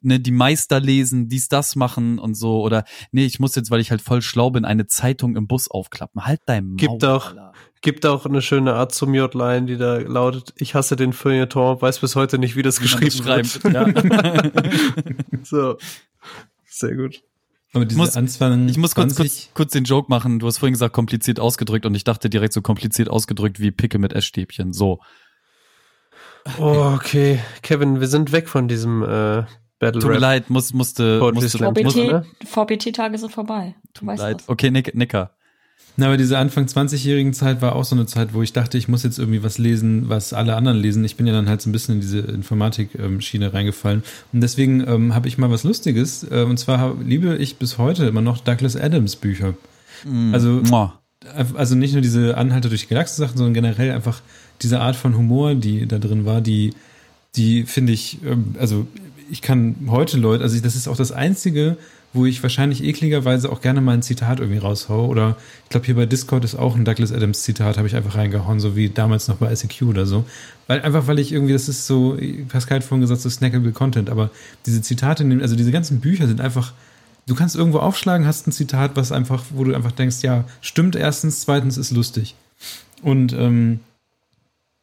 [0.00, 3.80] ne, die Meister lesen, dies, das machen und so, oder, nee, ich muss jetzt, weil
[3.80, 6.24] ich halt voll schlau bin, eine Zeitung im Bus aufklappen.
[6.24, 6.76] Halt dein Maul.
[6.76, 7.52] Gibt auch- Alter.
[7.82, 12.00] Gibt auch eine schöne Art zum J-Line, die da lautet, ich hasse den Feuilleton, weiß
[12.00, 13.74] bis heute nicht, wie das Wie geschrieben das wird.
[13.74, 15.42] schreibt, ja.
[15.44, 15.76] So.
[16.64, 17.22] Sehr gut.
[17.72, 20.38] Aber diese muss- Anfang Ich muss kurz, 20 kurz, kurz den Joke machen.
[20.38, 23.98] Du hast vorhin gesagt, kompliziert ausgedrückt und ich dachte direkt so kompliziert ausgedrückt wie Picke
[23.98, 24.72] mit Essstäbchen.
[24.72, 25.00] So.
[26.58, 27.40] Oh, okay.
[27.62, 29.44] Kevin, wir sind weg von diesem äh,
[29.78, 32.24] Battle Tut mir leid, muss, musste, musste, musste, Muss- VBT, ne?
[32.46, 33.74] VBT-Tage sind vorbei.
[33.94, 34.38] Du weißt leid.
[34.40, 34.48] das.
[34.48, 35.32] Okay, Nick, Nicker.
[35.98, 38.86] Na, aber diese Anfang 20-jährigen Zeit war auch so eine Zeit, wo ich dachte, ich
[38.86, 41.04] muss jetzt irgendwie was lesen, was alle anderen lesen.
[41.04, 44.02] Ich bin ja dann halt so ein bisschen in diese Informatik-Schiene reingefallen.
[44.32, 46.24] Und deswegen ähm, habe ich mal was Lustiges.
[46.30, 49.54] Äh, und zwar hab, liebe ich bis heute immer noch Douglas Adams Bücher.
[50.32, 51.00] Also, Mua.
[51.54, 54.20] also nicht nur diese Anhalter durch die Galaxie Sachen, sondern generell einfach
[54.60, 56.74] diese Art von Humor, die da drin war, die,
[57.36, 58.86] die finde ich, ähm, also
[59.30, 61.78] ich kann heute Leute, also das ist auch das einzige,
[62.12, 65.06] wo ich wahrscheinlich ekligerweise auch gerne mal ein Zitat irgendwie raushaue.
[65.06, 68.16] Oder ich glaube, hier bei Discord ist auch ein Douglas Adams Zitat, habe ich einfach
[68.16, 70.24] reingehauen, so wie damals noch bei ICQ oder so.
[70.66, 74.10] Weil einfach, weil ich irgendwie, das ist so, Pascal hat vorhin gesagt, so snackable Content,
[74.10, 74.30] aber
[74.64, 76.72] diese Zitate, also diese ganzen Bücher sind einfach,
[77.26, 80.96] du kannst irgendwo aufschlagen, hast ein Zitat, was einfach, wo du einfach denkst, ja, stimmt
[80.96, 82.34] erstens, zweitens ist lustig.
[83.02, 83.80] Und ähm,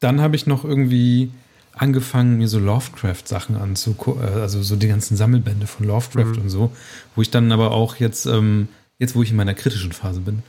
[0.00, 1.30] dann habe ich noch irgendwie
[1.76, 6.42] angefangen, mir so Lovecraft-Sachen anzugucken, also so die ganzen Sammelbände von Lovecraft Mhm.
[6.42, 6.72] und so,
[7.16, 8.68] wo ich dann aber auch jetzt, ähm,
[8.98, 10.42] jetzt wo ich in meiner kritischen Phase bin,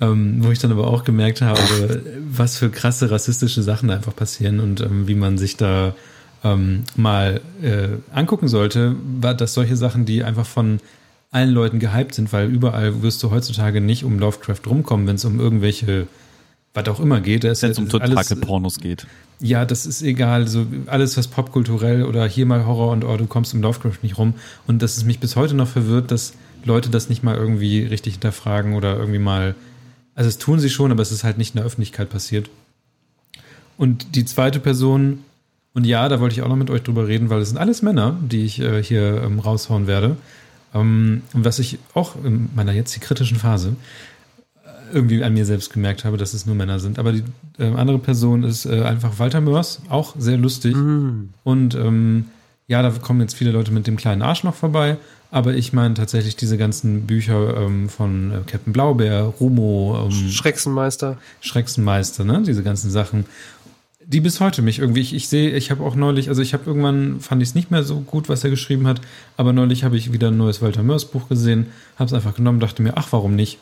[0.00, 4.16] ähm, wo ich dann aber auch gemerkt habe, was für krasse rassistische Sachen da einfach
[4.16, 5.94] passieren und ähm, wie man sich da
[6.42, 10.80] ähm, mal äh, angucken sollte, war, dass solche Sachen, die einfach von
[11.30, 15.24] allen Leuten gehypt sind, weil überall wirst du heutzutage nicht um Lovecraft rumkommen, wenn es
[15.24, 16.06] um irgendwelche,
[16.74, 17.44] was auch immer geht.
[17.44, 19.06] Wenn es um alles- Tentakelpornos geht.
[19.40, 20.46] ja, das ist egal.
[20.48, 24.18] So alles, was popkulturell oder hier mal Horror und oh, du kommst um Lovecraft nicht
[24.18, 24.34] rum.
[24.66, 28.14] Und dass es mich bis heute noch verwirrt, dass Leute das nicht mal irgendwie richtig
[28.14, 29.54] hinterfragen oder irgendwie mal.
[30.14, 32.50] Also es tun sie schon, aber es ist halt nicht in der Öffentlichkeit passiert.
[33.76, 35.20] Und die zweite Person,
[35.74, 37.82] und ja, da wollte ich auch noch mit euch drüber reden, weil es sind alles
[37.82, 40.16] Männer, die ich äh, hier ähm, raushauen werde.
[40.72, 43.74] Ähm, und was ich auch in meiner jetzt die kritischen Phase
[44.92, 46.98] irgendwie an mir selbst gemerkt habe, dass es nur Männer sind.
[46.98, 47.24] Aber die
[47.58, 50.76] äh, andere Person ist äh, einfach Walter Mörs, auch sehr lustig.
[50.76, 51.30] Mhm.
[51.42, 52.26] Und ähm,
[52.66, 54.96] ja, da kommen jetzt viele Leute mit dem kleinen Arsch noch vorbei.
[55.30, 61.18] Aber ich meine tatsächlich diese ganzen Bücher ähm, von äh, Captain Blaubeer, Rumo, ähm, Schrecksenmeister.
[61.40, 62.42] Schrecksenmeister, ne?
[62.46, 63.24] Diese ganzen Sachen,
[64.06, 66.64] die bis heute mich irgendwie, ich, ich sehe, ich habe auch neulich, also ich habe
[66.66, 69.00] irgendwann, fand ich es nicht mehr so gut, was er geschrieben hat,
[69.36, 71.66] aber neulich habe ich wieder ein neues Walter Mörs Buch gesehen,
[71.96, 73.58] habe es einfach genommen, dachte mir, ach, warum nicht?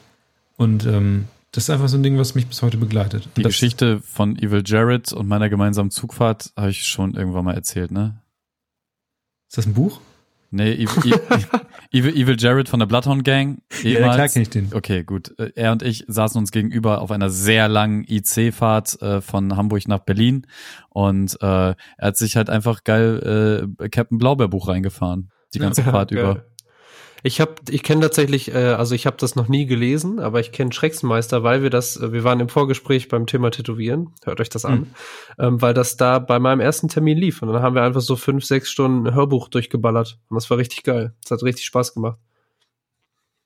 [0.63, 3.29] Und ähm, das ist einfach so ein Ding, was mich bis heute begleitet.
[3.37, 7.55] Die Und Geschichte von Evil Jared und meiner gemeinsamen Zugfahrt habe ich schon irgendwann mal
[7.55, 8.23] erzählt, ne?
[9.49, 10.01] Ist das ein Buch?
[10.51, 11.19] Nee, Evil,
[11.93, 13.63] Evil, Evil Jared von der Bloodhound Gang.
[13.83, 14.15] Ja, ehemals.
[14.17, 14.71] klar kenne ich den.
[14.73, 15.35] Okay, gut.
[15.39, 19.89] Äh, Er und ich saßen uns gegenüber auf einer sehr langen IC-Fahrt äh, von Hamburg
[19.89, 20.47] nach Berlin
[20.91, 25.31] und äh, er hat sich halt einfach geil äh, Captain Blaubeer-Buch reingefahren.
[25.55, 26.19] Die ganze Fahrt Geil.
[26.21, 26.45] über.
[27.25, 30.51] Ich habe, ich kenne tatsächlich, äh, also ich habe das noch nie gelesen, aber ich
[30.51, 34.49] kenne Schrecksenmeister, weil wir das, äh, wir waren im Vorgespräch beim Thema Tätowieren, hört euch
[34.49, 34.89] das an,
[35.39, 38.16] ähm, weil das da bei meinem ersten Termin lief und dann haben wir einfach so
[38.16, 41.14] fünf, sechs Stunden Hörbuch durchgeballert und das war richtig geil.
[41.23, 42.18] Das hat richtig Spaß gemacht.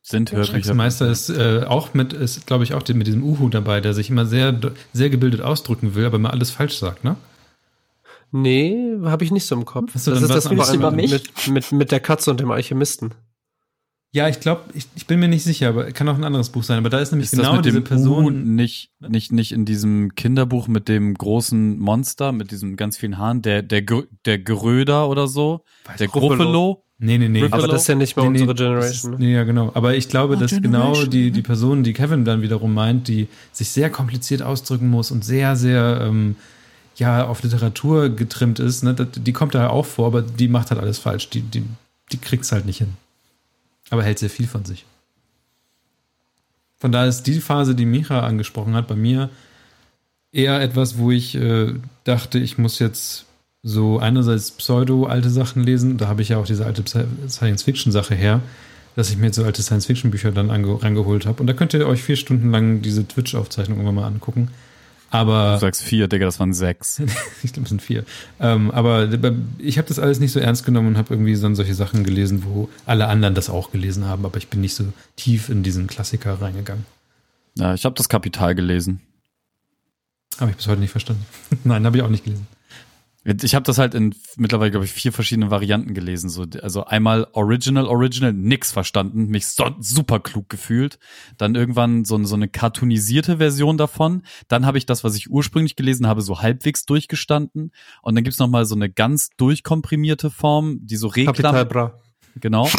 [0.00, 0.52] Sind Hörbücher.
[0.52, 4.08] Schrecksenmeister ist äh, auch mit, ist glaube ich auch mit diesem Uhu dabei, der sich
[4.08, 4.58] immer sehr,
[4.94, 7.16] sehr gebildet ausdrücken will, aber immer alles falsch sagt, ne?
[8.32, 9.94] Nee, habe ich nicht so im Kopf.
[9.94, 11.10] Hast du das ist das über mich?
[11.10, 13.14] mit, mit, mit der Katze und dem Alchemisten.
[14.12, 16.62] Ja, ich glaube, ich, ich bin mir nicht sicher, aber kann auch ein anderes Buch
[16.62, 16.78] sein.
[16.78, 18.24] Aber da ist nämlich Ist genau das mit diese dem Person.
[18.24, 23.18] U nicht, nicht, nicht in diesem Kinderbuch mit dem großen Monster, mit diesem ganz vielen
[23.18, 23.82] Haaren, der, der,
[24.24, 25.64] der Geröder oder so?
[25.98, 26.28] Der Gruffalo.
[26.28, 26.82] Gruffalo?
[26.98, 27.40] Nee, nee, nee.
[27.40, 27.64] Gruffalo?
[27.64, 29.12] Aber das ist ja nicht mehr Nee, nee, unsere Generation.
[29.12, 29.70] Ist, nee, ja, genau.
[29.74, 33.08] Aber ich glaube, Oh, dass Generation, genau die, die Person, die Kevin dann wiederum meint,
[33.08, 36.36] die sich sehr kompliziert ausdrücken muss und sehr, sehr ähm,
[36.96, 40.80] ja, auf Literatur getrimmt ist, ne, die kommt da auch vor, aber die macht halt
[40.80, 41.28] alles falsch.
[41.28, 41.64] Die, die,
[42.12, 42.94] die kriegt's halt nicht hin.
[43.90, 44.84] Aber hält sehr viel von sich.
[46.78, 49.30] Von daher ist die Phase, die Micha angesprochen hat, bei mir
[50.32, 51.74] eher etwas, wo ich äh,
[52.04, 53.24] dachte, ich muss jetzt
[53.62, 56.84] so einerseits pseudo-alte Sachen lesen, da habe ich ja auch diese alte
[57.28, 58.40] Science-Fiction-Sache her,
[58.94, 61.40] dass ich mir jetzt so alte Science-Fiction-Bücher dann ange rangeholt habe.
[61.40, 64.48] Und da könnt ihr euch vier Stunden lang diese Twitch-Aufzeichnung immer mal angucken.
[65.16, 67.00] Du Aber sagst vier, Digga, das waren sechs.
[67.42, 68.04] ich glaube, es sind vier.
[68.38, 69.08] Ähm, aber
[69.58, 72.44] ich habe das alles nicht so ernst genommen und habe irgendwie dann solche Sachen gelesen,
[72.44, 74.84] wo alle anderen das auch gelesen haben, aber ich bin nicht so
[75.16, 76.84] tief in diesen Klassiker reingegangen.
[77.54, 79.00] Ja, ich habe das Kapital gelesen.
[80.38, 81.24] Habe ich bis heute nicht verstanden.
[81.64, 82.46] Nein, habe ich auch nicht gelesen.
[83.26, 86.30] Ich habe das halt in mittlerweile, glaube ich, vier verschiedene Varianten gelesen.
[86.30, 91.00] So, also einmal Original, Original, nix verstanden, mich so, super klug gefühlt.
[91.36, 94.22] Dann irgendwann so, so eine cartoonisierte Version davon.
[94.46, 97.72] Dann habe ich das, was ich ursprünglich gelesen habe, so halbwegs durchgestanden.
[98.00, 101.68] Und dann gibt's noch mal so eine ganz durchkomprimierte Form, die so Reklam,
[102.36, 102.70] genau.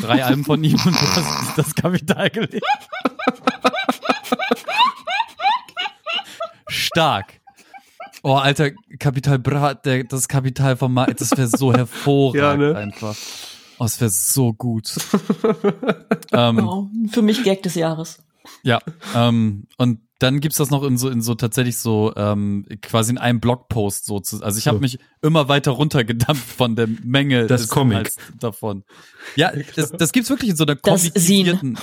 [0.00, 2.60] Drei Alben von ihm und du hast das Kapital gelesen.
[6.68, 7.37] Stark.
[8.22, 12.76] Oh, alter, Kapital Bra, der, das Kapital von Ma, das wäre so hervorragend Ja, ne?
[12.76, 13.14] einfach.
[13.78, 14.92] Oh, es wäre so gut.
[16.32, 18.18] ähm, Oh, für mich Gag des Jahres.
[18.62, 18.80] ja,
[19.14, 23.18] ähm, und dann gibt's das noch in so in so tatsächlich so ähm, quasi in
[23.18, 24.80] einem Blogpost so zu, also ich habe So.
[24.80, 27.92] mich immer weiter runtergedampft von der Menge Das des Comic.
[27.98, 28.84] Inhalts davon.
[29.36, 31.78] Ja, das, das gibt's wirklich in so einer Das komikisierten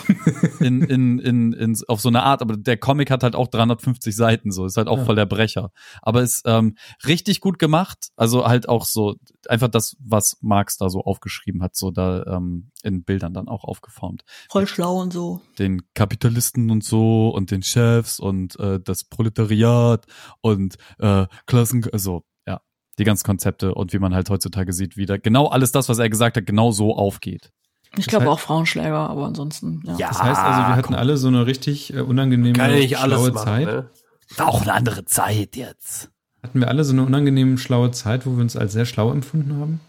[0.59, 4.15] in, in, in, in auf so eine Art, aber der Comic hat halt auch 350
[4.15, 5.05] Seiten so, ist halt auch Ja.
[5.05, 5.71] voll der Brecher,
[6.01, 6.75] aber ist ähm,
[7.05, 9.15] richtig gut gemacht, also halt auch so
[9.47, 13.63] einfach das was Marx da so aufgeschrieben hat, so da ähm, in Bildern dann auch
[13.63, 15.41] aufgeformt Voll schlau und so.
[15.59, 20.05] den Kapitalisten und so und den Chefs und äh, das Proletariat
[20.41, 22.61] und äh, Klassen, also ja,
[22.99, 25.99] die ganzen Konzepte und wie man halt heutzutage sieht, wie da genau alles das, was
[25.99, 27.51] er gesagt hat, genau so aufgeht.
[27.97, 30.09] Ich glaube auch Frauenschläger, aber ansonsten, ja.
[30.09, 33.19] Das heißt also, wir hatten alle so eine richtig äh, unangenehme, Kann ja nicht alles
[33.19, 33.65] schlaue machen, Zeit.
[33.65, 33.89] ne?
[34.37, 36.09] War auch eine andere Zeit jetzt.
[36.43, 39.57] Hatten wir alle so eine unangenehm schlaue Zeit, wo wir uns als sehr schlau empfunden
[39.59, 39.79] haben?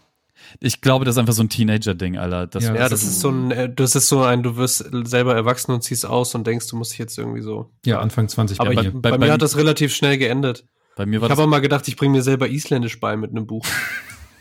[0.59, 2.47] Ich glaube, das ist einfach so ein Teenager-Ding, Alter.
[2.47, 5.35] Das Ja, Ja, das ist so ein, äh, das ist so ein, du wirst selber
[5.35, 7.69] erwachsen und ziehst aus und denkst, du musst dich jetzt irgendwie so.
[7.85, 8.91] Ja, Anfang 20 Aber bei bei, mir.
[8.91, 10.65] bei, bei- mir bei- hat das relativ schnell geendet.
[10.95, 13.47] bei mir war Ich habe mal gedacht, ich bringe mir selber Isländisch bei mit einem
[13.47, 13.65] Buch.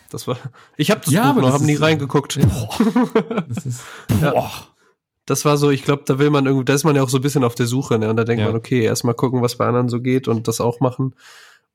[0.08, 0.38] Das war.
[0.76, 2.38] Ich habe das Ja, Buch noch, habe nie ist- reingeguckt.
[3.48, 3.82] Das ist,
[4.20, 4.50] Boah.
[5.26, 7.18] Das war so, ich glaube, da will man irgendwie, da ist man ja auch so
[7.18, 8.08] ein bisschen auf der Suche, ne?
[8.08, 8.46] Und da denkt Ja.
[8.46, 11.16] man, okay, erstmal gucken, was bei anderen so geht und das auch machen.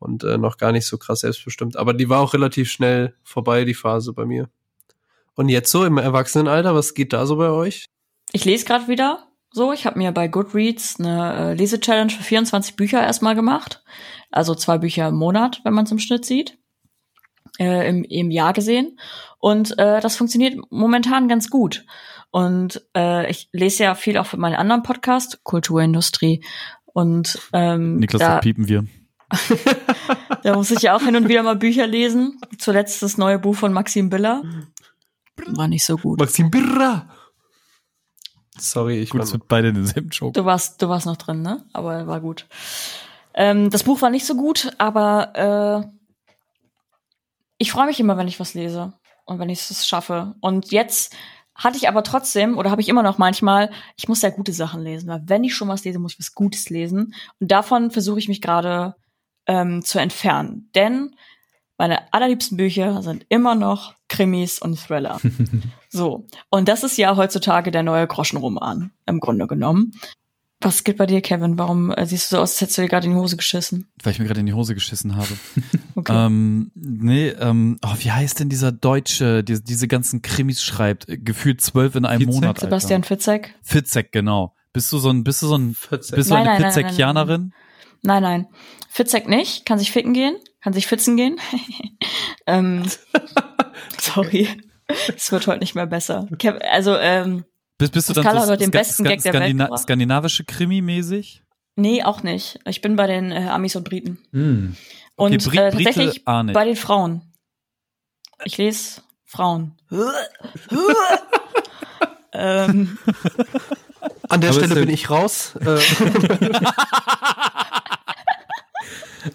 [0.01, 1.77] Und äh, noch gar nicht so krass selbstbestimmt.
[1.77, 4.49] Aber die war auch relativ schnell vorbei, die Phase bei mir.
[5.35, 7.85] Und jetzt so im Erwachsenenalter, was geht da so bei euch?
[8.33, 9.71] Ich lese gerade wieder so.
[9.71, 13.83] Ich habe mir bei Goodreads eine äh, Lese-Challenge für 24 Bücher erstmal gemacht.
[14.31, 16.57] Also zwei Bücher im Monat, wenn man es im Schnitt sieht.
[17.59, 18.97] Äh, im, Im Jahr gesehen.
[19.37, 21.85] Und äh, das funktioniert momentan ganz gut.
[22.31, 26.43] Und äh, ich lese ja viel auch für meinen anderen Podcast, Kulturindustrie.
[26.85, 28.85] Und ähm, Niklas, da, piepen wir.
[30.43, 32.39] da muss ich ja auch hin und wieder mal Bücher lesen.
[32.57, 34.43] Zuletzt das neue Buch von Maxim Biller.
[35.47, 36.19] War nicht so gut.
[36.19, 37.09] Maxim Birra!
[38.57, 40.33] Sorry, ich Gut, war es wird beide denselben Joke.
[40.33, 41.65] Du warst, du warst noch drin, ne?
[41.73, 42.47] Aber war gut.
[43.33, 45.87] Ähm, das Buch war nicht so gut, aber äh,
[47.57, 48.93] ich freue mich immer, wenn ich was lese
[49.25, 50.35] und wenn ich es schaffe.
[50.41, 51.15] Und jetzt
[51.55, 54.81] hatte ich aber trotzdem, oder habe ich immer noch manchmal, ich muss ja gute Sachen
[54.81, 57.13] lesen, weil wenn ich schon was lese, muss ich was Gutes lesen.
[57.39, 58.95] Und davon versuche ich mich gerade
[59.51, 60.69] ähm, zu entfernen.
[60.75, 61.15] Denn
[61.77, 65.19] meine allerliebsten Bücher sind immer noch Krimis und Thriller.
[65.89, 66.25] so.
[66.49, 69.91] Und das ist ja heutzutage der neue Groschenroman, im Grunde genommen.
[70.63, 71.57] Was geht bei dir, Kevin?
[71.57, 73.87] Warum äh, siehst du so aus, als hättest du dir gerade in die Hose geschissen?
[74.03, 75.29] Weil ich mir gerade in die Hose geschissen habe.
[75.93, 76.25] Okay.
[76.25, 81.09] Ähm, nee, ähm, oh, wie heißt denn dieser Deutsche, die diese ganzen Krimis schreibt?
[81.09, 82.33] Äh, Gefühlt zwölf in einem Fitzek?
[82.33, 82.49] Monat.
[82.49, 82.61] Alter.
[82.67, 83.53] Sebastian Fitzek?
[83.61, 84.55] Fitzek, genau.
[84.71, 86.15] Bist du so ein, bist du so ein, Fitzek.
[86.15, 87.53] bist du Nein, eine nein, nein, nein, Fitzekianerin?
[88.03, 88.47] Nein, nein.
[88.93, 89.65] Fitzek nicht.
[89.65, 90.35] Kann sich ficken gehen.
[90.61, 91.39] Kann sich fitzen gehen.
[92.45, 92.83] ähm,
[93.99, 94.47] sorry.
[95.15, 96.27] Es wird heute nicht mehr besser.
[96.69, 97.45] Also, ähm,
[97.77, 99.83] Bist, bist du Das dann so den besten Gag der Welt Skandina gebracht.
[99.83, 101.41] skandinavische Krimi-mäßig?
[101.77, 102.59] nee, auch nicht.
[102.65, 104.19] Ich bin bei den äh, Amis und Briten.
[104.33, 104.75] Und
[105.15, 106.53] Okay, Bri- äh, Brite tatsächlich nicht.
[106.53, 107.21] bei den Frauen.
[108.43, 109.77] Ich lese Frauen.
[112.33, 112.97] ähm,
[114.29, 115.53] An der Aber Stelle bin ich raus.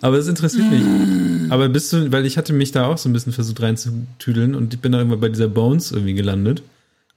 [0.00, 1.50] Aber es interessiert mich.
[1.50, 4.74] Aber bist du, weil ich hatte mich da auch so ein bisschen versucht reinzutüdeln und
[4.74, 6.62] ich bin da irgendwann bei dieser Bones irgendwie gelandet,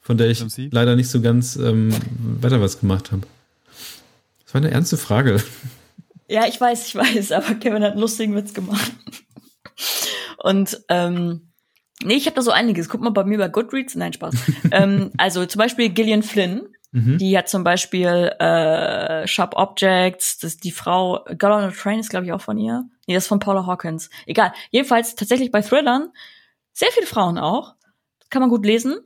[0.02, 0.70] von der ich MC?
[0.72, 1.94] leider nicht so ganz ähm,
[2.42, 3.24] weiter was gemacht habe.
[4.46, 5.42] Das war eine ernste Frage.
[6.28, 8.92] Ja, ich weiß, ich weiß, aber Kevin hat einen lustigen Witz gemacht.
[10.38, 11.50] Und ähm,
[12.04, 12.88] nee, ich habe da so einiges.
[12.90, 13.96] Guck mal bei mir bei Goodreads.
[13.96, 14.36] Nein, Spaß.
[14.72, 17.20] ähm, also zum Beispiel Gillian Flynn, Mhm.
[17.20, 22.10] die hat zum Beispiel äh, Sharp Objects, das die Frau, Girl on a Train ist
[22.10, 22.86] glaube ich auch von ihr.
[23.06, 24.10] Nee, das ist von Paula Hawkins.
[24.26, 24.54] Egal.
[24.72, 26.12] Jedenfalls tatsächlich bei Thrillern
[26.74, 27.76] sehr viele Frauen auch.
[28.30, 29.00] Kann man gut lesen.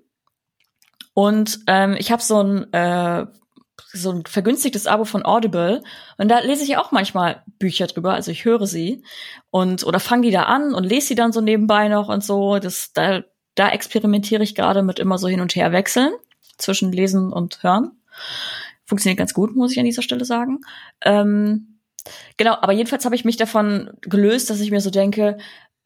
[1.14, 3.26] Und ähm, ich habe so ein äh,
[3.92, 5.84] so ein vergünstigtes Abo von Audible
[6.18, 9.04] und da lese ich auch manchmal Bücher drüber, also ich höre sie
[9.52, 12.60] und oder fange die da an und lese sie dann so nebenbei noch und so.
[12.60, 13.22] Das da
[13.56, 16.12] da experimentiere ich gerade mit immer so hin und her wechseln
[16.58, 17.92] zwischen Lesen und Hören.
[18.86, 20.62] Funktioniert ganz gut, muss ich an dieser Stelle sagen.
[21.02, 21.80] Ähm,
[22.38, 25.38] genau, aber jedenfalls habe ich mich davon gelöst, dass ich mir so denke,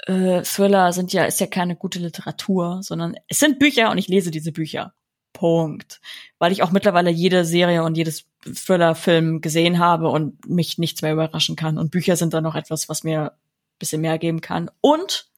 [0.05, 4.07] äh, Thriller sind ja ist ja keine gute Literatur, sondern es sind Bücher und ich
[4.07, 4.93] lese diese Bücher.
[5.33, 6.01] Punkt.
[6.39, 11.13] Weil ich auch mittlerweile jede Serie und jedes Thriller-Film gesehen habe und mich nichts mehr
[11.13, 11.77] überraschen kann.
[11.77, 13.37] Und Bücher sind dann noch etwas, was mir ein
[13.77, 14.71] bisschen mehr geben kann.
[14.81, 15.29] Und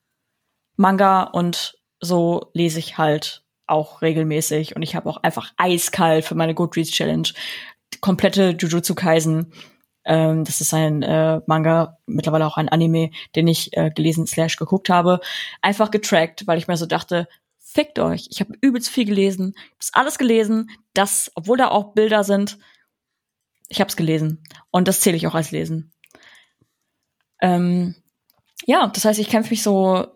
[0.78, 4.76] Manga und so lese ich halt auch regelmäßig.
[4.76, 7.30] Und ich habe auch einfach eiskalt für meine Goodreads Challenge
[8.02, 9.54] komplette Jujutsu Kaisen.
[10.06, 14.58] Ähm, das ist ein äh, Manga, mittlerweile auch ein Anime, den ich äh, gelesen slash
[14.58, 15.20] geguckt habe.
[15.62, 17.28] Einfach getrackt, weil ich mir so dachte,
[17.60, 18.28] fickt euch.
[18.32, 22.58] Ich habe übelst viel gelesen, hab's alles gelesen, das, obwohl da auch Bilder sind,
[23.68, 25.92] ich habe es gelesen und das zähle ich auch als Lesen.
[27.42, 27.96] Ähm,
[28.66, 30.08] ja, das heißt, ich kämpfe mich so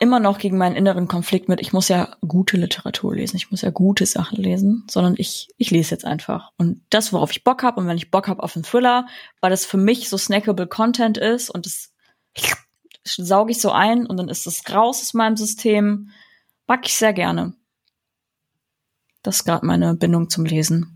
[0.00, 3.62] immer noch gegen meinen inneren Konflikt mit, ich muss ja gute Literatur lesen, ich muss
[3.62, 6.52] ja gute Sachen lesen, sondern ich, ich lese jetzt einfach.
[6.56, 9.06] Und das, worauf ich Bock habe, und wenn ich Bock habe auf einen Thriller,
[9.40, 11.92] weil das für mich so snackable Content ist und das
[13.04, 16.10] sauge ich so ein und dann ist es raus aus meinem System,
[16.66, 17.54] mag ich sehr gerne.
[19.22, 20.95] Das ist gerade meine Bindung zum Lesen.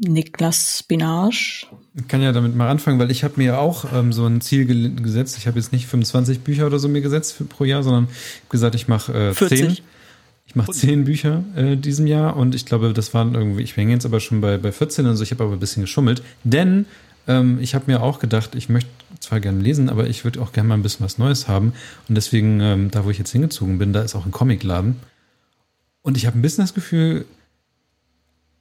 [0.00, 1.66] Niklas Spinage.
[1.94, 4.64] Ich kann ja damit mal anfangen, weil ich habe mir auch ähm, so ein Ziel
[4.64, 5.36] ge gesetzt.
[5.38, 8.08] Ich habe jetzt nicht 25 Bücher oder so mir gesetzt für, pro Jahr, sondern
[8.48, 9.58] gesagt, ich mache äh, 40.
[9.58, 9.78] 10.
[10.46, 13.92] Ich mache 10 Bücher äh, diesem Jahr und ich glaube, das waren irgendwie, ich hänge
[13.92, 16.86] jetzt aber schon bei, bei 14 und so, ich habe aber ein bisschen geschummelt, denn
[17.26, 18.88] ähm, ich habe mir auch gedacht, ich möchte
[19.20, 21.74] zwar gerne lesen, aber ich würde auch gerne mal ein bisschen was Neues haben.
[22.08, 24.96] Und deswegen, ähm, da wo ich jetzt hingezogen bin, da ist auch ein Comicladen.
[26.02, 27.26] Und ich habe ein bisschen das Gefühl,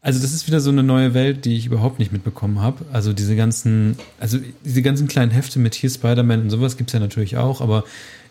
[0.08, 2.86] also das ist wieder so eine neue Welt, die ich überhaupt nicht mitbekommen habe.
[2.94, 7.02] Also diese ganzen, also diese ganzen kleinen Hefte mit hier Spider-Man und sowas gibt's ja
[7.02, 7.84] natürlich auch, aber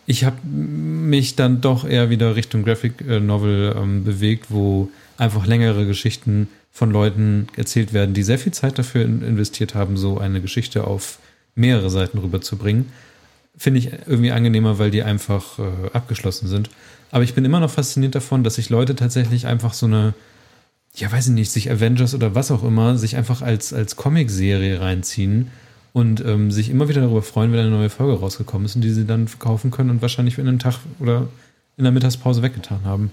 [0.07, 5.45] ich habe mich dann doch eher wieder Richtung Graphic äh, Novel ähm, bewegt, wo einfach
[5.45, 10.17] längere Geschichten von Leuten erzählt werden, die sehr viel Zeit dafür in investiert haben, so
[10.17, 11.19] eine Geschichte auf
[11.53, 12.87] mehrere Seiten rüberzubringen.
[13.55, 15.63] Finde ich irgendwie angenehmer, weil die einfach äh,
[15.93, 16.71] abgeschlossen sind.
[17.11, 20.15] Aber ich bin immer noch fasziniert davon, dass sich Leute tatsächlich einfach so eine,
[20.97, 24.81] ja, weiß ich nicht, sich Avengers oder was auch immer, sich einfach als, als Comicserie
[24.81, 25.51] reinziehen
[25.93, 28.91] und ähm, sich immer wieder darüber freuen, wenn eine neue Folge rausgekommen ist und die
[28.91, 31.27] sie dann verkaufen können und wahrscheinlich in einem Tag oder
[31.77, 33.11] in der Mittagspause weggetan haben.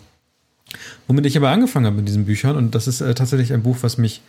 [1.06, 3.78] Womit ich aber angefangen habe mit diesen Büchern und das ist äh, tatsächlich ein Buch,
[3.82, 4.22] was mich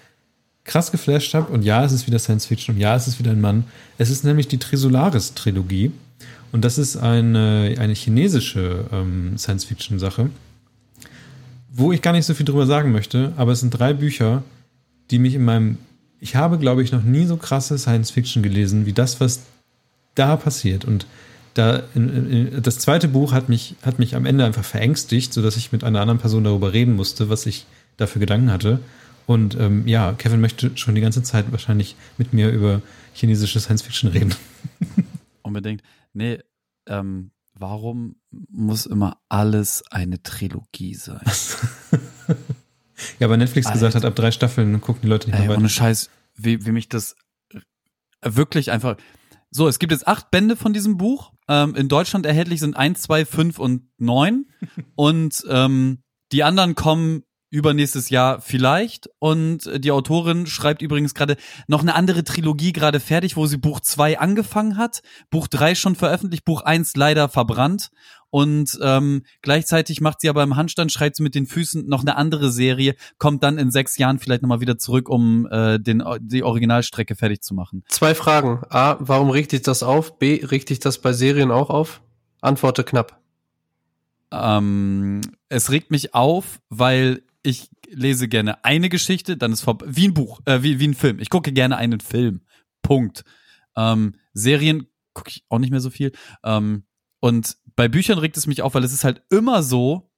[0.65, 3.31] krass geflasht hat und ja, es ist wieder Science Fiction und ja, es ist wieder
[3.31, 3.63] ein Mann.
[3.97, 5.91] Es ist nämlich die Trisolaris-Trilogie
[6.51, 10.29] und das ist eine, eine chinesische ähm, Science-Fiction-Sache,
[11.77, 14.43] wo ich gar nicht so viel drüber sagen möchte, aber es sind drei Bücher,
[15.11, 15.77] die mich in meinem,
[16.21, 19.43] ich habe, glaube ich, noch nie so krasse Science-Fiction gelesen, wie das, was
[20.15, 20.85] da passiert.
[20.85, 21.05] Und
[21.53, 25.57] da, in, in, das zweite Buch hat mich, hat mich am Ende einfach verängstigt, sodass
[25.57, 27.65] ich mit einer anderen Person darüber reden musste, was ich
[27.97, 28.79] dafür Gedanken hatte.
[29.25, 32.81] Und ähm, ja, Kevin möchte schon die ganze Zeit wahrscheinlich mit mir über
[33.13, 34.33] chinesische Science-Fiction reden.
[35.41, 35.81] Unbedingt.
[36.13, 36.39] Nee,
[36.87, 41.21] ähm, warum muss immer alles eine Trilogie sein?
[43.19, 43.79] ja, aber Netflix Alter.
[43.79, 45.69] gesagt hat, ab drei Staffeln gucken die Leute nicht Ey, mehr ohne weiter.
[45.69, 47.15] Scheiß, wie, wie mich das
[48.21, 48.97] wirklich einfach.
[49.51, 51.31] So, es gibt jetzt acht Bände von diesem Buch.
[51.47, 54.47] Ähm, in Deutschland erhältlich sind eins, zwei, fünf und neun.
[54.95, 55.99] und ähm,
[56.31, 57.23] die anderen kommen
[57.55, 59.09] übernächstes Jahr vielleicht.
[59.19, 61.37] Und die Autorin schreibt übrigens gerade
[61.67, 65.01] noch eine andere Trilogie gerade fertig, wo sie Buch zwei angefangen hat.
[65.29, 67.89] Buch drei schon veröffentlicht, Buch eins leider verbrannt.
[68.29, 72.17] Und ähm, gleichzeitig macht sie aber im Handstand, schreit sie mit den Füßen noch eine
[72.17, 76.43] andere Serie, kommt dann in sechs Jahren vielleicht nochmal wieder zurück, um äh, den, die
[76.43, 77.85] Originalstrecke fertig zu machen.
[77.87, 78.61] Zwei Fragen.
[78.69, 80.19] A, warum regt dich das auf?
[80.19, 82.01] B, regt dich das bei Serien auch auf?
[82.41, 83.21] Antworte knapp.
[84.31, 89.85] Ähm, es regt mich auf, weil ich lese gerne eine Geschichte, dann ist vorbei.
[89.89, 91.19] Wie ein Buch, äh, wie, wie ein Film.
[91.19, 92.41] Ich gucke gerne einen Film.
[92.81, 93.23] Punkt.
[93.75, 96.11] Ähm, Serien gucke ich auch nicht mehr so viel.
[96.43, 96.83] Ähm,
[97.19, 100.11] und bei Büchern regt es mich auf, weil es ist halt immer so,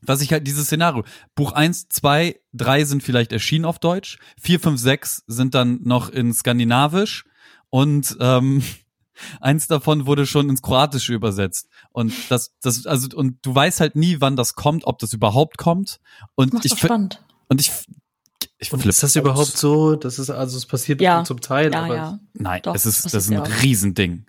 [0.00, 1.04] was ich halt dieses Szenario.
[1.34, 6.08] Buch eins, zwei, drei sind vielleicht erschienen auf Deutsch, vier, fünf, sechs sind dann noch
[6.08, 7.24] in Skandinavisch
[7.70, 8.62] und ähm,
[9.40, 11.68] eins davon wurde schon ins Kroatische übersetzt.
[11.98, 15.58] Und das, das, also, und du weißt halt nie, wann das kommt, ob das überhaupt
[15.58, 15.98] kommt.
[16.36, 17.24] Und Macht ich, spannend.
[17.48, 17.72] und ich,
[18.58, 19.96] ich Und ist das überhaupt so?
[19.96, 21.24] Das ist also es passiert Ja.
[21.24, 22.18] zum Teil, Ja, aber ja.
[22.34, 23.62] Nein, Doch, es ist, das ist ein ja auch.
[23.62, 24.26] Riesending.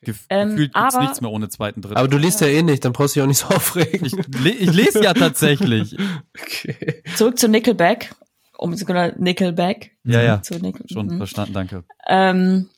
[0.00, 1.96] Gef Ähm, gefühlt gibt's aber- nichts mehr ohne zweiten, dritten.
[1.98, 4.06] aber du liest ja eh nicht, dann brauchst du dich auch nicht so aufregen.
[4.06, 5.96] ich, le ich lese ja tatsächlich.
[6.40, 7.02] okay.
[7.16, 8.14] Zurück zu Nickelback.
[8.58, 9.90] Um Nickelback.
[10.04, 10.40] Ja, ja.
[10.42, 11.16] Zu Nickel Schon Mhm.
[11.18, 11.84] verstanden, danke.
[12.06, 12.70] Ähm,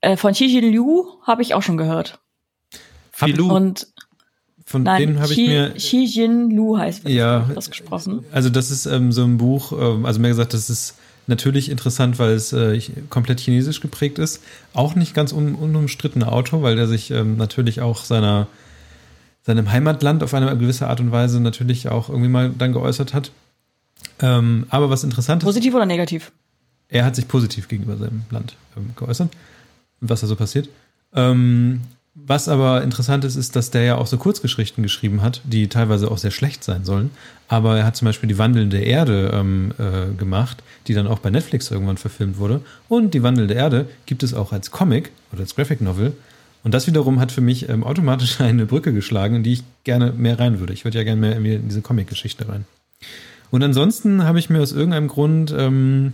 [0.00, 2.20] äh, von Xi Liu habe ich auch schon gehört.
[3.26, 3.52] Filou.
[3.52, 3.86] Und
[4.64, 5.70] Von nein, denen habe ich Xi, mir.
[5.74, 7.48] Xi Jin Lu heißt Ja.
[7.54, 8.24] das gesprochen.
[8.32, 12.18] Also das ist ähm, so ein Buch, ähm, also mehr gesagt, das ist natürlich interessant,
[12.18, 14.42] weil es äh, komplett chinesisch geprägt ist.
[14.74, 18.46] Auch nicht ganz un unumstrittener Autor, weil der sich ähm, natürlich auch seiner
[19.42, 23.32] seinem Heimatland auf eine gewisse Art und Weise natürlich auch irgendwie mal dann geäußert hat.
[24.20, 26.30] Ähm, aber was interessant ist, Positiv oder negativ?
[26.88, 29.30] er hat sich positiv gegenüber seinem Land ähm, geäußert,
[30.00, 30.68] was da so passiert.
[31.14, 31.80] Ähm,
[32.14, 36.10] was aber interessant ist, ist, dass der ja auch so Kurzgeschichten geschrieben hat, die teilweise
[36.10, 37.10] auch sehr schlecht sein sollen.
[37.46, 41.30] Aber er hat zum Beispiel die wandelnde Erde ähm, äh, gemacht, die dann auch bei
[41.30, 42.62] Netflix irgendwann verfilmt wurde.
[42.88, 46.12] Und die wandelnde Erde gibt es auch als Comic oder als Graphic Novel.
[46.62, 50.12] Und das wiederum hat für mich ähm, automatisch eine Brücke geschlagen, in die ich gerne
[50.12, 50.72] mehr rein würde.
[50.72, 52.64] Ich würde ja gerne mehr in diese Comic-Geschichte rein.
[53.52, 56.12] Und ansonsten habe ich mir aus irgendeinem Grund ähm,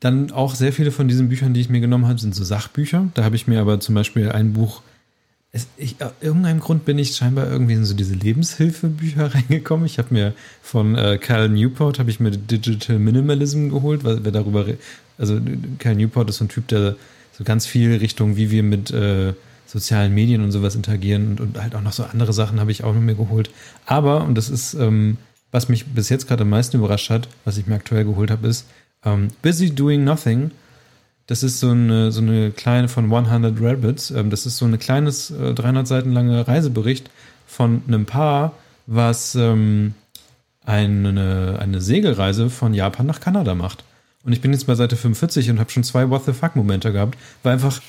[0.00, 3.08] dann auch sehr viele von diesen Büchern, die ich mir genommen habe, sind so Sachbücher.
[3.14, 4.82] Da habe ich mir aber zum Beispiel ein Buch,
[5.52, 9.84] es, ich, aus irgendeinem Grund bin ich scheinbar irgendwie in so diese Lebenshilfebücher reingekommen.
[9.84, 14.32] Ich habe mir von äh, Cal Newport, habe ich mir Digital Minimalism geholt, weil wir
[14.32, 14.66] darüber,
[15.18, 15.38] also
[15.78, 16.96] Cal Newport ist so ein Typ, der
[17.36, 19.34] so ganz viel Richtung, wie wir mit äh,
[19.66, 22.84] sozialen Medien und sowas interagieren und, und halt auch noch so andere Sachen habe ich
[22.84, 23.50] auch noch mir geholt.
[23.84, 25.18] Aber, und das ist, ähm,
[25.50, 28.48] was mich bis jetzt gerade am meisten überrascht hat, was ich mir aktuell geholt habe,
[28.48, 28.66] ist
[29.04, 30.50] ähm, Busy Doing Nothing.
[31.26, 34.10] Das ist so eine, so eine kleine von 100 Rabbits.
[34.10, 37.10] Ähm, das ist so ein kleines, äh, 300 Seiten lange Reisebericht
[37.46, 38.52] von einem Paar,
[38.86, 39.94] was ähm,
[40.64, 43.84] eine, eine Segelreise von Japan nach Kanada macht.
[44.24, 47.18] Und ich bin jetzt bei Seite 45 und habe schon zwei What the fuck-Momente gehabt,
[47.42, 47.80] weil einfach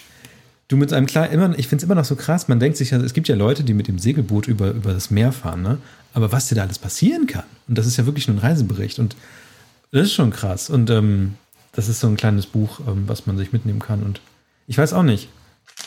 [0.67, 2.91] du mit einem klar immer, ich finde es immer noch so krass, man denkt sich
[2.91, 5.77] ja, es gibt ja Leute, die mit dem Segelboot über, über das Meer fahren, ne?
[6.13, 8.99] Aber was dir da alles passieren kann, und das ist ja wirklich nur ein Reisebericht
[8.99, 9.15] und
[9.91, 10.69] das ist schon krass.
[10.69, 11.35] Und ähm,
[11.73, 14.03] das ist so ein kleines Buch, ähm, was man sich mitnehmen kann.
[14.03, 14.21] Und
[14.67, 15.29] ich weiß auch nicht.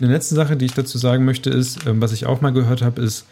[0.00, 2.82] Eine letzte Sache, die ich dazu sagen möchte, ist, ähm, was ich auch mal gehört
[2.82, 3.24] habe, ist,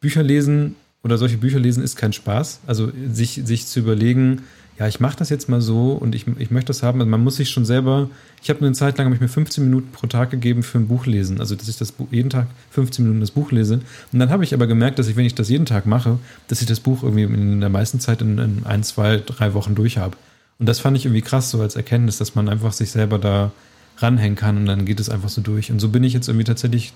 [0.00, 2.60] Bücher lesen oder solche Bücher lesen ist kein Spaß.
[2.66, 4.42] Also sich, sich zu überlegen,
[4.78, 7.00] ja, ich mache das jetzt mal so und ich, ich möchte das haben.
[7.00, 8.10] Also man muss sich schon selber,
[8.42, 10.86] ich habe eine Zeit lang, habe ich mir 15 Minuten pro Tag gegeben für ein
[10.86, 11.40] Buch lesen.
[11.40, 13.80] Also, dass ich das Buch, jeden Tag 15 Minuten das Buch lese.
[14.12, 16.18] Und dann habe ich aber gemerkt, dass ich, wenn ich das jeden Tag mache,
[16.48, 19.74] dass ich das Buch irgendwie in der meisten Zeit in, in ein, zwei, drei Wochen
[19.74, 20.16] durch habe.
[20.58, 23.52] Und das fand ich irgendwie krass, so als Erkenntnis, dass man einfach sich selber da
[23.98, 25.70] ranhängen kann und dann geht es einfach so durch.
[25.70, 26.92] Und so bin ich jetzt irgendwie tatsächlich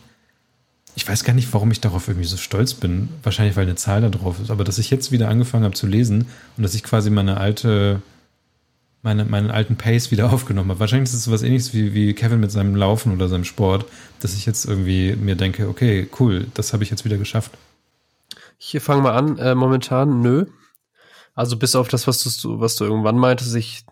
[0.94, 3.08] ich weiß gar nicht, warum ich darauf irgendwie so stolz bin.
[3.22, 4.50] Wahrscheinlich, weil eine Zahl da drauf ist.
[4.50, 6.26] Aber dass ich jetzt wieder angefangen habe zu lesen
[6.56, 8.02] und dass ich quasi meine alte,
[9.02, 10.80] meine, meinen alten Pace wieder aufgenommen habe.
[10.80, 13.86] Wahrscheinlich ist es was ähnliches wie, wie Kevin mit seinem Laufen oder seinem Sport,
[14.20, 17.52] dass ich jetzt irgendwie mir denke, okay, cool, das habe ich jetzt wieder geschafft.
[18.58, 19.38] Ich fange mal an.
[19.38, 20.46] Äh, momentan, nö.
[21.34, 23.84] Also bis auf das, was du, was du irgendwann meintest, ich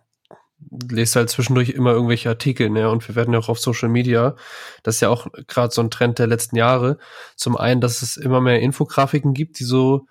[0.90, 2.90] lese halt zwischendurch immer irgendwelche Artikel, ne?
[2.90, 4.36] Und wir werden ja auch auf Social Media,
[4.82, 6.98] das ist ja auch gerade so ein Trend der letzten Jahre.
[7.36, 10.06] Zum einen, dass es immer mehr Infografiken gibt, die so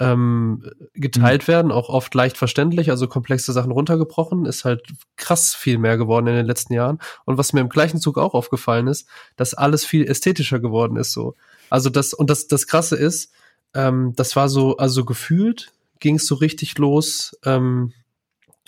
[0.00, 1.48] ähm, geteilt mhm.
[1.48, 4.82] werden, auch oft leicht verständlich, also komplexe Sachen runtergebrochen, ist halt
[5.16, 6.98] krass viel mehr geworden in den letzten Jahren.
[7.24, 11.12] Und was mir im gleichen Zug auch aufgefallen ist, dass alles viel ästhetischer geworden ist
[11.12, 11.34] so.
[11.70, 13.32] Also das, und das, das Krasse ist,
[13.74, 15.72] ähm, das war so, also gefühlt
[16.04, 17.94] ging es so richtig los, ähm,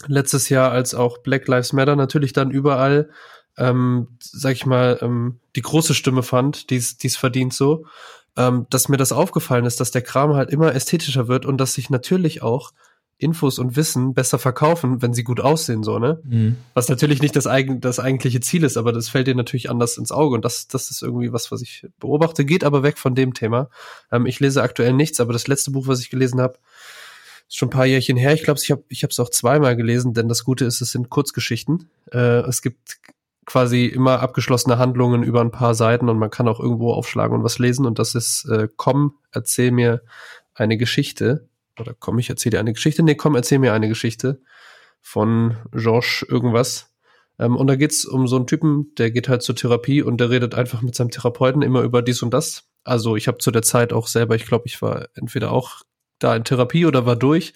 [0.06, 3.10] letztes Jahr, als auch Black Lives Matter natürlich dann überall,
[3.58, 7.84] ähm, sag ich mal, ähm, die große Stimme fand, die es verdient so,
[8.38, 11.74] ähm, dass mir das aufgefallen ist, dass der Kram halt immer ästhetischer wird und dass
[11.74, 12.72] sich natürlich auch
[13.18, 16.20] Infos und Wissen besser verkaufen, wenn sie gut aussehen, so, ne?
[16.24, 16.56] Mhm.
[16.72, 19.98] Was natürlich nicht das, eigen, das eigentliche Ziel ist, aber das fällt dir natürlich anders
[19.98, 23.14] ins Auge und das, das ist irgendwie was, was ich beobachte, geht aber weg von
[23.14, 23.68] dem Thema.
[24.10, 26.58] Ähm, ich lese aktuell nichts, aber das letzte Buch, was ich gelesen habe,
[27.48, 28.32] ist schon ein paar Jährchen her.
[28.34, 31.10] Ich glaube, ich habe ich es auch zweimal gelesen, denn das Gute ist, es sind
[31.10, 31.90] Kurzgeschichten.
[32.12, 32.98] Äh, es gibt
[33.44, 37.44] quasi immer abgeschlossene Handlungen über ein paar Seiten und man kann auch irgendwo aufschlagen und
[37.44, 37.86] was lesen.
[37.86, 40.02] Und das ist äh, Komm, erzähl mir
[40.54, 41.48] eine Geschichte.
[41.78, 43.02] Oder komm, ich erzähle dir eine Geschichte.
[43.02, 44.40] Nee, komm, erzähl mir eine Geschichte
[45.00, 46.90] von Georges irgendwas.
[47.38, 50.30] Ähm, und da geht's um so einen Typen, der geht halt zur Therapie und der
[50.30, 52.64] redet einfach mit seinem Therapeuten immer über dies und das.
[52.82, 55.82] Also ich habe zu der Zeit auch selber, ich glaube, ich war entweder auch
[56.18, 57.54] da in Therapie oder war durch.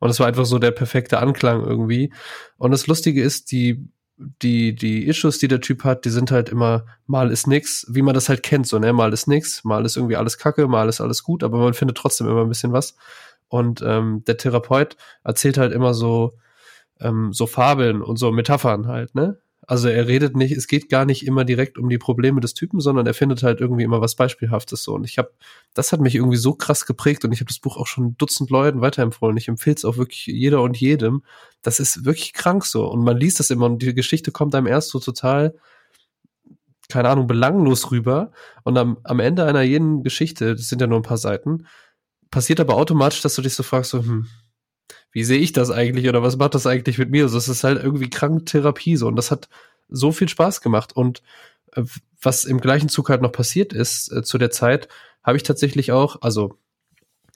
[0.00, 2.12] Und es war einfach so der perfekte Anklang irgendwie.
[2.58, 6.48] Und das Lustige ist, die, die, die Issues, die der Typ hat, die sind halt
[6.48, 9.84] immer, mal ist nix, wie man das halt kennt, so, ne, mal ist nix, mal
[9.84, 12.72] ist irgendwie alles kacke, mal ist alles gut, aber man findet trotzdem immer ein bisschen
[12.72, 12.96] was.
[13.48, 16.38] Und ähm, der Therapeut erzählt halt immer so,
[17.00, 19.38] ähm, so Fabeln und so Metaphern halt, ne?
[19.66, 22.80] Also er redet nicht, es geht gar nicht immer direkt um die Probleme des Typen,
[22.80, 24.94] sondern er findet halt irgendwie immer was Beispielhaftes so.
[24.94, 25.32] Und ich habe,
[25.72, 28.50] das hat mich irgendwie so krass geprägt und ich habe das Buch auch schon Dutzend
[28.50, 29.36] Leuten weiterempfohlen.
[29.36, 31.22] Ich empfehle es auch wirklich jeder und jedem.
[31.62, 32.86] Das ist wirklich krank so.
[32.88, 35.54] Und man liest das immer und die Geschichte kommt einem erst so total,
[36.88, 38.32] keine Ahnung, belanglos rüber.
[38.64, 41.66] Und am, am Ende einer jeden Geschichte, das sind ja nur ein paar Seiten,
[42.32, 44.26] passiert aber automatisch, dass du dich so fragst, so, hm,
[45.12, 47.24] wie sehe ich das eigentlich oder was macht das eigentlich mit mir?
[47.24, 49.06] Also es ist halt irgendwie krank Therapie so.
[49.06, 49.48] Und das hat
[49.88, 50.94] so viel Spaß gemacht.
[50.96, 51.22] Und
[51.72, 51.82] äh,
[52.20, 54.88] was im gleichen Zug halt noch passiert ist äh, zu der Zeit,
[55.22, 56.58] habe ich tatsächlich auch, also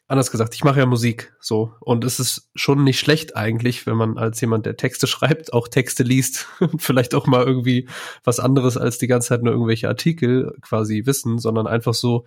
[0.09, 1.74] anders gesagt, ich mache ja Musik so.
[1.81, 5.69] Und es ist schon nicht schlecht eigentlich, wenn man als jemand, der Texte schreibt, auch
[5.69, 6.48] Texte liest
[6.78, 7.89] vielleicht auch mal irgendwie
[8.24, 12.24] was anderes als die ganze Zeit nur irgendwelche Artikel quasi wissen, sondern einfach so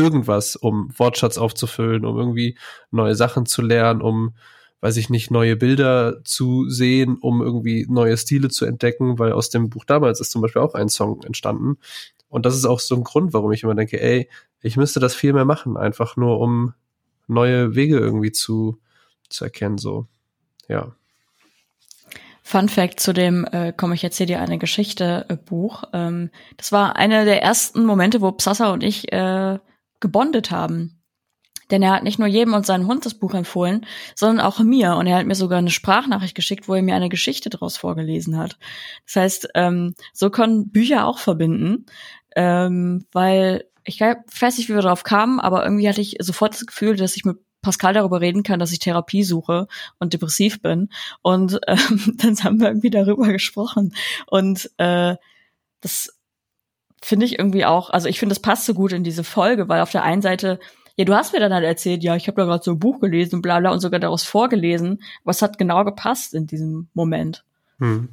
[0.00, 2.56] irgendwas, um Wortschatz aufzufüllen, um irgendwie
[2.90, 4.34] neue Sachen zu lernen, um,
[4.80, 9.50] weiß ich nicht, neue Bilder zu sehen, um irgendwie neue Stile zu entdecken, weil aus
[9.50, 11.78] dem Buch damals ist zum Beispiel auch ein Song entstanden.
[12.28, 14.28] Und das ist auch so ein Grund, warum ich immer denke, ey,
[14.62, 16.74] ich müsste das viel mehr machen, einfach nur um
[17.26, 18.78] neue Wege irgendwie zu,
[19.28, 20.06] zu erkennen, so.
[20.68, 20.92] Ja.
[22.50, 25.84] Fun Fact zu dem äh, Komm, ich erzähle dir eine Geschichte äh, Buch.
[25.92, 29.58] Ähm, das war einer der ersten Momente, wo Psassa und ich äh,
[30.00, 31.00] gebondet haben.
[31.70, 33.86] Denn er hat nicht nur jedem und seinen Hund das Buch empfohlen,
[34.16, 34.96] sondern auch mir.
[34.96, 38.36] Und er hat mir sogar eine Sprachnachricht geschickt, wo er mir eine Geschichte daraus vorgelesen
[38.36, 38.58] hat.
[39.06, 41.86] Das heißt, ähm, so können Bücher auch verbinden,
[42.34, 46.66] ähm, weil ich weiß nicht, wie wir darauf kamen, aber irgendwie hatte ich sofort das
[46.66, 49.66] Gefühl, dass ich mit Pascal darüber reden kann, dass ich Therapie suche
[49.98, 50.88] und depressiv bin.
[51.22, 53.94] Und ähm, dann haben wir irgendwie darüber gesprochen.
[54.26, 55.16] Und äh,
[55.80, 56.19] das
[57.02, 59.80] finde ich irgendwie auch, also ich finde, das passt so gut in diese Folge, weil
[59.80, 60.58] auf der einen Seite,
[60.96, 63.00] ja, du hast mir dann halt erzählt, ja, ich habe da gerade so ein Buch
[63.00, 67.44] gelesen und bla bla und sogar daraus vorgelesen, es hat genau gepasst in diesem Moment.
[67.78, 68.08] Hm.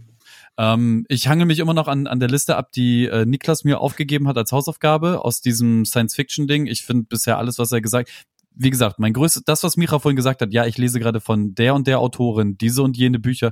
[0.58, 3.80] Ähm, ich hangel mich immer noch an, an der Liste ab, die äh, Niklas mir
[3.80, 6.66] aufgegeben hat als Hausaufgabe aus diesem Science-Fiction-Ding.
[6.66, 8.10] Ich finde bisher alles, was er gesagt
[8.60, 11.54] wie gesagt, mein größtes, das, was Micha vorhin gesagt hat, ja, ich lese gerade von
[11.54, 13.52] der und der Autorin diese und jene Bücher,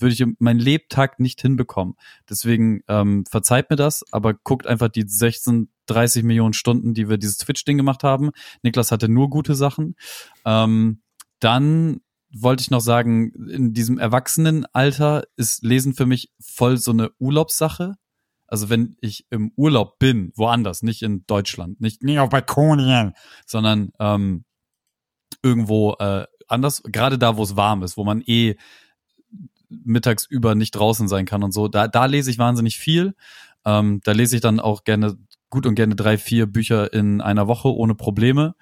[0.00, 1.94] würde ich mein Lebtag nicht hinbekommen.
[2.28, 7.18] Deswegen ähm, verzeiht mir das, aber guckt einfach die 16, 30 Millionen Stunden, die wir
[7.18, 8.30] dieses Twitch-Ding gemacht haben.
[8.62, 9.96] Niklas hatte nur gute Sachen.
[10.44, 11.02] Ähm,
[11.40, 12.00] dann
[12.30, 17.94] wollte ich noch sagen, in diesem Erwachsenenalter ist Lesen für mich voll so eine Urlaubssache.
[18.46, 23.12] Also wenn ich im Urlaub bin, woanders, nicht in Deutschland, nicht, Nicht auf Balkonien.
[23.46, 24.44] sondern ähm,
[25.42, 28.56] irgendwo äh, anders, gerade da, wo es warm ist, wo man eh
[29.68, 33.14] mittags über nicht draußen sein kann und so, da, da lese ich wahnsinnig viel.
[33.64, 35.16] Ähm, da lese ich dann auch gerne,
[35.50, 38.54] gut und gerne drei, vier Bücher in einer Woche ohne Probleme.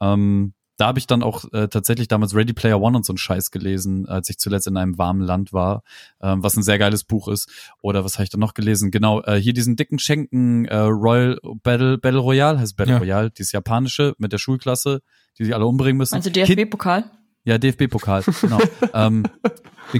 [0.00, 3.18] Ähm, da habe ich dann auch äh, tatsächlich damals Ready Player One und so einen
[3.18, 5.84] Scheiß gelesen, als ich zuletzt in einem warmen Land war,
[6.20, 7.48] ähm, was ein sehr geiles Buch ist.
[7.80, 8.90] Oder was habe ich dann noch gelesen?
[8.90, 12.98] Genau, äh, hier diesen dicken Schenken äh, Royal Battle Battle Royale, heißt Battle Ja.
[12.98, 15.02] Royale, dieses japanische mit der Schulklasse,
[15.38, 16.20] die sich alle umbringen müssen.
[16.20, 17.04] Kind- DFB-Pokal?
[17.44, 18.58] Ja, DFB-Pokal, genau.
[18.94, 19.24] ähm,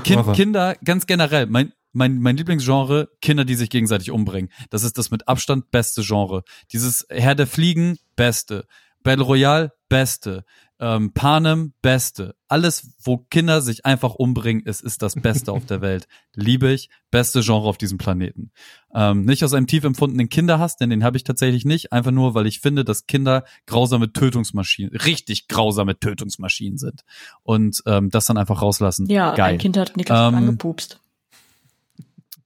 [0.03, 0.33] kind.
[0.35, 4.51] Kinder, ganz generell, mein, mein, mein Lieblingsgenre, Kinder, die sich gegenseitig umbringen.
[4.71, 6.43] Das ist das mit Abstand beste Genre.
[6.73, 8.67] Dieses Herr der Fliegen, beste.
[9.03, 10.45] Battle Royale, beste.
[10.85, 12.35] Ähm, Panem, beste.
[12.47, 16.07] Alles, wo Kinder sich einfach umbringen, ist, ist das Beste auf der Welt.
[16.35, 18.51] Liebe ich, beste Genre auf diesem Planeten.
[18.95, 21.95] Ähm, nicht aus einem tief empfundenen Kinderhass, denn den habe ich tatsächlich nicht.
[21.95, 27.01] Einfach nur, weil ich finde, dass Kinder grausame Tötungsmaschinen, richtig grausame Tötungsmaschinen sind.
[27.43, 29.07] Und ähm, das dann einfach rauslassen.
[29.07, 29.55] Ja, Geil.
[29.55, 31.01] ein Kind hat Niklas Ähm, angepupst.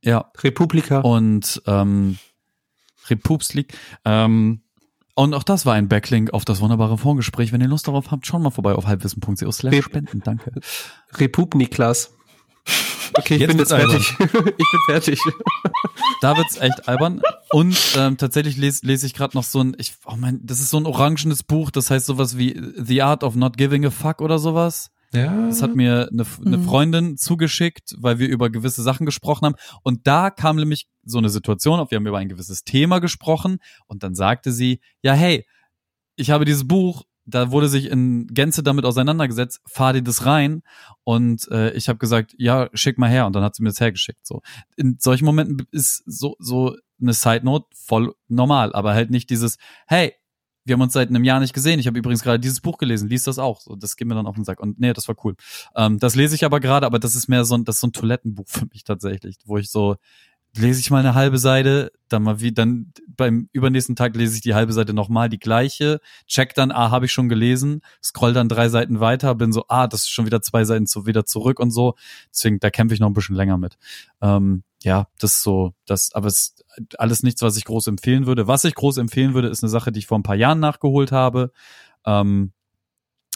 [0.05, 1.01] Ja, Republika.
[1.01, 2.19] und ähm,
[3.52, 3.77] League.
[4.05, 4.60] Ähm,
[5.19, 7.53] und auch das war ein Backlink auf das wunderbare Vorgespräch.
[7.53, 10.20] Wenn ihr Lust darauf habt, schaut mal vorbei auf halbwissen.co slash spenden.
[10.24, 10.53] Danke.
[11.16, 12.15] Repub Niklas.
[13.15, 14.15] Okay, ich Jetzt bin jetzt fertig.
[14.20, 15.20] ich bin fertig.
[16.20, 17.20] Da wird's echt albern.
[17.51, 20.70] Und ähm, tatsächlich lese lese ich gerade noch so ein, ich, oh mein, das ist
[20.70, 24.20] so ein orangenes Buch, das heißt sowas wie The Art of Not Giving a Fuck
[24.20, 24.93] oder sowas.
[25.12, 25.47] Ja.
[25.47, 26.64] Das hat mir eine, eine Mhm.
[26.64, 29.55] Freundin zugeschickt, weil wir über gewisse Sachen gesprochen haben.
[29.82, 33.59] Und da kam nämlich so eine Situation auf, wir haben über ein gewisses Thema gesprochen
[33.86, 35.47] und dann sagte sie, ja, hey,
[36.16, 40.62] ich habe dieses Buch, da wurde sich in Gänze damit auseinandergesetzt, fahr dir das rein.
[41.05, 43.26] Und äh, ich habe gesagt, ja, schick mal her.
[43.26, 44.26] Und dann hat sie mir das hergeschickt.
[44.26, 44.40] So.
[44.76, 49.59] In solchen Momenten ist so, so eine Side Note voll normal, aber halt nicht dieses,
[49.86, 50.14] hey,
[50.69, 51.81] wir haben uns seit einem Jahr nicht gesehen.
[51.81, 53.62] Ich habe übrigens gerade dieses Buch gelesen, lies das auch.
[53.78, 54.61] Das geht mir dann auf den Sack.
[54.61, 55.35] Und nee, das war cool.
[55.74, 57.89] Ähm, das lese ich aber gerade, aber das ist mehr so ein, das ist so
[57.89, 59.97] ein Toilettenbuch für mich tatsächlich, wo ich so
[60.57, 64.40] lese ich mal eine halbe Seite, dann mal wie dann beim übernächsten Tag lese ich
[64.40, 68.49] die halbe Seite nochmal die gleiche, check dann, ah, habe ich schon gelesen, scroll dann
[68.49, 71.61] drei Seiten weiter, bin so, ah, das ist schon wieder zwei Seiten zu, wieder zurück
[71.61, 71.95] und so.
[72.32, 73.77] Deswegen, da kämpfe ich noch ein bisschen länger mit.
[74.20, 76.57] Ähm, ja, das ist so, das, aber es
[76.99, 78.47] alles nichts, was ich groß empfehlen würde.
[78.47, 81.13] Was ich groß empfehlen würde, ist eine Sache, die ich vor ein paar Jahren nachgeholt
[81.13, 81.53] habe.
[82.07, 82.53] Ähm,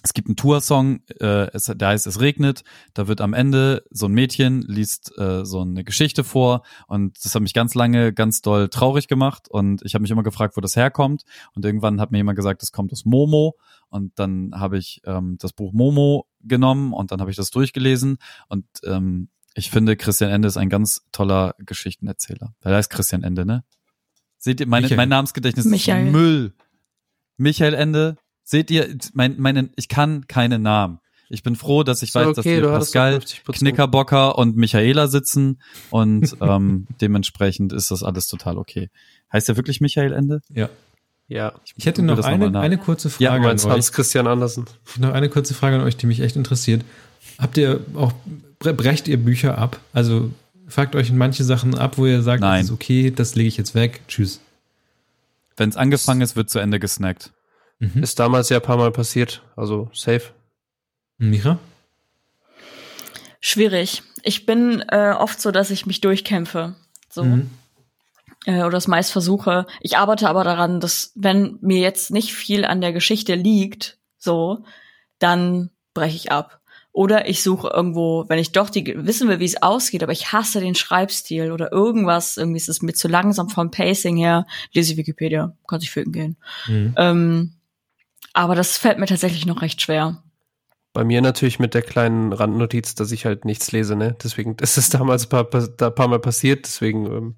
[0.04, 2.64] es gibt einen Tour-Song, äh, es, der heißt Es regnet.
[2.92, 7.34] Da wird am Ende so ein Mädchen liest äh, so eine Geschichte vor und das
[7.34, 10.60] hat mich ganz lange ganz doll traurig gemacht und ich habe mich immer gefragt, wo
[10.60, 11.22] das herkommt
[11.54, 13.56] und irgendwann hat mir jemand gesagt, das kommt aus Momo
[13.90, 18.18] und dann habe ich ähm, das Buch Momo genommen und dann habe ich das durchgelesen
[18.48, 22.54] und ähm, ich finde, Christian Ende ist ein ganz toller Geschichtenerzähler.
[22.64, 23.64] Der heißt Christian Ende, ne?
[24.38, 24.96] Seht ihr, meine, Michael.
[24.96, 26.06] mein Namensgedächtnis Michael.
[26.06, 26.52] ist Müll.
[27.36, 28.16] Michael Ende.
[28.44, 30.98] Seht ihr, mein, meine, ich kann keine Namen.
[31.28, 33.52] Ich bin froh, dass ich So, weiß, okay, dass hier Pascal, 50%.
[33.58, 38.90] Knickerbocker und Michaela sitzen und ähm, dementsprechend ist das alles total okay.
[39.32, 40.40] Heißt der wirklich Michael Ende?
[40.50, 40.68] ja.
[41.28, 43.64] Ja, Ich hätte google noch das noch eine, eine kurze Ja, Frage du an euch.
[43.66, 44.66] Hans Christian Andersen.
[44.98, 46.84] Noch eine kurze Frage an euch, die mich echt interessiert.
[47.38, 48.12] Habt ihr auch,
[48.62, 49.80] brecht ihr Bücher ab?
[49.92, 50.30] Also
[50.68, 52.60] fragt euch manche Sachen ab, wo ihr sagt, Nein.
[52.60, 54.00] das ist okay, das lege ich jetzt weg.
[54.08, 54.40] Tschüss.
[55.56, 57.32] Wenn es angefangen ist, wird zu Ende gesnackt.
[57.78, 58.02] Mhm.
[58.02, 59.42] Ist damals ja ein paar Mal passiert.
[59.56, 60.30] Also safe.
[61.18, 61.58] Micha?
[63.40, 64.02] Schwierig.
[64.22, 66.74] Ich bin äh, oft so, dass ich mich durchkämpfe.
[67.10, 67.24] So.
[67.24, 67.50] Mhm.
[68.46, 69.66] Äh, oder es meist versuche.
[69.80, 74.64] Ich arbeite aber daran, dass wenn mir jetzt nicht viel an der Geschichte liegt, so,
[75.18, 76.61] dann breche ich ab.
[76.92, 80.32] Oder ich suche irgendwo, wenn ich doch die wissen will, wie es ausgeht, aber ich
[80.32, 84.92] hasse den Schreibstil oder irgendwas, irgendwie ist es mir zu langsam vom Pacing her, lese
[84.92, 86.36] ich Wikipedia, kann sich ficken gehen.
[86.66, 86.94] Mhm.
[86.98, 87.52] Ähm,
[88.34, 90.22] aber das fällt mir tatsächlich noch recht schwer.
[90.92, 94.14] Bei mir natürlich mit der kleinen Randnotiz, dass ich halt nichts lese, ne?
[94.22, 97.34] Deswegen ist es damals ein paar, da ein paar Mal passiert, deswegen, ähm,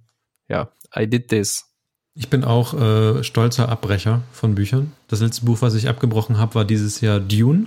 [0.48, 1.70] ja, I did this.
[2.16, 4.92] Ich bin auch äh, stolzer Abbrecher von Büchern.
[5.08, 7.66] Das letzte Buch, was ich abgebrochen habe, war dieses Jahr Dune.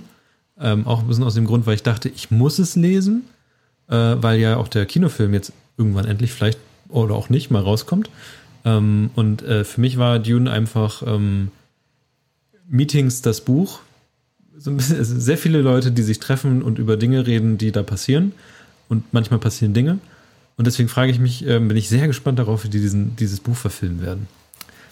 [0.60, 3.24] Ähm, auch ein bisschen aus dem Grund, weil ich dachte, ich muss es lesen.
[3.88, 6.58] äh, weil ja auch der Kinofilm jetzt irgendwann endlich vielleicht
[6.88, 8.10] oder auch nicht mal rauskommt.
[8.64, 11.50] Ähm, und äh, für mich war Dune einfach ähm,
[12.68, 13.80] Meetings das Buch.
[14.56, 17.82] So bisschen, also sehr viele Leute, die sich treffen und über Dinge reden, die da
[17.82, 18.32] passieren.
[18.88, 19.98] Und manchmal passieren Dinge.
[20.56, 23.40] Und deswegen frage ich mich, ähm, bin ich sehr gespannt darauf, wie die diesen, dieses
[23.40, 24.26] Buch verfilmen werden.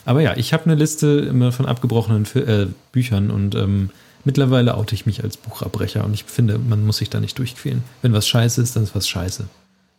[0.04, 3.90] Aber ja, ich habe eine Liste immer von abgebrochenen Fi- äh, Büchern und ähm,
[4.26, 7.82] mittlerweile oute ich mich als Buchabbrecher und ich finde, man muss sich da nicht durchquälen.
[8.02, 9.48] Wenn was scheiße ist, dann ist was scheiße.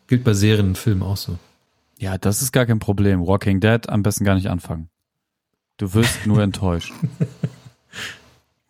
[0.07, 1.37] Gilt bei Serien und Filmen auch so.
[1.97, 3.25] Ja, das ist gar kein Problem.
[3.25, 4.89] Walking Dead am besten gar nicht anfangen.
[5.77, 6.93] Du wirst nur enttäuscht.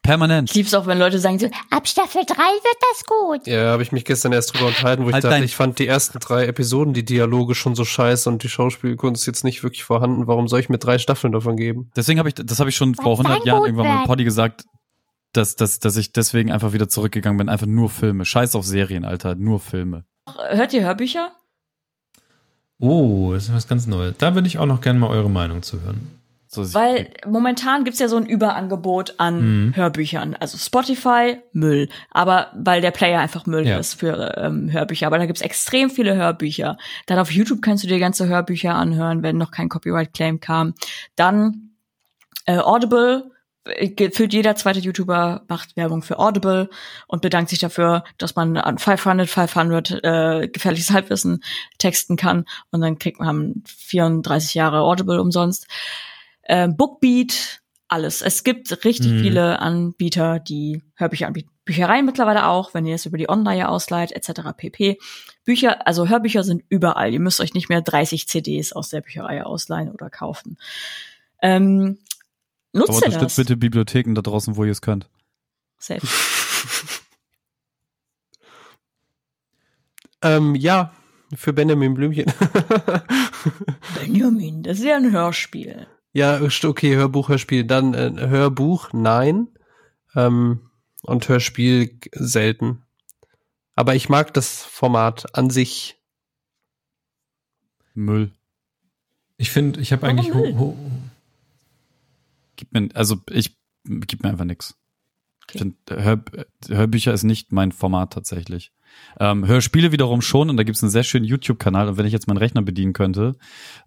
[0.01, 0.49] Permanent.
[0.49, 3.45] Ich lieb's auch, wenn Leute sagen so, ab Staffel 3 wird das gut.
[3.45, 5.79] Ja, habe ich mich gestern erst drüber unterhalten, wo ich Halt dachte, dein- ich fand
[5.79, 9.83] die ersten drei Episoden, die Dialoge schon so scheiße und die Schauspielkunst jetzt nicht wirklich
[9.83, 10.25] vorhanden.
[10.27, 11.91] Warum soll ich mir drei Staffeln davon geben?
[11.97, 14.07] Deswegen habe ich, das habe ich schon vor Weil's 100 dann Jahren irgendwann mal im.
[14.07, 14.63] Poddy gesagt,
[15.33, 17.49] dass, dass, dass ich deswegen einfach wieder zurückgegangen bin.
[17.49, 18.25] Einfach nur Filme.
[18.25, 19.35] Scheiß auf Serien, Alter.
[19.35, 20.05] Nur Filme.
[20.49, 21.31] Hört ihr Hörbücher?
[22.79, 24.15] Oh, das ist was ganz Neues.
[24.17, 26.11] Da würde ich auch noch gerne mal eure Meinung zu hören.
[26.49, 29.75] So, Weil momentan gibt's ja so ein Überangebot an Mhm.
[29.75, 30.33] Hörbüchern.
[30.39, 31.89] Also Spotify, Müll.
[32.09, 33.77] Aber weil der Player einfach Müll Ja.
[33.77, 35.07] ist für ähm, Hörbücher.
[35.07, 36.77] Aber da gibt's extrem viele Hörbücher.
[37.05, 40.73] Dann auf YouTube kannst du dir ganze Hörbücher anhören, wenn noch kein Copyright-Claim kam.
[41.15, 41.71] Dann
[42.45, 43.31] äh, Audible.
[43.95, 46.69] Gefühlt jeder zweite YouTuber macht Werbung für Audible
[47.07, 51.43] und bedankt sich dafür, dass man an 500, 500 äh, gefährliches Halbwissen
[51.77, 55.67] texten kann und dann kriegt man 34 Jahre Audible umsonst
[56.47, 58.21] ähm, Bookbeat, alles.
[58.21, 59.19] Es gibt richtig Mhm.
[59.21, 61.49] viele Anbieter, die Hörbücher anbieten.
[61.65, 64.41] Büchereien mittlerweile auch, wenn ihr es über die Online ausleiht, etc.
[64.55, 64.97] pp.
[65.43, 67.13] Bücher, also Hörbücher sind überall.
[67.13, 70.57] Ihr müsst euch nicht mehr 30 CDs aus der Bücherei ausleihen oder kaufen.
[71.41, 71.99] Ähm,
[72.77, 73.45] aber nutzt ihr unterstützt das?
[73.45, 75.09] bitte Bibliotheken da draußen, wo ihr es könnt.
[75.77, 76.05] Safe.
[80.21, 80.93] Ähm, ja,
[81.35, 82.25] für Benjamin Blümchen.
[83.99, 85.87] Benjamin, das ist ja ein Hörspiel.
[86.13, 87.65] ja, okay, Hörbuch, Hörspiel.
[87.65, 89.47] Dann äh, Hörbuch, nein.
[90.15, 90.71] Ähm,
[91.03, 92.83] und Hörspiel selten.
[93.75, 96.01] Aber ich mag das Format an sich.
[97.93, 98.31] Müll.
[99.37, 100.75] Ich finde, ich habe eigentlich ho
[102.57, 104.45] Gib mir, also ich, gib mir einfach.
[104.45, 104.75] Ich
[105.49, 105.73] Okay.
[105.89, 106.21] Hör,
[106.67, 108.73] Hörbücher ist nicht mein Format tatsächlich.
[109.19, 112.27] Ähm, Hörspiele wiederum schon und da gibt's einen sehr schönen YouTube-Kanal und wenn ich jetzt
[112.27, 113.35] meinen Rechner bedienen könnte,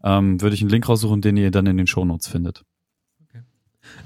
[0.03, 2.65] ähm, würde ich einen Link raussuchen, den ihr dann in den Shownotes findet.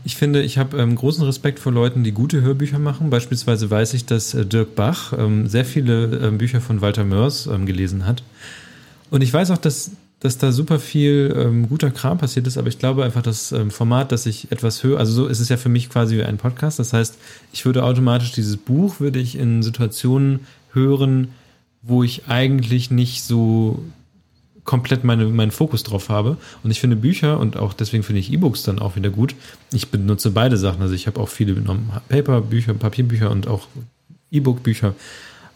[0.03, 3.11] Ich finde, ich habe ähm, großen Respekt vor Leuten, die gute Hörbücher machen.
[3.11, 7.47] Beispielsweise weiß ich, dass äh, Dirk Bach ähm, sehr viele ähm, Bücher von Walter Mörs
[7.47, 8.23] ähm, gelesen hat.
[9.11, 12.69] Und ich weiß auch, dass, dass da super viel ähm, guter Kram passiert ist, aber
[12.69, 15.57] ich glaube einfach, das ähm, Format, dass ich etwas höre, also so ist es ja
[15.57, 16.79] für mich quasi wie ein Podcast.
[16.79, 17.19] Das heißt,
[17.53, 20.41] ich würde automatisch dieses Buch, würde ich in Situationen
[20.73, 21.29] hören,
[21.83, 23.85] wo ich eigentlich nicht so
[24.65, 26.39] komplett meine, meinen Fokus drauf habe.
[26.63, 29.35] Und ich finde Bücher und auch deswegen finde ich E-Books dann auch wieder gut.
[29.73, 30.83] Ich benutze beide Sachen.
[30.83, 33.69] Also ich habe auch viele genommen, Paperbücher, Papierbücher und auch
[34.31, 34.95] E-Book-Bücher.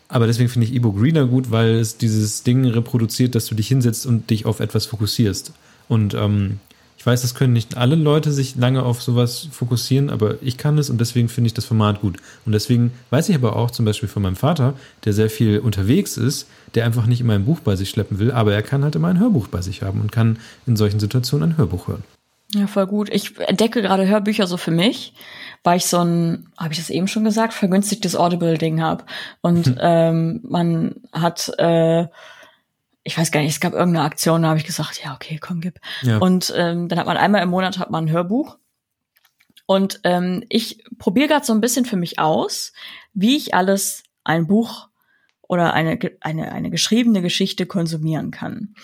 [0.09, 4.07] Aber deswegen finde ich E-Book-Reader gut, weil es dieses Ding reproduziert, dass du dich hinsetzt
[4.07, 5.53] und dich auf etwas fokussierst.
[5.89, 6.59] Und ähm,
[6.99, 10.79] ich weiß, das können nicht alle Leute sich lange auf sowas fokussieren, aber ich kann
[10.79, 12.17] es und deswegen finde ich das Format gut.
[12.45, 14.75] Und deswegen weiß ich aber auch zum Beispiel von meinem Vater,
[15.05, 18.33] der sehr viel unterwegs ist, der einfach nicht immer ein Buch bei sich schleppen will,
[18.33, 21.53] aber er kann halt immer ein Hörbuch bei sich haben und kann in solchen Situationen
[21.53, 22.03] ein Hörbuch hören.
[22.55, 23.11] Ja, voll gut.
[23.13, 25.13] Ich entdecke gerade Hörbücher so für mich,
[25.69, 29.05] weil ich so ein, habe ich das eben schon gesagt, vergünstigtes Audible-Ding habe.
[29.43, 32.07] Und ähm, man hat, äh,
[33.03, 35.61] ich weiß gar nicht, es gab irgendeine Aktion, da habe ich gesagt, ja, okay, komm,
[35.61, 35.79] gib.
[36.01, 36.17] Ja.
[36.17, 38.57] Und ähm, dann hat man einmal im Monat hat man ein Hörbuch.
[39.67, 42.73] Und ähm, ich probiere gerade so ein bisschen für mich aus,
[43.13, 44.89] wie ich alles ein Buch
[45.49, 48.75] oder eine, eine, eine geschriebene Geschichte konsumieren kann.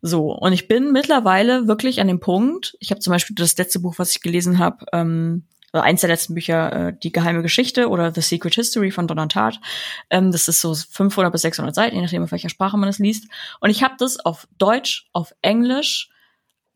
[0.00, 3.80] So, und ich bin mittlerweile wirklich an dem Punkt, ich habe zum Beispiel das letzte
[3.80, 7.88] Buch, was ich gelesen habe, ähm, oder eins der letzten Bücher, äh, Die geheime Geschichte
[7.88, 9.60] oder The Secret History von Donald Tart.
[10.10, 12.98] Ähm, das ist so 500 bis 600 Seiten, je nachdem, auf welcher Sprache man es
[12.98, 13.28] liest.
[13.60, 16.10] Und ich habe das auf Deutsch, auf Englisch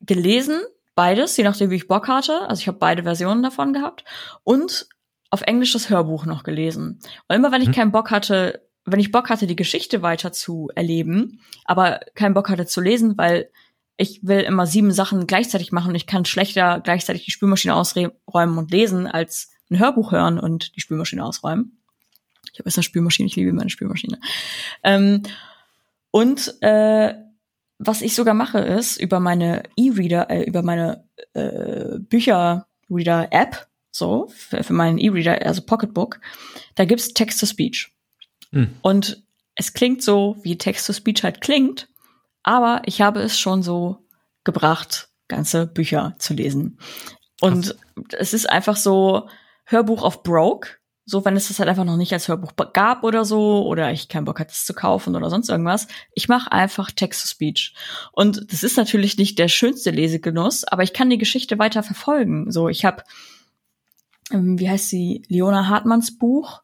[0.00, 0.60] gelesen,
[0.94, 2.48] beides, je nachdem, wie ich Bock hatte.
[2.48, 4.04] Also ich habe beide Versionen davon gehabt.
[4.44, 4.86] Und
[5.30, 7.00] auf Englisch das Hörbuch noch gelesen.
[7.28, 7.72] Und immer wenn ich Mhm.
[7.72, 12.50] keinen Bock hatte, wenn ich Bock hatte, die Geschichte weiter zu erleben, aber keinen Bock
[12.50, 13.50] hatte zu lesen, weil
[13.96, 18.58] ich will immer sieben Sachen gleichzeitig machen und ich kann schlechter gleichzeitig die Spülmaschine ausräumen
[18.58, 21.80] und lesen, als ein Hörbuch hören und die Spülmaschine ausräumen.
[22.52, 24.20] Ich habe jetzt eine Spülmaschine, ich liebe meine Spülmaschine.
[24.82, 25.22] Ähm,
[26.10, 27.14] und äh,
[27.78, 34.62] was ich sogar mache, ist über meine E-Reader, äh, über meine äh, Bücher-Reader-App, so, für,
[34.62, 36.20] für meinen E-Reader, also Pocketbook,
[36.74, 37.92] da gibt's Text-to-Speech.
[38.50, 38.70] Hm.
[38.82, 39.22] Und
[39.56, 41.88] es klingt so, wie Text-to-Speech halt klingt,
[42.44, 44.06] aber ich habe es schon so
[44.44, 46.78] gebracht, ganze Bücher zu lesen.
[47.40, 47.74] Und
[48.12, 49.28] es ist einfach so
[49.64, 50.68] Hörbuch auf Broke.
[51.06, 54.08] So, wenn es das halt einfach noch nicht als Hörbuch gab oder so, oder ich
[54.08, 55.86] keinen Bock hatte, es zu kaufen oder sonst irgendwas.
[56.14, 57.74] Ich mache einfach Text-to-Speech.
[58.12, 62.50] Und das ist natürlich nicht der schönste Lesegenuss, aber ich kann die Geschichte weiter verfolgen.
[62.50, 63.02] So, ich habe,
[64.30, 66.62] ähm, wie heißt sie, Leona Hartmanns Buch.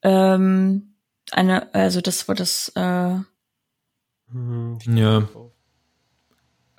[0.00, 0.94] Ähm,
[1.30, 3.18] eine, also das war das, äh,
[4.30, 5.28] Hm, Ja.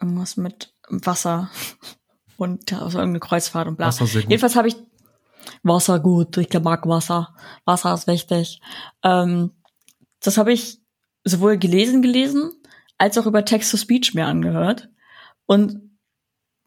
[0.02, 1.50] irgendwas mit Wasser
[2.38, 3.88] und also irgendeine Kreuzfahrt und bla.
[3.88, 4.32] Wasser sehr gut.
[4.32, 4.76] Jedenfalls habe ich
[5.64, 7.36] Wasser gut, ich mag Wasser.
[7.66, 8.62] Wasser ist wichtig.
[9.04, 9.52] Ähm,
[10.20, 10.80] das habe ich
[11.24, 12.52] sowohl gelesen, gelesen,
[12.98, 14.90] als auch über Text-to-Speech mir angehört.
[15.46, 15.98] Und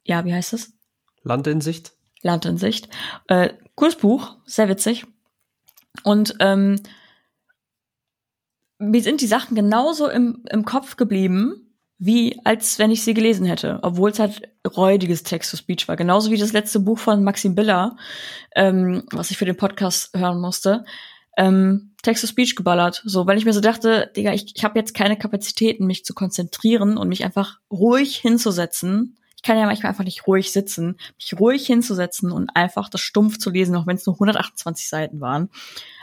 [0.05, 0.73] ja, wie heißt es?
[1.23, 1.93] Land in Sicht.
[2.23, 2.89] Land in Sicht.
[3.27, 5.07] Äh, cooles Buch, sehr witzig.
[6.05, 6.81] Und ähm,
[8.79, 11.69] mir sind die Sachen genauso im, im Kopf geblieben,
[11.99, 14.43] wie als wenn ich sie gelesen hätte, obwohl es halt
[14.77, 15.97] räudiges Text-to-Speech war.
[15.97, 17.97] Genauso wie das letzte Buch von Maxim Biller,
[18.55, 20.85] ähm, was ich für den Podcast hören musste.
[21.37, 23.03] Ähm, Text-to-Speech geballert.
[23.05, 26.15] So, weil ich mir so dachte, Digga, ich, ich habe jetzt keine Kapazitäten, mich zu
[26.15, 29.19] konzentrieren und mich einfach ruhig hinzusetzen.
[29.35, 33.39] Ich kann ja manchmal einfach nicht ruhig sitzen, mich ruhig hinzusetzen und einfach das stumpf
[33.39, 35.49] zu lesen, auch wenn es nur 128 Seiten waren.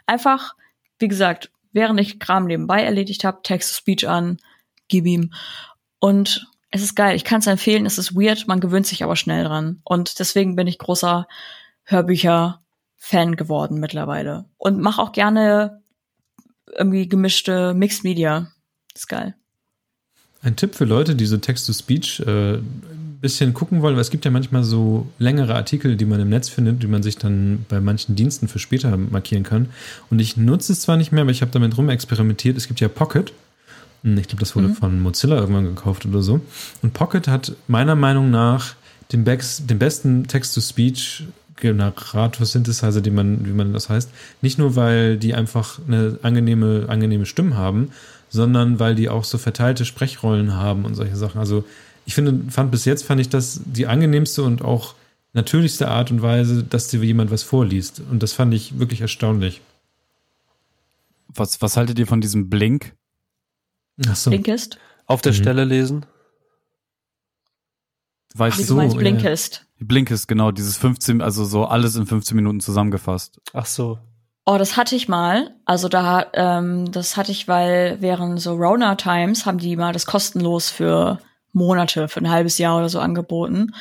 [0.06, 0.56] Einfach,
[0.99, 4.38] wie gesagt, während ich Kram nebenbei erledigt habe, Text-to-Speech an,
[4.88, 5.34] gib ihm.
[5.99, 9.15] Und es ist geil, ich kann es empfehlen, es ist weird, man gewöhnt sich aber
[9.15, 9.81] schnell dran.
[9.84, 11.27] Und deswegen bin ich großer
[11.84, 14.45] Hörbücher-Fan geworden mittlerweile.
[14.57, 15.84] Und mache auch gerne
[16.76, 18.52] irgendwie gemischte Mixed Media.
[18.93, 19.35] Ist geil.
[20.41, 22.60] Ein Tipp für Leute, die so Text-to-Speech äh,
[23.26, 26.47] bisschen gucken wollen, weil es gibt ja manchmal so längere Artikel, die man im Netz
[26.47, 29.68] findet, die man sich dann bei manchen Diensten für später markieren kann.
[30.11, 32.56] Und ich nutze es zwar nicht mehr, aber ich habe damit rumexperimentiert.
[32.56, 33.34] Es gibt ja Pocket.
[34.03, 34.76] Hm, Ich glaube, das wurde Mhm.
[34.76, 36.39] von Mozilla irgendwann gekauft oder so.
[36.84, 38.76] Und Pocket hat meiner Meinung nach
[39.11, 41.23] den, Bex, den besten Text-to-Speech
[41.57, 44.10] Generator, Synthesizer, den man, wie man das heißt.
[44.41, 47.89] Nicht nur, weil die einfach eine angenehme, angenehme Stimmen haben,
[48.30, 51.39] sondern weil die auch so verteilte Sprechrollen haben und solche Sachen.
[51.39, 51.64] Also
[52.06, 54.94] ich finde, fand bis jetzt fand ich das die angenehmste und auch
[55.34, 58.02] natürlichste Art und Weise, dass dir jemand was vorliest.
[58.10, 59.61] Und das fand ich wirklich erstaunlich.
[61.27, 62.94] Was, was haltet ihr von diesem Blink?
[64.07, 64.30] Ach so.
[64.30, 64.77] Blinkist?
[65.07, 65.38] Auf der Mhm.
[65.38, 66.06] Stelle lesen.
[68.36, 68.99] Weiß Wie ich du so, meinst ja.
[68.99, 69.65] Blinkist?
[69.80, 73.40] Blink ist genau dieses 15, also so alles in 15 Minuten zusammengefasst.
[73.53, 73.99] Ach so.
[74.45, 75.56] Oh, das hatte ich mal.
[75.65, 80.06] Also da, ähm, das hatte ich, weil während so Rona Times haben die mal das
[80.06, 81.19] kostenlos für
[81.56, 83.73] Monate, für ein halbes Jahr oder so angeboten.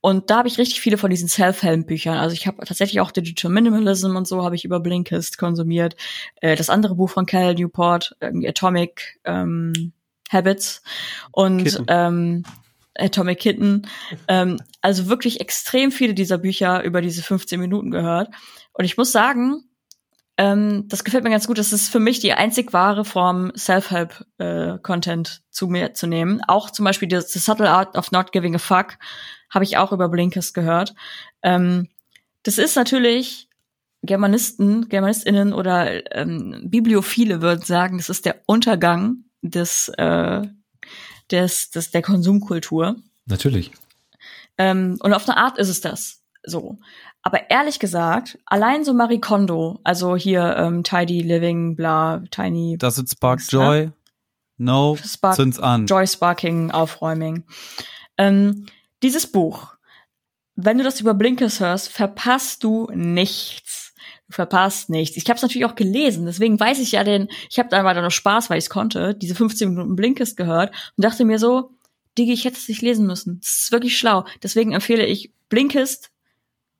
[0.00, 2.18] Und da habe ich richtig viele von diesen Self-Help-Büchern.
[2.18, 5.96] Also ich habe tatsächlich auch Digital Minimalism und so habe ich über Blinkist konsumiert.
[6.40, 9.92] Äh, das andere Buch von Cal Newport, irgendwie Atomic ähm,
[10.30, 10.82] Habits
[11.30, 11.84] und Kitten.
[11.88, 12.42] ähm,
[12.98, 13.88] Atomic Kitten.
[14.28, 18.28] ähm, also wirklich extrem viele dieser Bücher über diese 15 Minuten gehört.
[18.72, 19.64] Und ich muss sagen,
[20.42, 21.58] ähm, das gefällt mir ganz gut.
[21.58, 26.40] Das ist für mich die einzig wahre Form, Self-Help-Content zu mir zu nehmen.
[26.48, 28.98] Auch zum Beispiel das The Subtle Art of Not Giving a Fuck
[29.50, 30.96] habe ich auch über Blinkist gehört.
[31.44, 31.88] Ähm,
[32.42, 33.50] das ist natürlich
[34.02, 40.42] Germanisten, GermanistInnen oder ähm, Bibliophile würden sagen, das ist der Untergang des, äh,
[41.30, 42.96] des, des der Konsumkultur.
[43.26, 43.70] Natürlich.
[44.58, 46.24] Ähm, und auf eine Art ist es das.
[46.42, 46.78] So.
[47.22, 52.98] Aber ehrlich gesagt, allein so Marie Kondo, also hier ähm, Tidy Living, bla, Tiny Does
[52.98, 53.44] it spark ne?
[53.48, 53.90] joy?
[54.58, 55.86] No, Spark- zünd's an.
[55.86, 57.44] Joy Sparking, Aufräuming.
[58.18, 58.66] Ähm,
[59.02, 59.74] dieses Buch,
[60.54, 63.94] wenn du das über Blinkers hörst, verpasst du nichts.
[64.28, 65.16] Du verpasst nichts.
[65.16, 68.02] Ich habe es natürlich auch gelesen, deswegen weiß ich ja den, ich habe da weiter
[68.02, 71.70] noch Spaß, weil ich es konnte, diese 15 Minuten Blinkist gehört und dachte mir so,
[72.18, 73.40] Digi, ich hätte es nicht lesen müssen.
[73.40, 74.24] Das ist wirklich schlau.
[74.42, 76.11] Deswegen empfehle ich Blinkist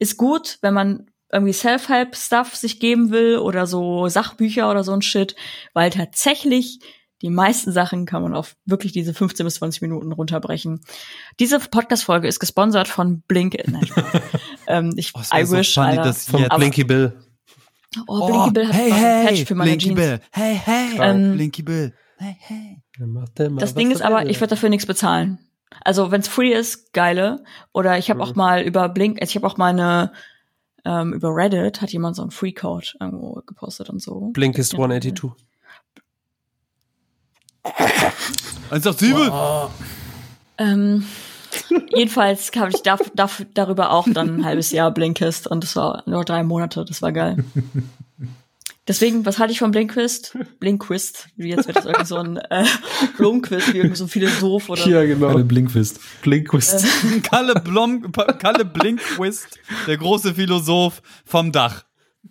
[0.02, 5.00] ist gut, wenn man irgendwie Self-Help-Stuff sich geben will oder so Sachbücher oder so ein
[5.02, 5.34] Shit,
[5.72, 6.80] weil tatsächlich
[7.22, 10.80] die meisten Sachen kann man auf wirklich diese 15 bis 20 Minuten runterbrechen.
[11.38, 13.56] Diese Podcast-Folge ist gesponsert von Blink.
[13.68, 13.88] Nein,
[14.66, 17.12] ähm, ich, Oh, I so wish, funny, jetzt- Aber- Blinky Bill.
[18.08, 19.96] Oh, Blinky Bill hat hey, was hey, Patch für meine Blinky Jeans.
[20.00, 20.20] Bill.
[20.32, 21.94] Hey, hey, Ähm, Blinky Bill.
[22.18, 22.82] Hey, hey.
[23.58, 25.38] Das Ding ist aber, ich würde dafür nichts bezahlen.
[25.84, 27.42] Also wenn es free ist, geile.
[27.72, 28.24] Oder ich habe Mhm.
[28.30, 30.12] auch mal über Blink, also ich habe auch mal eine
[30.84, 34.30] ähm, über Reddit hat jemand so einen Free Code irgendwo gepostet und so.
[34.32, 34.78] Blink ist Ja.
[34.80, 35.30] 182.
[38.70, 39.70] 187.
[40.58, 41.04] Ähm,
[41.94, 46.02] jedenfalls habe ich darf, darf, darüber auch dann ein halbes Jahr Blinkist und das war
[46.06, 47.44] nur drei Monate, das war geil.
[48.88, 50.36] Deswegen, was halte ich von Blinkquist?
[50.60, 52.64] Blinkquist, wie jetzt wird das irgendwie so ein äh,
[53.16, 55.28] Blomquist, wie irgendwie so ein Philosoph oder Ja, genau.
[55.28, 56.00] Alle Blinkfist.
[56.22, 56.84] Blinkquist.
[57.22, 61.84] Kalle, Blom, Kalle Blinkquist, der große Philosoph vom Dach.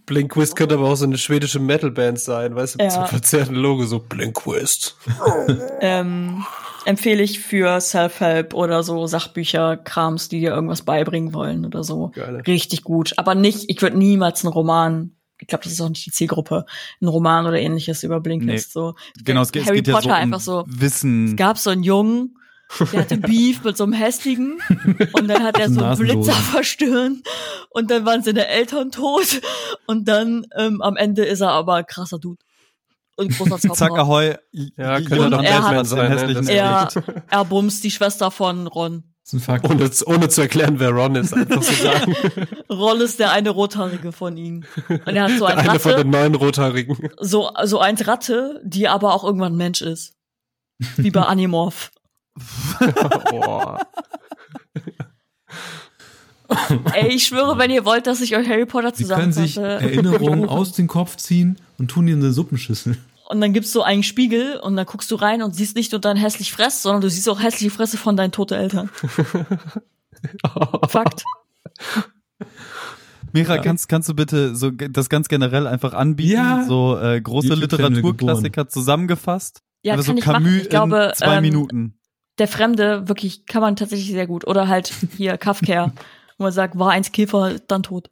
[0.06, 3.02] Blinkquist könnte aber auch so eine schwedische Metalband sein, weißt du, mit so Ja.
[3.04, 4.98] einem verzerrten Logo, so Blinkquist.
[5.80, 6.44] ähm,
[6.86, 12.12] empfehle ich für Self-Help oder so Sachbücher, Krams, die dir irgendwas beibringen wollen oder so.
[12.16, 12.42] Geil.
[12.48, 13.14] Richtig gut.
[13.18, 15.12] Aber nicht, ich würde niemals einen Roman,
[15.42, 16.66] ich glaube, das ist auch nicht die Zielgruppe,
[17.02, 18.72] einen Roman oder ähnliches über Blinkist.
[18.72, 18.96] So.
[19.24, 20.64] Genau, es, geht- es Harry geht ja Potter so um einfach so.
[20.68, 21.28] Wissen.
[21.30, 22.38] Es gab so einen Jungen,
[22.94, 24.60] der hatte Beef mit so einem hässlichen
[25.14, 25.98] und dann hat er So einen.
[25.98, 27.22] Blitzer verstören
[27.72, 29.42] und dann waren seine Eltern tot
[29.88, 32.40] und dann ähm, am Ende ist er aber ein krasser Dude.
[33.18, 33.92] Und großer Zack.
[33.98, 34.36] Ahoi.
[34.78, 36.52] Ja, könnte doch Batman sein, ne?
[36.52, 37.24] Er, Eltern.
[37.30, 39.04] er bumst die Schwester von Ron.
[39.32, 39.70] Das ist ein Fakt.
[39.70, 42.14] Ohne, ohne zu erklären, wer Ron ist, einfach so sagen.
[42.70, 44.66] Ron ist der eine Rothaarige von ihnen.
[44.90, 46.98] Und er hat so ein Eine von Ratte, den neuen Rothaarigen.
[47.18, 50.16] so, so eins Ratte, die aber auch irgendwann Mensch ist.
[50.98, 51.92] Wie bei Animorph.
[53.30, 53.80] Boah.
[56.94, 59.86] Ey, ich schwöre, wenn ihr wollt, dass ich euch Harry Potter Sie können sich zusammenfasse.
[59.86, 62.98] Erinnerungen aus dem Kopf ziehen und tun die in eine Suppenschüssel.
[63.32, 66.02] Und dann gibt's so einen Spiegel und dann guckst du rein und siehst nicht nur
[66.02, 68.90] dein hässlich Fress, sondern du siehst auch hässliche Fresse von deinen toten Eltern.
[70.90, 71.24] Fakt.
[73.32, 76.34] Mira, kannst, kannst du bitte so das ganz generell einfach anbieten?
[76.34, 76.66] Ja.
[76.68, 79.62] So äh, große Literaturklassiker zusammengefasst?
[79.82, 80.44] Ja, Einfach kann so ich machen.
[80.44, 82.00] Camus Ich glaube, zwei ähm, Minuten.
[82.38, 84.46] der Fremde, wirklich, kann man tatsächlich sehr gut.
[84.46, 85.94] Oder halt hier Kafka,
[86.38, 88.10] wo man sagt, war eins Käfer, dann tot.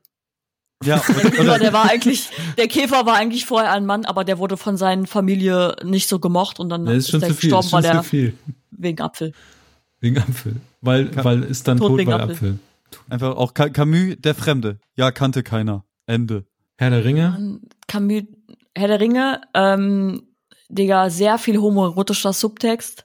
[0.83, 4.37] Ja, Der Käfer, der war eigentlich, der Käfer war eigentlich vorher ein Mann, aber der
[4.37, 7.49] wurde von seinen Familie nicht so gemocht und dann Das ist schon der zu viel.
[7.49, 8.33] gestorben, Ist schon weil zu der viel.
[8.71, 9.33] wegen Apfel.
[9.99, 10.55] Wegen Apfel.
[10.81, 12.33] Weil, weil ist dann Tot tot, wegen weil Apfel.
[12.33, 12.59] Apfel.
[13.09, 14.79] einfach auch Ca- Camus, der Fremde.
[14.95, 15.83] Ja, kannte keiner.
[16.05, 16.45] Ende.
[16.77, 17.59] Herr der Ringe.
[17.87, 18.23] Camus,
[18.73, 20.21] Herr der Ringe, ähm,
[20.69, 23.03] Digga, sehr viel homoerotischer Subtext.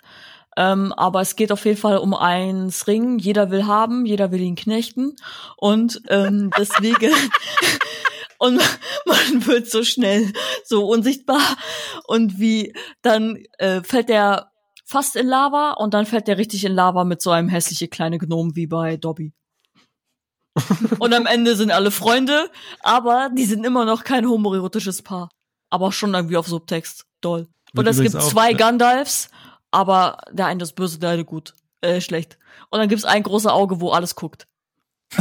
[0.57, 3.19] Ähm, aber es geht auf jeden Fall um eins Ring.
[3.19, 5.17] Jeder will haben, jeder will ihn knechten.
[5.57, 7.13] Und ähm, deswegen.
[8.39, 8.61] Und
[9.07, 10.33] man wird so schnell
[10.65, 11.41] so unsichtbar.
[12.07, 14.51] Und wie dann äh, fällt der
[14.85, 18.19] fast in Lava und dann fällt der richtig in Lava mit so einem hässliche kleine
[18.19, 19.33] Gnom wie bei Dobby.
[20.99, 22.51] und am Ende sind alle Freunde,
[22.81, 25.31] aber die sind immer noch kein homoerotisches Paar.
[25.71, 27.07] Aber schon irgendwie auf Subtext.
[27.21, 27.49] Doll.
[27.75, 29.31] Und es gibt zwei Gandalfs,
[29.75, 31.53] aber der eine ist böse, der eine gut.
[31.81, 32.39] Äh, schlecht.
[32.71, 34.47] Und dann gibt's ein großes Auge, wo alles guckt.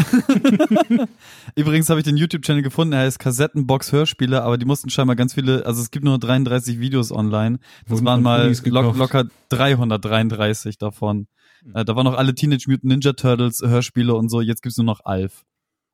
[1.55, 5.34] Übrigens habe ich den YouTube-Channel gefunden, er heißt Kassettenbox Hörspiele, aber die mussten scheinbar ganz
[5.34, 7.59] viele, also es gibt nur 33 Videos online.
[7.85, 8.97] Das Wurden waren mal Unis lo gekauft.
[8.97, 11.27] locker 333 davon.
[11.73, 14.85] Äh, da waren noch alle Teenage Mutant Ninja Turtles Hörspiele und so, jetzt gibt's nur
[14.85, 15.43] noch Alf.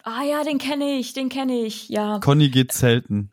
[0.03, 1.89] Ah ja, den kenne ich, den kenne ich.
[1.89, 2.19] Ja.
[2.19, 3.31] Conny geht zelten.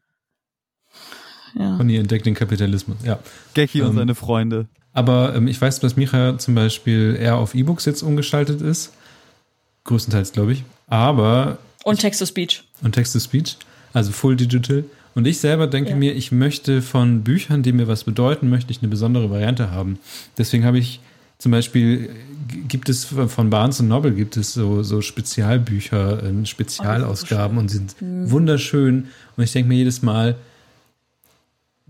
[1.54, 1.76] ja.
[1.76, 2.96] Und ihr entdeckt den Kapitalismus.
[3.04, 3.18] Ja.
[3.54, 4.68] Gecki und Ähm, seine Freunde.
[4.96, 8.92] Aber ähm, ich weiß, dass Micha zum Beispiel eher auf E-Books jetzt umgestaltet ist.
[9.84, 10.64] Größtenteils, glaube ich.
[10.88, 12.64] Aber, Und Text-to-Speech.
[12.82, 13.58] und Text-to-Speech,
[13.92, 14.84] also Full Digital.
[15.14, 15.96] Und ich selber denke Ja.
[15.96, 19.98] mir, ich möchte von Büchern, die mir was bedeuten, möchte ich eine besondere Variante haben.
[20.38, 21.00] Deswegen habe ich
[21.38, 22.08] zum Beispiel,
[22.66, 29.08] gibt es von Barnes Noble gibt es so, so Spezialbücher, äh, Spezialausgaben und sind wunderschön.
[29.36, 30.36] Und ich denke mir jedes Mal,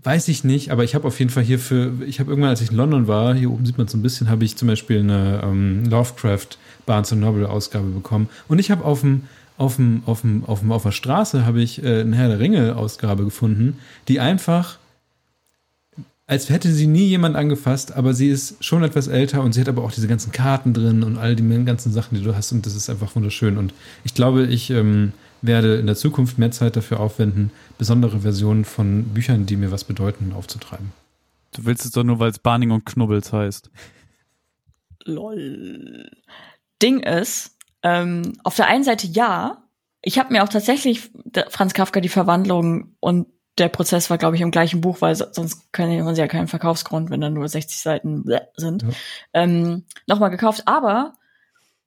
[0.03, 2.61] Weiß ich nicht, aber ich habe auf jeden Fall hier für, ich habe irgendwann, als
[2.61, 4.99] ich in London war, hier oben sieht man so ein bisschen, habe ich zum Beispiel
[4.99, 8.29] eine ähm, Lovecraft Barnes Noble Ausgabe bekommen.
[8.47, 9.23] Und ich habe auf dem,
[9.57, 12.39] auf dem, auf dem, auf dem, auf der Straße habe ich äh, eine Herr der
[12.39, 14.77] Ringe Ausgabe gefunden, die einfach,
[16.27, 19.69] als hätte sie nie jemand angefasst, aber sie ist schon etwas älter und sie hat
[19.69, 22.67] aber auch diese ganzen Karten drin und all die ganzen Sachen, die du hast und
[22.67, 23.57] das ist einfach wunderschön.
[23.57, 28.65] Und ich glaube, ich ähm, werde in der Zukunft mehr Zeit dafür aufwenden, besondere Versionen
[28.65, 30.91] von Büchern, die mir was bedeuten, aufzutreiben.
[31.53, 33.69] Du willst es doch nur, weil es Barning und Knubbels heißt.
[35.05, 36.09] Lol.
[36.81, 39.63] Ding ist, ähm, auf der einen Seite ja,
[40.01, 41.09] ich habe mir auch tatsächlich
[41.49, 43.27] Franz Kafka die Verwandlung und
[43.57, 46.27] der Prozess war, glaube ich, im gleichen Buch, weil so- sonst können man sie ja
[46.27, 48.23] keinen Verkaufsgrund, wenn dann nur 60 Seiten
[48.55, 48.89] sind, Ja.
[49.33, 50.63] ähm, nochmal gekauft.
[50.67, 51.13] Aber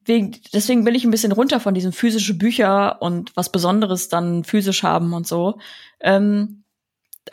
[0.05, 4.44] wegen, deswegen bin ich ein bisschen runter von diesen physischen Bücher und was Besonderes dann
[4.44, 5.59] physisch haben und so.
[6.01, 6.64] Ähm,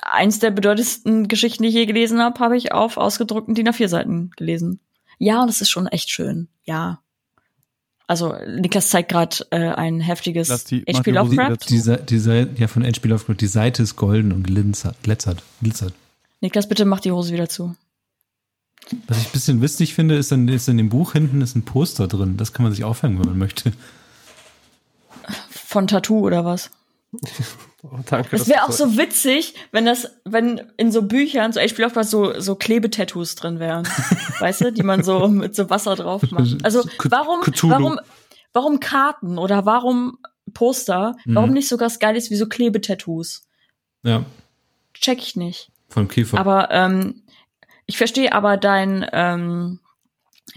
[0.01, 3.87] eins der bedeutendsten Geschichten, die ich je gelesen habe, habe ich auf ausgedruckten DIN A4
[3.87, 4.79] Seiten gelesen.
[5.17, 6.49] Ja, und es ist schon echt schön.
[6.65, 7.01] Ja.
[8.05, 11.03] Also Niklas zeigt gerade äh, ein heftiges die- H.P.
[11.03, 11.57] die Lovecraft.
[11.69, 13.07] Die, die Seite, ja, von H.P.
[13.07, 15.93] Lovecraft, die Seite ist golden und glitzert, glitzert, glitzert.
[16.39, 17.75] Niklas, bitte mach die Hose wieder zu.
[19.07, 21.65] Was ich ein bisschen witzig finde, ist, dann, ist in dem Buch hinten ist ein
[21.65, 22.37] Poster drin.
[22.37, 23.73] Das kann man sich aufhängen, wenn man möchte.
[25.49, 26.69] Von Tattoo oder was?
[27.83, 28.35] Oh, danke.
[28.35, 32.39] Das wäre auch so witzig, wenn das, wenn in so Büchern so HP Lovecraft so,
[32.39, 33.87] so Klebetattoos drin wären.
[34.39, 36.65] weißt du, die man so mit so Wasser drauf macht.
[36.65, 37.71] Also warum, Cthulhu.
[37.71, 37.99] warum,
[38.51, 40.17] warum Karten oder warum
[40.53, 41.15] Poster?
[41.25, 41.53] Warum Mhm.
[41.53, 43.43] nicht sogar was Geiles wie so Klebetattoos?
[44.03, 44.25] Ja,
[44.95, 45.69] Check ich nicht.
[45.87, 46.39] von Kiefer.
[46.39, 47.21] Aber ähm,
[47.87, 49.79] ich verstehe aber dein ähm,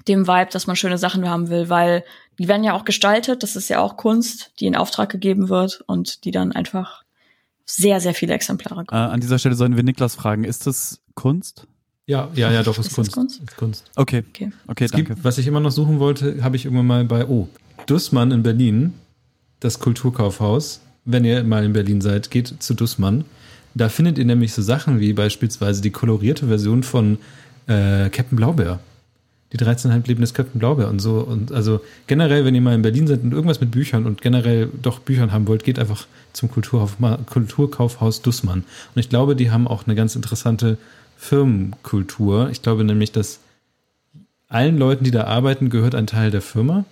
[0.06, 2.04] dem Vibe, dass man schöne Sachen haben will, weil
[2.38, 3.42] die werden ja auch gestaltet.
[3.42, 7.02] Das ist ja auch Kunst, die in Auftrag gegeben wird und die dann einfach
[7.66, 9.00] sehr, sehr viele Exemplare Äh, kommen.
[9.02, 11.66] an dieser Stelle sollen wir Niklas fragen, ist das Kunst?
[12.06, 13.12] ja, ja, ja, doch, ist, Ist Kunst.
[13.12, 13.40] Kunst?
[13.42, 13.90] Ist Kunst.
[13.94, 14.50] Okay, Okay.
[14.66, 15.14] okay, Es danke.
[15.14, 17.48] gibt, was ich immer noch suchen wollte, habe ich irgendwann mal bei, oh,
[17.86, 18.94] Dussmann in Berlin,
[19.60, 20.80] das Kulturkaufhaus.
[21.04, 23.24] Wenn ihr mal in Berlin seid, geht zu Dussmann.
[23.74, 27.18] Da findet ihr nämlich so Sachen wie beispielsweise die kolorierte Version von
[27.66, 28.80] äh, Captain Blaubeer.
[29.52, 31.18] Die 13,5 Leben des Captain Blaubeer und so.
[31.18, 34.68] Und also generell, wenn ihr mal in Berlin seid und irgendwas mit Büchern und generell
[34.80, 38.64] doch Büchern haben wollt, geht einfach zum Kulturkaufhaus Dussmann.
[38.94, 40.78] Und ich glaube, die haben auch eine ganz interessante
[41.16, 42.48] Firmenkultur.
[42.50, 43.40] Ich glaube nämlich, dass
[44.48, 46.84] allen Leuten, die da arbeiten, gehört ein Teil der Firma.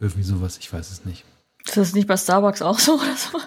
[0.00, 1.24] Irgendwie sowas, ich weiß es nicht.
[1.64, 3.38] Ist das nicht bei Starbucks auch so oder so?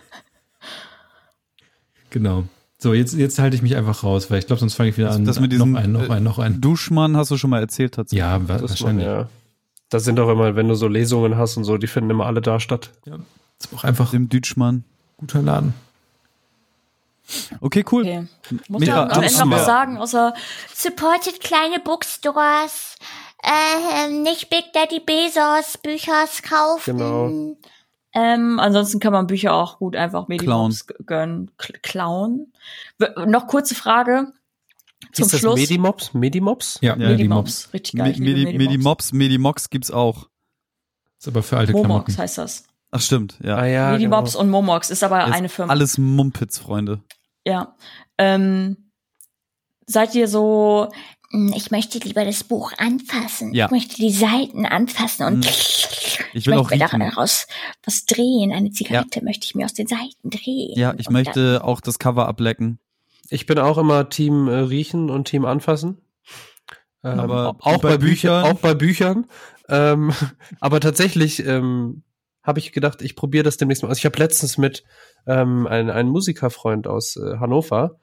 [2.09, 2.45] Genau.
[2.81, 5.11] So, jetzt, jetzt halte ich mich einfach raus, weil ich glaube, sonst fange ich wieder
[5.11, 5.25] an.
[5.25, 6.61] das mit diesem, noch ein, noch äh, ein, noch ein.
[6.61, 8.19] Duschmann hast du schon mal erzählt tatsächlich.
[8.19, 9.05] Ja, wa- Das wahrscheinlich.
[9.05, 9.29] Man, ja.
[9.89, 12.41] Das sind doch immer, wenn du so Lesungen hast und so, die finden immer alle
[12.41, 12.91] da statt.
[13.59, 14.83] Ist auch einfach ein Dem Dütschmann.
[15.17, 15.73] guter Laden.
[17.61, 18.01] Okay, cool.
[18.03, 18.27] Okay.
[18.69, 20.33] Muss Mira, man am Ende noch was sagen, außer
[20.73, 22.95] Supportet kleine Bookstores.
[23.43, 26.97] Äh, nicht Big Daddy Bezos Büchers kaufen.
[26.97, 27.55] Genau.
[28.13, 31.51] Ähm, ansonsten kann man Bücher auch gut einfach Medimobs g- gönnen.
[31.57, 32.51] Klauen.
[32.97, 34.31] W noch kurze Frage
[35.13, 35.59] zum Ist das Schluss.
[35.59, 36.13] Medimops?
[36.13, 36.79] Medimops?
[36.81, 38.15] Ja, Ja, Medimobs, richtig geil.
[38.17, 40.27] Me Medi Medimops, Medimox gibt's auch.
[41.19, 42.17] Ist aber für alte Momox Klamotten.
[42.17, 42.63] heißt das.
[42.91, 43.57] Ach stimmt, ja.
[43.57, 44.43] Ah ja, Medimops genau.
[44.43, 45.71] und Momox ist aber Ist eine Firma.
[45.71, 47.01] Alles Mumpitz, Freunde.
[47.45, 47.75] Ja.
[48.17, 48.91] Ähm,
[49.85, 50.89] seid ihr so,
[51.53, 53.53] Ich möchte lieber das Buch anfassen.
[53.53, 53.65] Ja.
[53.65, 55.51] Ich möchte die Seiten anfassen und Hm.
[55.51, 56.99] ich, Ich will auch möchte riechen.
[57.01, 57.47] daraus
[57.85, 58.51] was drehen.
[58.51, 60.73] Eine Zigarette möchte ich mir aus den Seiten drehen.
[60.75, 62.79] Ja, ich Und möchte auch das Cover ablecken.
[63.29, 66.01] Ich bin auch immer Team äh, Riechen und Team Anfassen.
[67.03, 68.43] Ähm, Aber auch bei bei Büchern.
[68.43, 69.25] Büchern- Auch bei Büchern.
[69.69, 70.11] Ähm,
[70.59, 72.01] aber tatsächlich ähm,
[72.41, 73.89] habe ich gedacht, ich probiere das demnächst mal.
[73.89, 74.83] Also ich habe letztens mit
[75.27, 77.97] ähm, ein, einem Musikerfreund aus äh, Hannover,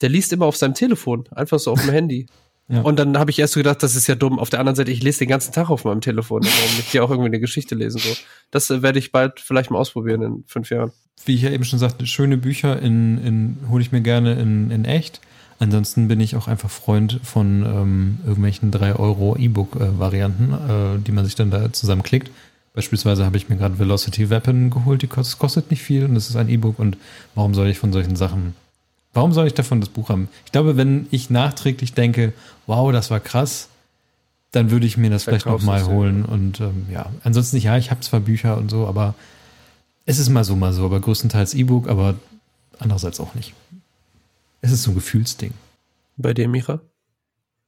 [0.00, 2.26] der liest immer auf seinem Telefon, einfach so auf dem Handy.
[2.70, 2.82] Ja.
[2.82, 4.38] Und dann habe ich erst so gedacht, das ist ja dumm.
[4.38, 6.44] Auf der anderen Seite, ich lese den ganzen Tag auf meinem Telefon.
[6.44, 7.98] Warum nicht hier auch irgendwie eine Geschichte lesen?
[7.98, 8.10] So.
[8.52, 10.92] Das äh, werde ich bald vielleicht mal ausprobieren in fünf Jahren.
[11.24, 14.70] Wie ich ja eben schon sagte, schöne Bücher in, in hole ich mir gerne in,
[14.70, 15.20] in echt.
[15.58, 21.24] Ansonsten bin ich auch einfach Freund von ähm, irgendwelchen 3 Euro E-Book-Varianten, äh, die man
[21.24, 22.30] sich dann da zusammenklickt.
[22.72, 26.30] Beispielsweise habe ich mir gerade Velocity Weapon geholt, die kostet, kostet nicht viel und es
[26.30, 26.96] ist ein E-Book und
[27.34, 28.54] warum soll ich von solchen Sachen,
[29.12, 30.28] warum soll ich davon das Buch haben?
[30.44, 32.32] Ich glaube, wenn ich nachträglich denke,
[32.66, 33.68] wow, das war krass,
[34.52, 35.92] dann würde ich mir das vielleicht Verkaufst nochmal es, ja.
[35.92, 39.14] holen und ähm, ja, ansonsten ja, ich habe zwar Bücher und so, aber
[40.06, 42.14] es ist mal so, mal so, aber größtenteils E-Book, aber
[42.78, 43.54] andererseits auch nicht.
[44.60, 45.52] Es ist so ein Gefühlsding.
[46.16, 46.80] Bei dir, Micha?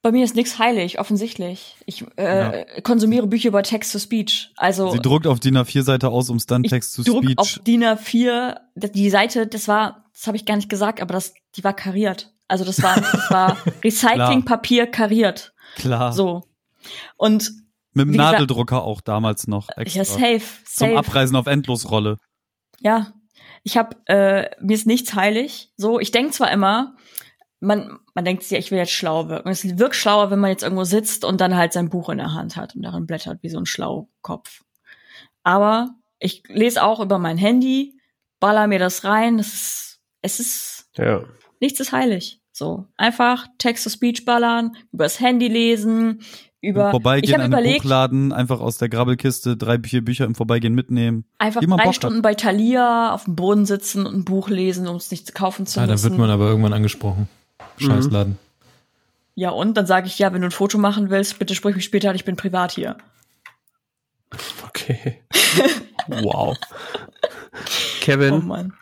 [0.03, 1.77] bei mir ist nichts heilig, offensichtlich.
[1.87, 4.51] Ich äh, konsumiere Bücher über Text-to-Speech.
[4.57, 7.61] Also Sie druckt auf DIN A4-Seite aus, um es dann ich Text zu druck auf.
[7.65, 11.65] DIN A4, die Seite, das war, das habe ich gar nicht gesagt, aber das, die
[11.65, 12.33] war kariert.
[12.49, 15.55] Also das war, das war Recyclingpapier kariert.
[15.77, 16.13] Klar.
[16.13, 16.45] So.
[17.17, 17.51] Und
[17.95, 19.99] Mit dem wie gesagt- Nadeldrucker auch damals noch extra.
[20.01, 20.99] ja, safe, Zum safe.
[20.99, 22.19] Abreißen auf Endlosrolle.
[22.81, 23.13] Ja,
[23.63, 25.73] ich habe äh, mir ist nichts heilig.
[25.77, 26.97] So, ich denk zwar immer,
[27.61, 29.49] man man denkt sich, ja, ich will jetzt schlau wirken.
[29.49, 32.35] Es wirkt schlauer, wenn man jetzt irgendwo sitzt und dann halt sein Buch in der
[32.35, 34.63] Hand hat und darin blättert wie so ein Schlaukopf.
[35.45, 37.99] Aber ich lese auch über mein Handy,
[38.41, 39.39] baller mir das rein.
[39.39, 39.92] Das ist,
[40.23, 41.23] es ist Ja.
[41.61, 42.41] nichts ist heilig.
[42.53, 46.21] So einfach Text-to-Speech ballern, übers Handy lesen,
[46.61, 46.87] über.
[46.87, 51.25] Im Vorbeigehen ich überlegt, Buchladen, einfach aus der Grabbelkiste drei, vier Bücher im Vorbeigehen mitnehmen.
[51.39, 51.95] einfach drei Bock hat.
[51.95, 55.67] Stunden bei Thalia auf dem Boden sitzen und ein Buch lesen, um es nicht kaufen
[55.67, 56.11] zu da müssen.
[56.11, 57.29] wird man aber irgendwann angesprochen.
[57.79, 58.39] Scheißladen.
[59.35, 61.85] Ja, und dann sage ich, ja, wenn du ein Foto machen willst, bitte sprich mich
[61.87, 62.97] später an, ich bin privat hier.
[64.67, 65.19] Okay.
[66.09, 66.57] Wow.
[66.59, 67.59] Oh
[68.01, 68.73] Kevin, Mann.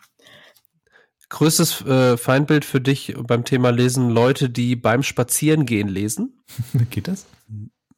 [1.31, 6.37] Größtes äh, Feindbild für dich beim Thema Lesen, Leute, die beim Spazierengehen lesen?
[6.91, 7.25] Geht das?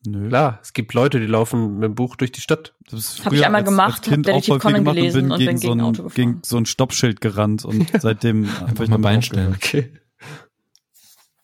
[0.05, 0.27] Nö.
[0.27, 2.73] Klar, es gibt Leute, die laufen mit dem Buch durch die Stadt.
[2.89, 5.01] Das ist Hab ich einmal als, gemacht, als Kind hab auch voll Conan gemacht und
[5.01, 6.15] gelesen bin und gegen bin so gegen ein, Auto gefahren.
[6.15, 9.26] gegen so ein Stoppschild gerannt und seitdem hab Einfach ich mal damit Bein aufgehört.
[9.26, 9.55] stellen.
[9.55, 9.99] Okay.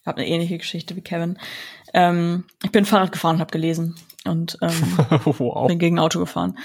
[0.01, 1.37] Ich habe eine ähnliche Geschichte wie Kevin.
[1.93, 3.95] Ähm, ich bin Fahrrad gefahren und habe gelesen
[4.25, 4.71] und ähm,
[5.25, 5.67] wow.
[5.67, 6.57] bin gegen ein Auto gefahren.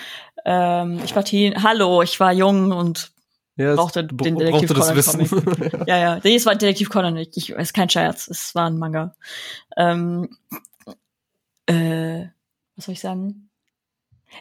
[0.44, 3.13] Ähm, ich war Teen, hallo, ich war jung und
[3.56, 5.40] Ja, brauchte br- den Detektiv brauchte das Conan Wissen.
[5.44, 5.72] Comic.
[5.88, 6.16] Ja, ja.
[6.24, 7.36] Es war Detektiv Conan nicht.
[7.36, 8.28] Ich ist kein Scherz.
[8.28, 9.14] Es war ein Manga.
[9.76, 10.36] Ähm,
[11.66, 12.26] äh,
[12.76, 13.48] was soll ich sagen?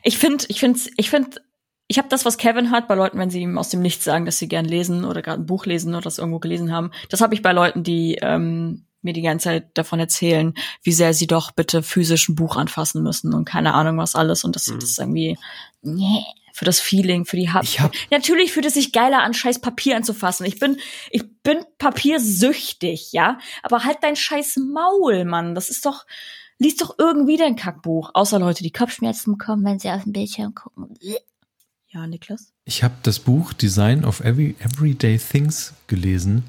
[0.02, 1.42] Ich finde, ich finde, ich finde,
[1.88, 4.26] ich habe das, was Kevin hat, bei Leuten, wenn sie ihm aus dem Nichts sagen,
[4.26, 6.92] dass sie gern lesen oder gerade ein Buch lesen oder das irgendwo gelesen haben.
[7.10, 11.14] Das habe ich bei Leuten, die ähm, mir die ganze Zeit davon erzählen, wie sehr
[11.14, 14.44] sie doch bitte physisch ein Buch anfassen müssen und keine Ahnung was alles.
[14.44, 14.80] Und das, Mhm.
[14.80, 15.38] das ist irgendwie
[15.84, 16.24] nee,
[16.56, 19.98] für das Feeling, für die Ich hab- Natürlich fühlt es sich geiler an, scheiß Papier
[19.98, 20.46] anzufassen.
[20.46, 20.78] Ich bin,
[21.10, 23.40] ich bin papiersüchtig, ja.
[23.64, 25.56] Aber halt dein scheiß Maul, Mann.
[25.56, 26.06] Das ist doch,
[26.60, 28.12] lies doch irgendwie dein Kackbuch.
[28.14, 30.96] Außer Leute, die Kopfschmerzen bekommen, wenn sie auf den Bildschirm gucken.
[31.90, 32.54] Ja, Niklas?
[32.66, 36.44] Ich habe das Buch Design of Every, Everyday Things gelesen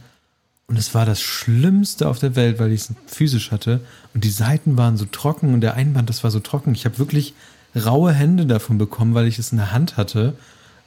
[0.66, 3.80] und es war das Schlimmste auf der Welt, weil ich es physisch hatte
[4.14, 6.74] und die Seiten waren so trocken und der Einband, das war so trocken.
[6.74, 7.34] Ich habe wirklich
[7.76, 10.34] raue Hände davon bekommen, weil ich es in der Hand hatte.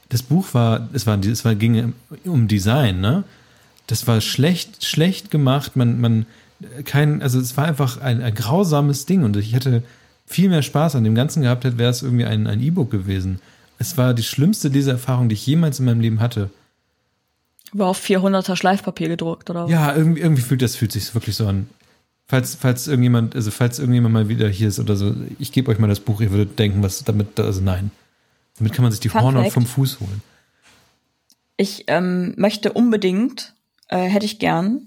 [0.08, 1.92] Das Buch war, es war, es war ging
[2.24, 3.24] um Design, ne?
[3.86, 5.76] Das war schlecht, schlecht gemacht.
[5.76, 6.26] Man, man,
[6.84, 9.82] kein, also es war einfach ein, ein grausames Ding und ich hätte
[10.26, 13.40] viel mehr Spaß an dem Ganzen gehabt, hätte wäre es irgendwie ein, ein E-Book gewesen.
[13.78, 16.50] Es war die schlimmste Leseerfahrung, die ich jemals in meinem Leben hatte.
[17.72, 19.66] War auf 400er Schleifpapier gedruckt, oder?
[19.68, 21.68] Ja, irgendwie, irgendwie fühlt das fühlt sich wirklich so an.
[22.30, 25.78] Falls, falls irgendjemand, also falls irgendjemand mal wieder hier ist oder so, ich gebe euch
[25.78, 27.90] mal das Buch, ihr würdet denken, was damit, also nein.
[28.58, 30.22] Damit kann man sich die Fun Hornhaut vom Fuß holen.
[31.56, 33.54] Ich ähm, möchte unbedingt,
[33.88, 34.82] äh, hätte ich gern,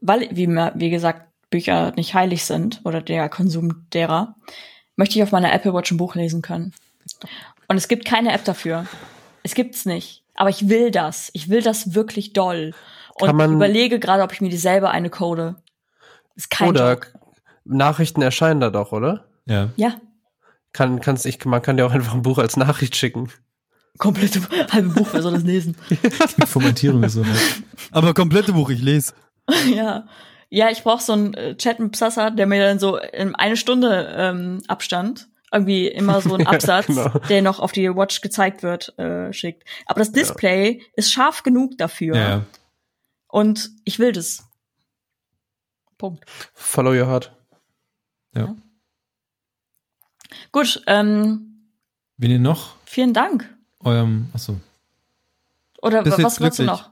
[0.00, 4.36] weil, wie, wie gesagt, Bücher nicht heilig sind oder der Konsum derer,
[4.96, 6.72] möchte ich auf meiner Apple Watch ein Buch lesen können.
[7.66, 8.86] Und es gibt keine App dafür.
[9.42, 10.22] Es gibt's nicht.
[10.34, 11.30] Aber ich will das.
[11.32, 12.74] Ich will das wirklich doll.
[13.14, 15.56] Und ich überlege gerade, ob ich mir dieselbe eine code.
[16.34, 17.08] Ist kein Oder Joke.
[17.64, 19.26] Nachrichten erscheinen da doch, oder?
[19.46, 19.70] Ja.
[19.76, 19.94] Ja,
[20.72, 23.30] Kann, kann's, ich, man kann dir auch einfach ein Buch als Nachricht schicken.
[23.98, 24.40] komplette
[24.72, 25.76] halbe Buch, wer soll das lesen?
[25.90, 27.62] Die Formatierung ist so halt.
[27.92, 29.12] Aber komplette Buch, ich lese.
[29.74, 30.06] ja.
[30.50, 33.56] Ja, ich brauche so einen äh, Chat mit Psassa, der mir dann so in eine
[33.56, 37.10] Stunde ähm, Abstand irgendwie immer so einen Ja, Absatz, genau.
[37.28, 39.62] der noch auf die Watch gezeigt wird, äh, schickt.
[39.86, 42.16] Aber das Display ist scharf genug dafür.
[42.16, 42.42] Ja, ja.
[43.28, 44.44] Und ich will das.
[45.98, 46.24] Punkt.
[46.54, 47.32] Follow your heart.
[48.34, 48.54] ja.
[50.52, 51.68] Gut, ähm,
[52.16, 53.48] Wenn ihr noch vielen Dank.
[53.80, 54.56] eurem, achso,
[55.82, 56.90] Oder Bist was willst du noch?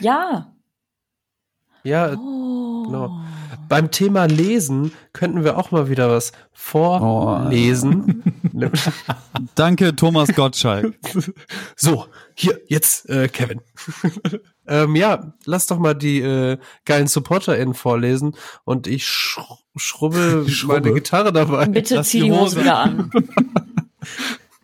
[0.00, 0.52] Ja.
[1.82, 2.82] Ja, Oh.
[2.84, 3.20] genau.
[3.68, 8.22] Beim Thema Lesen könnten wir auch mal wieder was vorlesen.
[9.54, 10.94] Danke, Thomas Gottschalk.
[11.76, 13.60] so, hier, jetzt äh, Kevin.
[14.66, 19.38] ähm, ja, lass doch mal die äh, geilen SupporterInnen vorlesen und ich sch
[19.76, 20.74] schrubbel Schrubbe.
[20.82, 21.66] meine Gitarre dabei.
[21.66, 23.10] Bitte Lass zieh die Hose wieder an.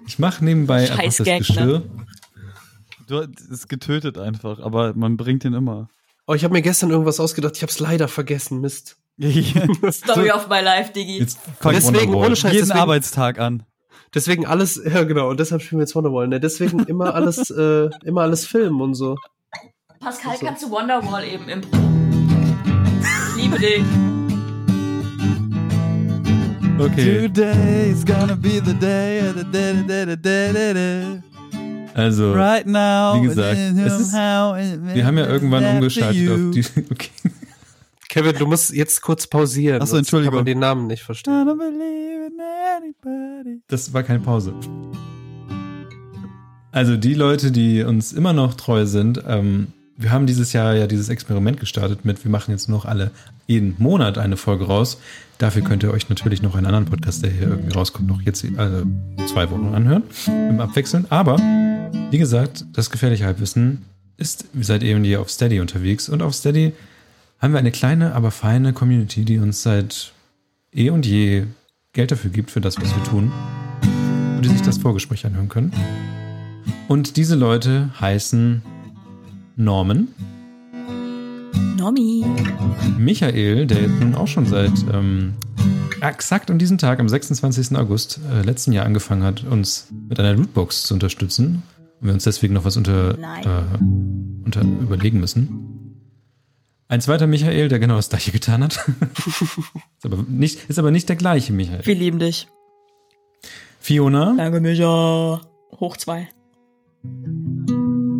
[0.07, 1.67] ich mache nebenbei Scheiß einfach das Gag, ne?
[1.67, 1.83] Geschirr.
[3.09, 3.19] Du
[3.53, 5.89] ist getötet einfach, aber man bringt ihn immer.
[6.31, 8.99] Oh, ich habe mir gestern irgendwas ausgedacht, ich habe es leider vergessen, Mist.
[9.91, 11.19] Story of my life, Diggi.
[11.19, 13.65] Jetzt Fang Deswegen, ohne Scheiß, jeden deswegen, Arbeitstag an.
[14.15, 16.39] deswegen alles, ja genau, und deshalb spielen wir jetzt Wonderwall, ne?
[16.39, 19.17] Deswegen immer alles, äh, immer alles filmen und so.
[19.99, 21.77] Pascal, kannst du Wonderwall eben impro?
[23.01, 23.83] Ich liebe dich.
[26.79, 31.30] Okay, Today is gonna be the day, the day, the day, the day, the day.
[31.95, 33.21] Also Right now.
[33.21, 36.65] Wie gesagt, es ist- wir haben ja irgendwann umgeschaltet auf die.
[36.91, 37.11] Okay.
[38.09, 39.81] Kevin, du musst jetzt kurz pausieren.
[39.81, 40.33] Ach so, sonst Entschuldigung.
[40.33, 41.33] Kann man den Namen nicht verstehen.
[41.33, 42.41] I don't believe in
[42.77, 43.61] anybody.
[43.69, 44.53] Das war keine Pause.
[46.73, 50.87] Also die Leute, die uns immer noch treu sind, ähm, wir haben dieses Jahr ja
[50.87, 53.11] dieses Experiment gestartet mit, wir machen jetzt noch alle
[53.51, 54.99] jeden Monat eine Folge raus.
[55.39, 58.45] Dafür könnt ihr euch natürlich noch einen anderen Podcast, der hier irgendwie rauskommt, noch jetzt
[58.57, 58.87] alle
[59.27, 61.07] zwei Wochen anhören, im Abwechseln.
[61.11, 61.37] Aber,
[62.11, 63.83] wie gesagt, das gefährliche Halbwissen
[64.17, 66.09] ist seit eben hier auf Steady unterwegs.
[66.09, 66.73] Und auf Steady
[67.41, 70.13] haben wir eine kleine, aber feine Community, die uns seit
[70.73, 71.45] eh und je
[71.93, 73.33] Geld dafür gibt, für das, was wir tun
[74.37, 75.73] und die sich das Vorgespräch anhören können.
[76.87, 78.63] Und diese Leute heißen
[79.57, 80.09] Norman,
[81.81, 82.27] Nomi.
[82.99, 85.33] Michael, der jetzt nun auch schon seit ähm,
[86.03, 87.75] exakt an diesem Tag, am 26.
[87.75, 91.63] August äh, letzten Jahr angefangen hat, uns mit einer Lootbox zu unterstützen.
[92.01, 93.45] Und wir uns deswegen noch was unter, Nein.
[93.45, 95.97] äh, unter überlegen müssen.
[96.89, 98.77] Ein zweiter Michael, der genau das gleiche getan hat.
[99.17, 101.87] ist, aber nicht, ist aber nicht der gleiche Michael.
[101.87, 102.47] Wir lieben dich.
[103.79, 105.41] Fiona, Danke, Micha.
[105.81, 106.29] Hoch zwei.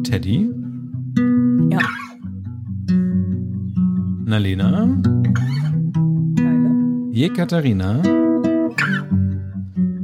[0.05, 0.49] Teddy,
[4.31, 4.87] Nalena,
[6.37, 6.71] Geile.
[7.11, 8.01] Jekaterina,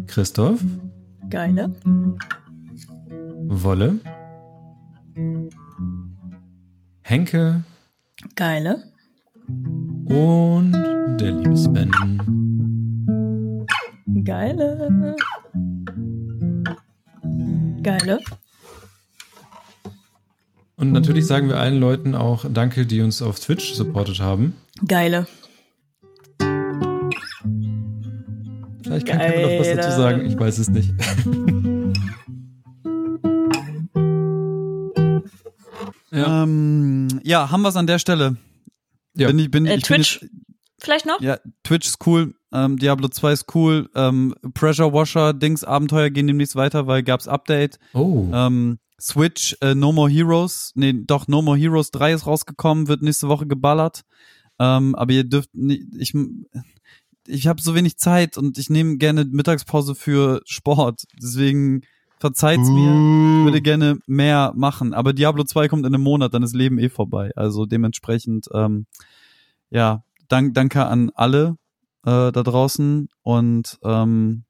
[0.08, 0.60] Christoph,
[1.30, 1.70] Geile.
[3.48, 4.00] Wolle,
[7.02, 7.62] Henke
[8.34, 8.82] Geile.
[10.06, 10.72] und
[11.20, 11.90] der liebe Sven.
[14.24, 15.14] Geile.
[17.80, 18.18] Geile.
[20.78, 24.54] Und natürlich sagen wir allen Leuten auch Danke, die uns auf Twitch supportet haben.
[24.86, 25.26] Geile.
[28.82, 29.96] Vielleicht kann Kevin noch was dazu Geile.
[29.96, 30.92] sagen, ich weiß es nicht.
[36.12, 38.36] Ja, ähm, ja haben wir es an der Stelle.
[39.16, 39.28] Ja.
[39.28, 40.20] Bin ich, bin, Äh, ich bin Twitch?
[40.22, 40.32] jetzt,
[40.78, 41.20] Vielleicht noch?
[41.20, 46.26] ja, Twitch ist cool, ähm, Diablo 2 ist cool, ähm, Pressure Washer, Dings, Abenteuer gehen
[46.26, 47.78] demnächst weiter, weil gab's Update.
[47.94, 52.88] Oh, Ähm, Switch, äh, No More Heroes, nee, doch, No More Heroes 3 ist rausgekommen,
[52.88, 54.04] wird nächste Woche geballert.
[54.58, 56.14] Ähm, aber ihr dürft nicht, ich,
[57.26, 61.04] ich habe so wenig Zeit und ich nehme gerne Mittagspause für Sport.
[61.20, 61.82] Deswegen
[62.18, 62.90] verzeiht's mir.
[62.90, 64.94] Ich würde gerne mehr machen.
[64.94, 67.32] Aber Diablo 2 kommt in einem Monat, dann ist Leben eh vorbei.
[67.36, 68.86] Also dementsprechend, ähm,
[69.68, 71.56] ja, dank, danke an alle
[72.04, 74.44] äh, da draußen und ähm,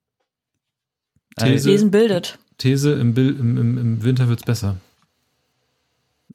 [1.37, 1.69] These.
[1.69, 2.39] Lesen bildet.
[2.59, 4.77] These, im, Bil im, im, im Winter wird's besser.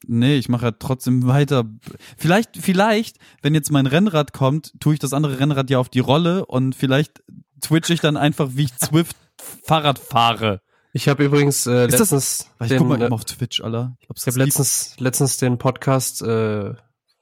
[0.04, 1.64] Nee, ich mache ja trotzdem weiter.
[2.16, 6.00] Vielleicht, vielleicht, wenn jetzt mein Rennrad kommt, tue ich das andere Rennrad ja auf die
[6.00, 7.22] Rolle und vielleicht
[7.60, 9.16] twitch ich dann einfach, wie ich Zwift
[9.64, 10.60] Fahrrad fahre.
[10.92, 13.60] Ich habe übrigens äh, Ist das- letztens Weil ich den, guck mal immer auf Twitch,
[13.62, 13.96] Alter.
[14.00, 16.74] Ich, Ich habe letztens, letztens den Podcast äh,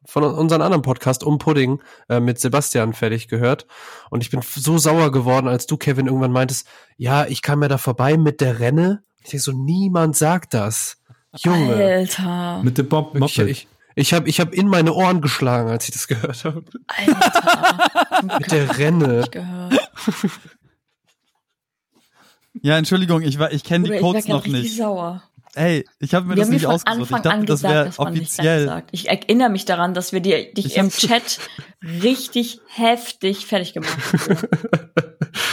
[0.07, 3.67] von unserem anderen Podcast um Pudding äh, mit Sebastian fertig gehört
[4.11, 6.67] und ich bin so sauer geworden, als du Kevin irgendwann meintest,
[6.97, 9.03] ja, ich kam ja da vorbei mit der Renne.
[9.23, 10.97] Ich denke so, niemand sagt das.
[11.37, 12.63] Junge, Alter.
[12.63, 13.49] Mit dem Bob ich, Moped.
[13.49, 16.65] ich, ich habe ich hab in meine Ohren geschlagen, als ich das gehört habe.
[16.87, 18.39] Alter.
[18.39, 19.21] Mit der Renne.
[19.25, 19.81] Ich gehört.
[22.63, 24.77] Ja, Entschuldigung, ich, war- ich kenne die Oder ich Codes war noch nicht.
[24.77, 25.23] sauer.
[25.55, 27.01] Ey, ich habe mir Wir das nicht von ausgesucht.
[27.01, 28.67] Anfang Ich dachte, an das gesagt, wäre dass man nicht Sex offiziell.
[28.67, 28.89] sagt.
[28.93, 31.41] Ich erinnere mich daran, dass wir dir, dich Ich im Chat
[31.83, 34.39] richtig heftig fertig gemacht haben.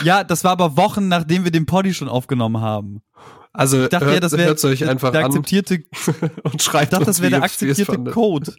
[0.03, 3.01] Ja, das war aber Wochen, nachdem wir den Poddy schon aufgenommen haben.
[3.51, 5.83] Also Ich dachte hört, ja, das wäre euch einfach der an akzeptierte,
[6.43, 8.03] und schreibt ich dachte, das wäre der akzeptierte.
[8.11, 8.53] Code.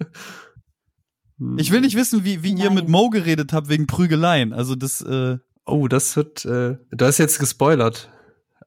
[1.39, 1.56] Hm.
[1.59, 4.52] Ich will nicht wissen, wie, wie ihr mit Mo geredet habt wegen Prügeleien.
[4.52, 5.39] Also das, äh,
[5.69, 8.10] Oh, das wird, äh, da ist jetzt gespoilert.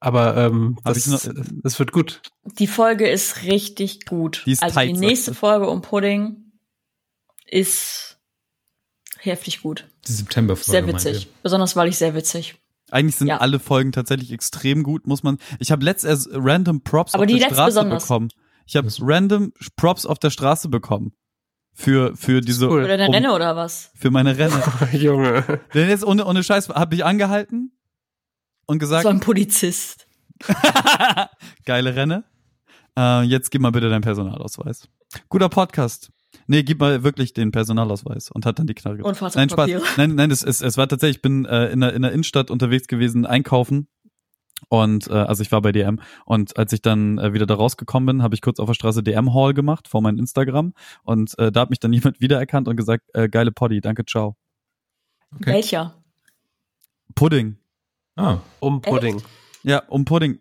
[0.04, 2.22] Aber ähm, das, noch- das wird gut.
[2.58, 4.42] Die Folge ist richtig gut.
[4.46, 5.32] Die ist also tight, die sagt nächste.
[5.34, 6.52] Folge um Pudding
[7.46, 8.18] ist
[9.18, 9.88] heftig gut.
[10.08, 10.70] Die Septemberfolge.
[10.70, 11.28] Sehr witzig.
[11.42, 12.56] Besonders weil ich sehr witzig.
[12.90, 13.38] eigentlich sind Ja.
[13.38, 15.38] alle Folgen tatsächlich extrem gut, muss man.
[15.60, 18.02] Ich habe letzt erst random Props Aber auf die der letzte Straße besonders.
[18.02, 18.28] bekommen.
[18.66, 21.12] Ich habe random Props auf der Straße bekommen.
[21.74, 22.84] Für, für diese, Cool.
[22.84, 23.90] Oder eine um- Renne oder was?
[23.94, 24.62] für meine Renne.
[24.92, 25.60] Junge.
[25.74, 27.72] Denn jetzt ohne, ohne Scheiß habe ich angehalten
[28.72, 30.06] und gesagt, war ein Polizist.
[31.66, 32.24] geile Renne.
[32.98, 34.88] Äh, jetzt gib mal bitte deinen Personalausweis.
[35.28, 36.10] Guter Podcast.
[36.46, 39.04] Nee, gib mal wirklich den Personalausweis und hat dann die Knarre.
[39.04, 39.70] Und Nein, Spaß.
[39.98, 42.50] Nein, nein, es, es, es war tatsächlich, ich bin äh, in, der, in der Innenstadt
[42.50, 43.88] unterwegs gewesen, einkaufen.
[44.70, 48.06] Und äh, also ich war bei DM und als ich dann äh, wieder da rausgekommen
[48.06, 50.72] bin, habe ich kurz auf der Straße DM Hall gemacht vor meinem Instagram
[51.02, 54.36] und äh, da hat mich dann jemand wiedererkannt und gesagt, äh, geile Poddy, danke, ciao.
[55.34, 55.52] Okay.
[55.52, 56.02] Welcher?
[57.14, 57.61] Pudding.
[58.16, 59.22] Ah, Um Pudding.
[59.62, 60.38] Ja, um Pudding.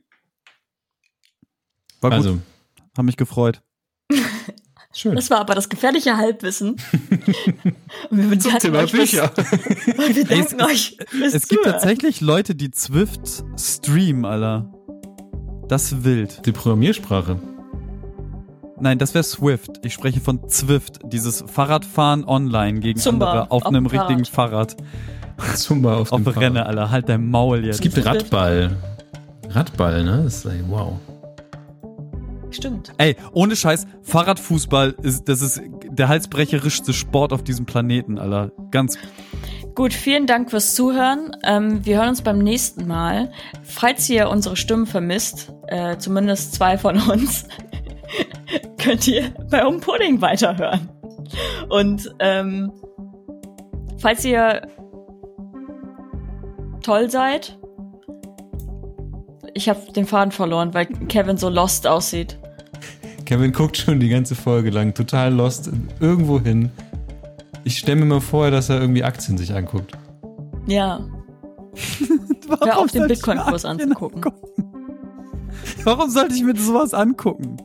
[2.02, 2.40] War gut, also,
[2.98, 3.62] haben mich gefreut.
[4.94, 5.16] schön.
[5.16, 6.76] Das war aber das gefährliche Halbwissen.
[8.10, 9.32] Wir Zum Thema euch Bücher.
[9.38, 9.38] Und
[10.16, 14.74] wir danken euch fürs Es gibt tatsächlich Leute, die Zwift streamen, Alter.
[15.68, 16.46] Das ist wild.
[16.46, 17.40] Die Programmiersprache.
[18.80, 19.86] Nein, das wäre Swift.
[19.86, 24.26] Ich spreche von Zwift, dieses Fahrradfahren online gegen Zumba, andere auf auf einem dem richtigen
[24.26, 24.76] Fahrrad.
[25.56, 26.34] Zumba auf, Auf dem.
[26.34, 26.92] Renner, Alter.
[26.92, 27.76] Halt dein Maul jetzt.
[27.76, 28.76] Es gibt Radball.
[29.50, 30.22] Radball, ne?
[30.24, 30.94] Das ist, ey, wow.
[32.52, 32.92] Stimmt.
[32.98, 38.52] Ey, ohne Scheiß, Fahrradfußball ist, das ist der halsbrecherischste Sport auf diesem Planeten, Alter.
[38.72, 38.98] Ganz,
[39.74, 41.32] Gut, vielen Dank fürs Zuhören.
[41.46, 43.32] Ähm, wir hören uns beim nächsten Mal.
[43.64, 47.48] Falls ihr unsere Stimmen vermisst, äh, zumindest zwei von uns,
[48.78, 50.90] könnt ihr bei Um Pudding weiterhören.
[51.70, 52.74] Und ähm,
[53.98, 54.62] falls ihr
[56.82, 57.58] toll seid,
[59.54, 62.38] ich habe den Faden verloren, weil Kevin so lost aussieht.
[63.26, 66.72] Kevin guckt schon die ganze Folge lang total lost irgendwo hin.
[67.64, 69.92] Ich stelle mir mal vor, dass er irgendwie Aktien sich anguckt.
[70.68, 71.00] Ja.
[72.64, 74.24] Hör auf, den sollte ich mir Bitcoin-Kurs anzugucken.
[74.24, 74.72] angucken?
[75.84, 77.58] Warum sollte ich mir sowas angucken?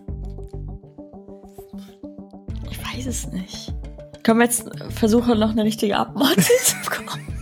[2.70, 3.74] Ich weiß es nicht.
[4.22, 7.36] Können wir jetzt versuchen, noch eine richtige Abmord zu bekommen?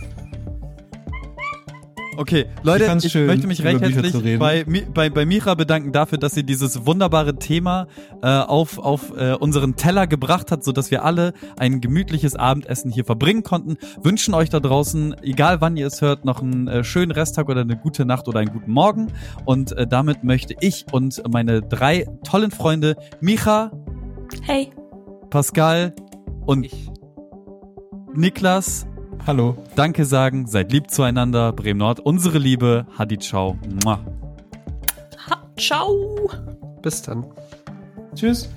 [2.17, 6.33] Okay, Leute, ich, schön, möchte mich recht herzlich bei, bei, bei Mira bedanken dafür, dass
[6.33, 7.87] sie dieses wunderbare Thema
[8.21, 13.05] äh, auf, auf äh, unseren Teller gebracht hat, sodass wir alle ein gemütliches Abendessen hier
[13.05, 13.77] verbringen konnten.
[14.01, 17.61] Wünschen euch da draußen, egal wann ihr es hört, noch einen äh, schönen Resttag oder
[17.61, 19.07] eine gute Nacht oder einen guten Morgen.
[19.45, 23.71] Und äh, damit möchte ich und meine drei tollen Freunde Micha,
[24.41, 24.71] Hey.
[25.29, 25.93] Pascal
[26.45, 26.67] und
[28.13, 28.87] Niklas
[29.27, 29.57] Hallo.
[29.75, 33.57] Danke sagen, seid lieb zueinander, Bremen Nord, unsere Liebe, Hadi Ciao.
[33.83, 33.99] Mua.
[35.27, 36.29] Ha, ciao.
[36.83, 37.25] Bis dann.
[38.13, 38.47] Tschüss.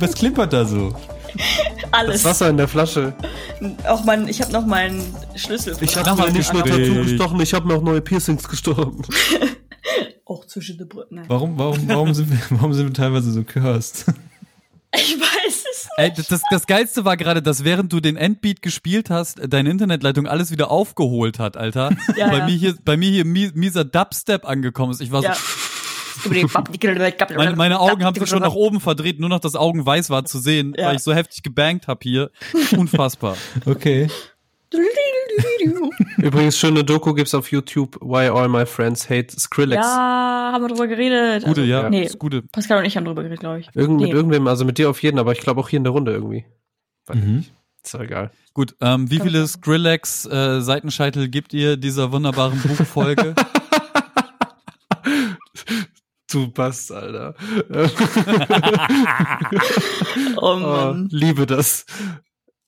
[0.00, 0.94] Was klimpert da so?
[1.92, 2.22] Alles.
[2.22, 3.14] Das Wasser in der Flasche.
[3.86, 5.02] Auch mein, ich habe noch meinen
[5.36, 5.76] Schlüssel.
[5.80, 6.64] Ich habe mir nicht nur.
[6.64, 9.02] Tattoo gestochen, ich habe mir auch neue Piercings gestochen.
[10.24, 11.22] auch zwischen den Brücken.
[11.28, 14.06] Warum, warum, warum, sind wir, warum sind wir teilweise so cursed?
[14.94, 15.88] Ich weiß es.
[15.96, 20.26] Ey, das, das, Geilste war gerade, dass während du den Endbeat gespielt hast, deine Internetleitung
[20.26, 21.90] alles wieder aufgeholt hat, Alter.
[22.16, 22.44] Ja, bei ja.
[22.46, 25.00] mir hier, bei mir hier mi- mieser Dubstep angekommen ist.
[25.00, 25.34] Ich war Ja.
[25.34, 25.40] so,
[27.36, 30.38] meine, meine, Augen haben sich schon nach oben verdreht, nur noch das Augenweiß war zu
[30.38, 30.86] sehen, Ja.
[30.88, 32.30] weil ich so heftig gebankt hab hier.
[32.76, 33.36] Unfassbar.
[33.66, 34.08] Okay.
[36.18, 39.84] Übrigens, schöne Doku gibt's auf YouTube, Why All My Friends Hate Skrillex.
[39.84, 41.44] Ja, haben wir drüber geredet.
[41.44, 41.88] Gute, ja.
[41.90, 42.42] Nee, Ist gute.
[42.42, 43.68] Pascal und ich haben drüber geredet, glaube ich.
[43.74, 44.06] Irgend, Nee.
[44.06, 46.12] Mit irgendwem, also mit dir auf jeden, aber ich glaube auch hier in der Runde
[46.12, 46.44] irgendwie.
[47.06, 47.36] Weiß Mhm.
[47.38, 47.52] nicht.
[47.82, 48.30] Ist doch egal.
[48.52, 53.34] Gut, ähm, wie viele Skrillex äh, Seitenscheitel gibt ihr dieser wunderbaren Buchfolge?
[56.30, 57.34] Du Bass, Alter.
[60.36, 61.08] Oh oh, Mann.
[61.10, 61.86] liebe das.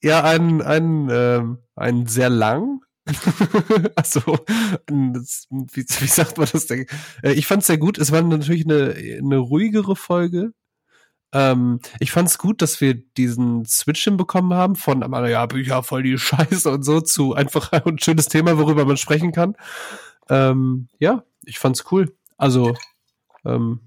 [0.02, 2.80] Ja, ein, ein, ähm, ein sehr lang.
[3.96, 4.20] also,
[4.86, 6.86] das- wie, wie sagt man das denn?
[7.22, 7.98] Äh, Ich fand es sehr gut.
[7.98, 10.52] Es war natürlich eine, eine ruhigere Folge.
[11.32, 16.02] Ähm, ich fand es gut, dass wir diesen Switch hinbekommen haben von, ja, Bücher voll
[16.02, 19.56] die Scheiße und so zu einfach ein schönes Thema, worüber man sprechen kann.
[20.28, 22.14] Ähm, ja, ich fand's cool.
[22.36, 22.74] Also,
[23.44, 23.80] ähm,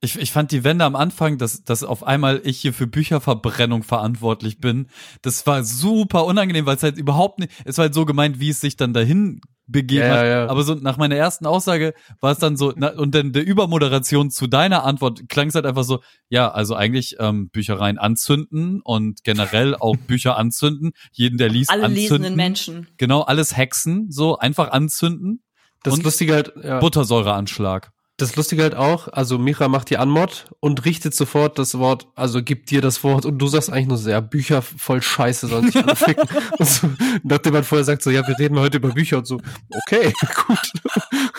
[0.00, 3.82] Ich, ich fand die Wende am Anfang, dass, dass auf einmal ich hier für Bücherverbrennung
[3.82, 4.88] verantwortlich bin.
[5.22, 8.50] Das war super unangenehm, weil es halt überhaupt nicht, es war halt so gemeint, wie
[8.50, 10.26] es sich dann dahin begeben Ja, hat.
[10.26, 10.46] ja.
[10.48, 14.30] Aber so nach meiner ersten Aussage war es dann so, na, und dann der Übermoderation
[14.30, 19.24] zu deiner Antwort klang es halt einfach so, ja, also eigentlich ähm, Büchereien anzünden und
[19.24, 22.02] generell auch Bücher anzünden, jeden, der liest, Alle anzünden.
[22.02, 22.88] lesenden Menschen.
[22.98, 25.42] Genau, alles Hexen, so einfach anzünden.
[25.82, 26.78] das Und Lustige halt, ja.
[26.80, 27.90] Buttersäureanschlag.
[28.16, 32.44] Das Lustige halt auch, also Micha macht die Anmod und richtet sofort das Wort, also
[32.44, 35.72] gibt dir das Wort und du sagst eigentlich nur so, ja, Bücher voll scheiße sollen
[35.72, 36.28] sich alle ficken.
[36.58, 36.90] und so,
[37.24, 39.40] nachdem man vorher sagt so, ja, wir reden heute über Bücher und so,
[39.88, 40.12] okay,
[40.46, 40.72] gut.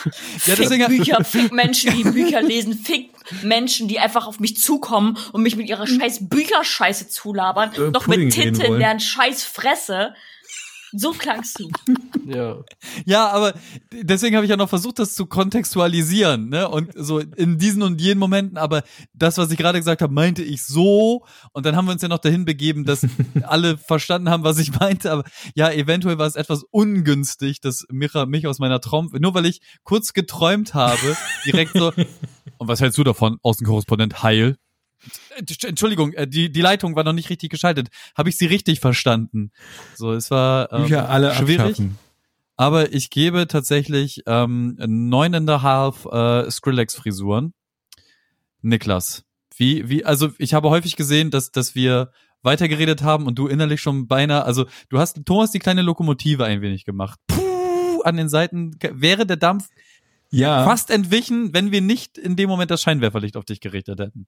[0.03, 3.11] Ja, Fick deswegen, Bücher, fick Menschen, die Bücher lesen, fick
[3.41, 8.03] Menschen, die einfach auf mich zukommen und mich mit ihrer scheiß Bücherscheiße zulabern, Äh, noch
[8.03, 10.13] Pudding mit Tinte in deren scheiß Fresse.
[10.97, 11.69] So klangst du.
[12.25, 12.57] Ja.
[13.05, 13.53] Ja, aber
[13.91, 16.69] deswegen habe ich ja noch versucht, das zu kontextualisieren, ne?
[16.69, 20.43] Und so in diesen und jenen Momenten, aber das, was ich gerade gesagt habe, meinte
[20.43, 21.25] ich so.
[21.51, 23.05] Und dann haben wir uns ja noch dahin begeben, dass
[23.43, 25.11] alle verstanden haben, was ich meinte.
[25.11, 25.23] Aber
[25.55, 29.61] ja, eventuell war es etwas ungünstig, dass Micha mich aus meiner Traum, nur weil ich
[29.83, 31.91] kurz geträumt habe, direkt so.
[32.57, 34.57] Und was hältst du davon, Außenkorrespondent Heil?
[35.63, 37.89] Entschuldigung, äh, die, die Leitung war noch nicht richtig geschaltet.
[38.17, 39.51] Habe ich sie richtig verstanden?
[39.95, 41.59] So, es war ähm, Bücher alle schwierig.
[41.59, 41.97] abschaffen.
[42.57, 47.53] Aber ich gebe tatsächlich ähm, neuneinhalb äh, Skrillex-Frisuren.
[48.61, 49.25] Niklas,
[49.57, 52.11] wie, wie, also ich habe häufig gesehen, dass, dass wir
[52.41, 56.61] weitergeredet haben und du innerlich schon beinahe, also du hast Thomas die kleine Lokomotive ein
[56.61, 57.19] wenig gemacht.
[57.27, 59.67] Puh, an den Seiten wäre der Dampf
[60.31, 64.27] Ja, fast entwichen, wenn wir nicht in dem Moment das Scheinwerferlicht auf dich gerichtet hätten.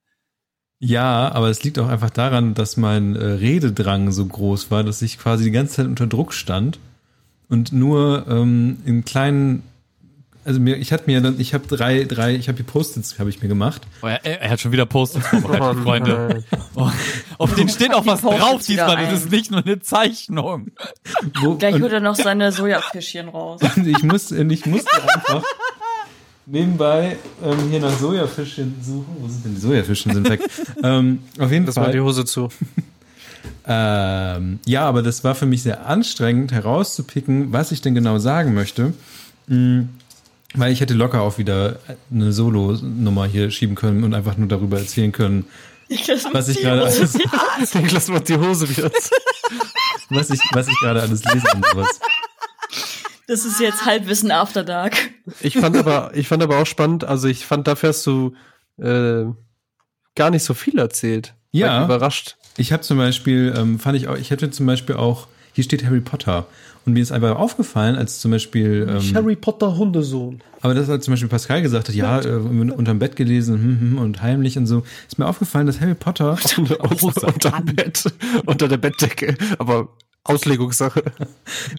[0.79, 5.01] Ja, aber es liegt auch einfach daran, dass mein äh, Rededrang so groß war, dass
[5.01, 6.79] ich quasi die ganze Zeit unter Druck stand
[7.49, 9.63] und nur ähm, in kleinen,
[10.45, 13.31] also mir, ich hatte mir dann, ich habe drei, drei, ich habe die Post-its, habe
[13.31, 13.81] ich mir gemacht.
[14.03, 16.43] Oh, er, er hat schon wieder Post-its vorbereitet, Freunde.
[16.51, 16.61] nein.
[16.75, 16.91] Oh,
[17.39, 18.97] auf denen steht auch was drauf diesmal.
[18.97, 20.67] Das ist nicht nur eine Zeichnung.
[21.41, 23.61] Wo, Gleich und, holt er noch seine Sojafischchen raus.
[23.83, 25.43] ich muss, und ich musste einfach
[26.47, 29.05] nebenbei ähm, hier nach Sojafischchen suchen.
[29.19, 30.13] Wo sind denn die Sojafischchen?
[30.13, 30.41] Sind weg.
[30.83, 31.93] ähm, auf jeden Das war Fall.
[31.93, 32.49] die Hose zu.
[33.69, 38.53] Ähm, ja, aber das war für mich sehr anstrengend herauszupicken, was ich denn genau sagen
[38.53, 38.93] möchte.
[39.47, 39.81] Mm,
[40.53, 41.79] Weil ich hätte locker auch wieder
[42.09, 45.45] eine Solo-Nummer hier schieben können und einfach nur darüber erzählen können,
[46.31, 47.17] was ich gerade alles,
[47.73, 48.89] Niklas macht die Hose wieder.
[50.09, 51.99] was ich, was ich gerade alles lese und sowas.
[53.27, 54.95] Das ist jetzt Halbwissen After Dark.
[55.41, 58.33] Ich fand aber, ich fand aber auch spannend, also ich fand, dafür hast du
[58.77, 59.25] äh,
[60.15, 61.33] gar nicht so viel erzählt.
[61.51, 61.79] Ja.
[61.79, 62.37] Ich überrascht.
[62.55, 65.85] Ich habe zum Beispiel, ähm, fand ich auch, ich hätte zum Beispiel auch, hier steht
[65.85, 66.47] Harry Potter.
[66.85, 70.41] Und mir ist einfach aufgefallen, als zum Beispiel, ähm, Harry Potter Hundesohn.
[70.61, 73.97] aber das hat zum Beispiel Pascal gesagt hat, ja, äh, unterm Bett gelesen hm, hm,
[73.97, 78.05] und heimlich und so, ist mir aufgefallen, dass Harry Potter unter dem Bett,
[78.45, 79.35] unter der Bettdecke.
[79.59, 79.89] Aber
[80.27, 81.03] Auslegungssache.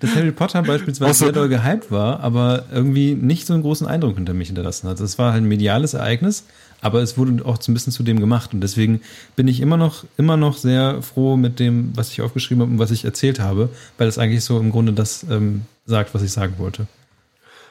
[0.00, 4.16] dass Harry Potter beispielsweise sehr doll gehypt war, aber irgendwie nicht so einen großen Eindruck
[4.16, 5.00] hinter mich hinterlassen hat.
[5.00, 6.44] Das war halt ein mediales Ereignis,
[6.80, 8.54] aber es wurde auch so ein bisschen zu dem gemacht.
[8.54, 9.00] Und deswegen
[9.36, 12.78] bin ich immer noch, immer noch sehr froh mit dem, was ich aufgeschrieben habe und
[12.78, 16.32] was ich erzählt habe, weil es eigentlich so im Grunde das ähm, sagt, was ich
[16.32, 16.86] sagen wollte.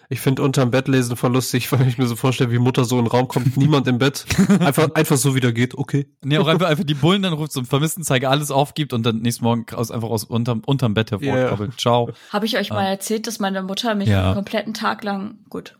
[0.09, 2.97] Ich finde unterm Bett lesen voll lustig, weil ich mir so vorstelle, wie Mutter so
[2.97, 4.25] in den Raum kommt, niemand im Bett.
[4.59, 6.07] Einfach, einfach so wieder geht, okay.
[6.23, 9.17] Nee, auch einfach, einfach die Bullen dann ruft, so einen Vermisstenzeiger alles aufgibt und dann
[9.21, 11.79] nächsten Morgen aus, einfach aus unterm, unterm Bett hervorkrabbelt.
[11.79, 12.11] Ciao.
[12.31, 14.27] Habe ich euch mal erzählt, dass meine Mutter mich Ja.
[14.27, 15.77] einen kompletten Tag lang, gut,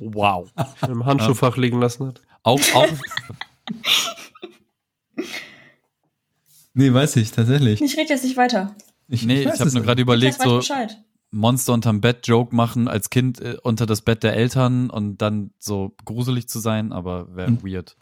[0.00, 0.50] Wow.
[0.86, 2.20] Im Handschuhfach liegen lassen hat.
[2.42, 2.86] Auch, auch,
[6.74, 7.80] Nee, weiß ich, tatsächlich.
[7.82, 8.76] ich rede jetzt nicht weiter.
[9.08, 10.96] Ich, nee, ich, weiß habe es nur gerade überlegt, so Bescheid.
[11.30, 15.50] Monster unterm Bett Joke machen als Kind äh, unter das Bett der Eltern und dann
[15.58, 17.58] so gruselig zu sein, aber wäre Hm.
[17.62, 17.96] weird.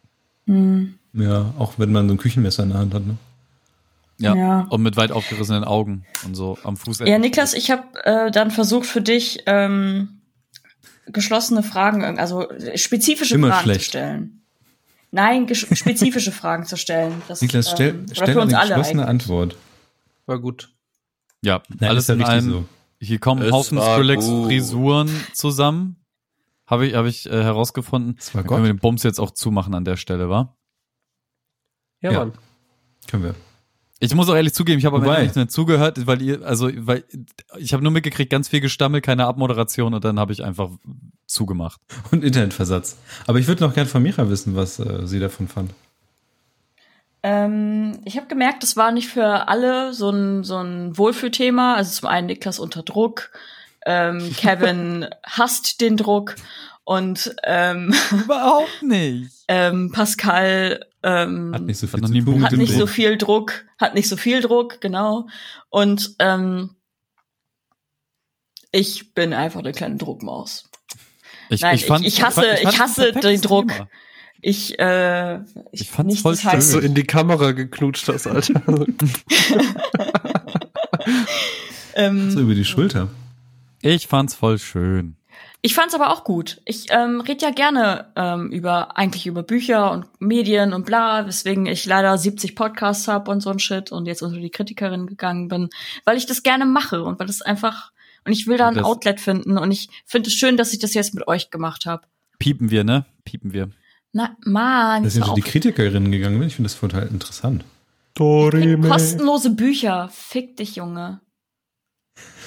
[1.13, 3.17] Ja, auch wenn man so ein Küchenmesser in der Hand hat, ne?
[4.19, 4.35] Ja.
[4.35, 4.61] Ja.
[4.71, 7.01] Und mit weit aufgerissenen Augen und so am Fuß.
[7.01, 10.21] Ja, Niklas, ich habe äh, dann versucht für dich ähm,
[11.07, 12.47] geschlossene Fragen, also
[12.77, 13.81] spezifische Immer Fragen schlecht.
[13.81, 14.41] zu stellen.
[15.11, 17.21] Nein, spezifische Fragen zu stellen.
[17.29, 19.23] Das, Niklas, stell, ähm, stell für uns eine alle geschlossene eigentlich.
[19.29, 19.57] Antwort.
[20.27, 20.71] War gut.
[21.43, 22.51] Ja, Nein, alles ist ja in richtig allem.
[22.51, 22.65] so.
[23.01, 24.47] Hier kommen Es Haufen war Skrillex gut.
[24.47, 25.97] Frisuren zusammen.
[26.67, 28.17] Habe ich, hab ich äh, herausgefunden.
[28.17, 30.57] Das war Dann können wir den Bums jetzt auch zumachen an der Stelle, wa?
[32.01, 32.19] Ja, Ja.
[32.21, 32.33] Mann.
[33.09, 33.35] Können wir.
[33.99, 36.69] Ich muss auch ehrlich zugeben, ich habe aber Wobei- nicht mehr zugehört, weil ihr, also,
[36.87, 37.05] weil
[37.59, 40.71] ich habe nur mitgekriegt, ganz viel Gestammel, keine Abmoderation und dann habe ich einfach
[41.27, 41.81] zugemacht.
[42.11, 42.99] Und Internetversatz.
[43.27, 45.73] Aber ich würde noch gern von Mira wissen, was äh, sie davon fand.
[47.29, 51.75] Ähm, ich habe gemerkt, das war nicht für alle so ein, so ein Wohlfühlthema.
[51.75, 53.33] Also zum einen Niklas unter Druck,
[53.85, 56.37] ähm, Kevin hasst den Druck
[56.85, 59.33] und ähm, Überhaupt nicht.
[59.49, 62.89] ähm, Pascal ähm, Hat nicht so viel hat nicht so Druck.
[62.91, 65.27] viel Druck, hat nicht so viel Druck, genau.
[65.69, 66.77] Und ähm,
[68.71, 70.69] ich bin einfach eine kleine Druckmaus.
[71.49, 73.69] Ich, Nein, ich- ich hasse- fand- ich ein hasse den Druck.
[73.73, 73.89] Thema.
[74.43, 75.41] Ich, äh,
[75.73, 76.51] Ich fand's nichts voll ist schön.
[76.53, 76.71] heiß.
[76.73, 78.63] So in die Kamera geknutscht hast, Alter.
[81.95, 83.09] Ähm, So über die Schulter.
[83.81, 85.17] Ich fand's voll schön.
[85.63, 86.61] Ich fand's aber auch gut.
[86.65, 91.67] Ich ähm, rede ja gerne ähm, über eigentlich über Bücher und Medien und bla, weswegen
[91.67, 95.49] ich leider 70 Podcasts hab und so ein Shit und jetzt unter die Kritikerin gegangen
[95.49, 95.71] bin,
[96.05, 97.93] weil ich das gerne mache und weil das einfach
[98.25, 100.79] und ich will da ein Das- Outlet finden und ich finde es schön, dass ich
[100.79, 102.03] das jetzt mit euch gemacht habe.
[102.39, 103.07] Piepen wir, ne?
[103.25, 103.71] Piepen wir.
[104.17, 105.51] Na, Mann, Dass ich hör unter die.
[105.51, 107.67] Kritikerinnen gegangen bin, ich finde das total interessant.
[108.15, 108.89] Dorime.
[108.89, 110.09] kostenlose Bücher.
[110.11, 111.21] Fick dich, Junge.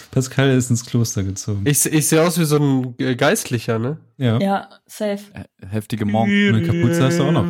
[0.09, 1.61] Pascal ist ins Kloster gezogen.
[1.65, 3.99] Ich, ich sehe aus wie so ein Geistlicher, ne?
[4.17, 4.39] ja.
[4.39, 5.25] Ja, safe.
[5.69, 6.31] Heftige Monk.
[6.31, 7.45] Eine Kapuze hast du auch noch.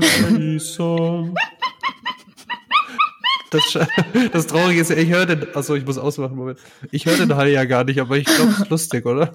[3.51, 3.77] Das,
[4.31, 6.59] das Traurige ist, ja, ich höre den, achso, ich muss ausmachen, Moment.
[6.91, 9.33] Ich höre den Hall ja gar nicht, aber ich glaube, es ist lustig, oder?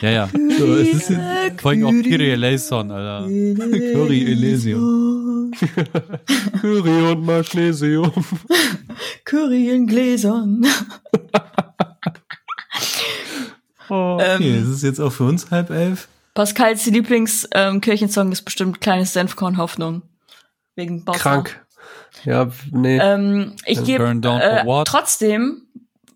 [0.00, 0.28] Ja, ja.
[0.58, 1.18] So, es ist
[1.60, 3.26] Vor allem auch Kyrie Eleison, Alter.
[3.26, 5.52] Curry Elysium.
[6.60, 8.12] Kyrie und Magnesium.
[9.24, 10.66] Curry in Gläsern.
[13.88, 14.14] Oh.
[14.14, 16.08] Okay, ähm, es ist jetzt auch für uns halb elf.
[16.34, 20.02] Pascals Lieblings-Kirchensong ist bestimmt Kleines Senfkorn Hoffnung.
[20.76, 21.18] Wegen Bausa.
[21.18, 21.61] Krank.
[22.24, 22.98] Ja, nee.
[22.98, 25.66] Ähm, ich gebe äh, trotzdem,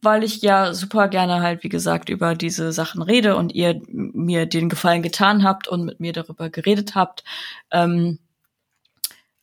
[0.02, 4.46] weil ich ja super gerne halt, wie gesagt, über diese Sachen rede und ihr mir
[4.46, 7.24] den Gefallen getan habt und mit mir darüber geredet habt,
[7.70, 8.18] ähm,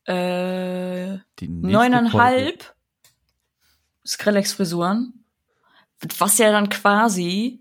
[0.05, 2.73] äh, neuneinhalb
[4.05, 5.25] Skrillex-Frisuren,
[6.17, 7.59] was ja dann quasi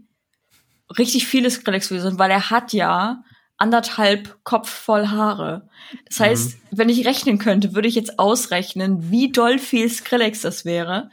[0.99, 3.23] richtig viele Skrillex-Frisuren sind, weil er hat ja
[3.63, 5.69] anderthalb Kopf voll Haare.
[6.09, 10.65] Das heißt, wenn ich rechnen könnte, würde ich jetzt ausrechnen, wie doll viel Skrillex das
[10.65, 11.11] wäre.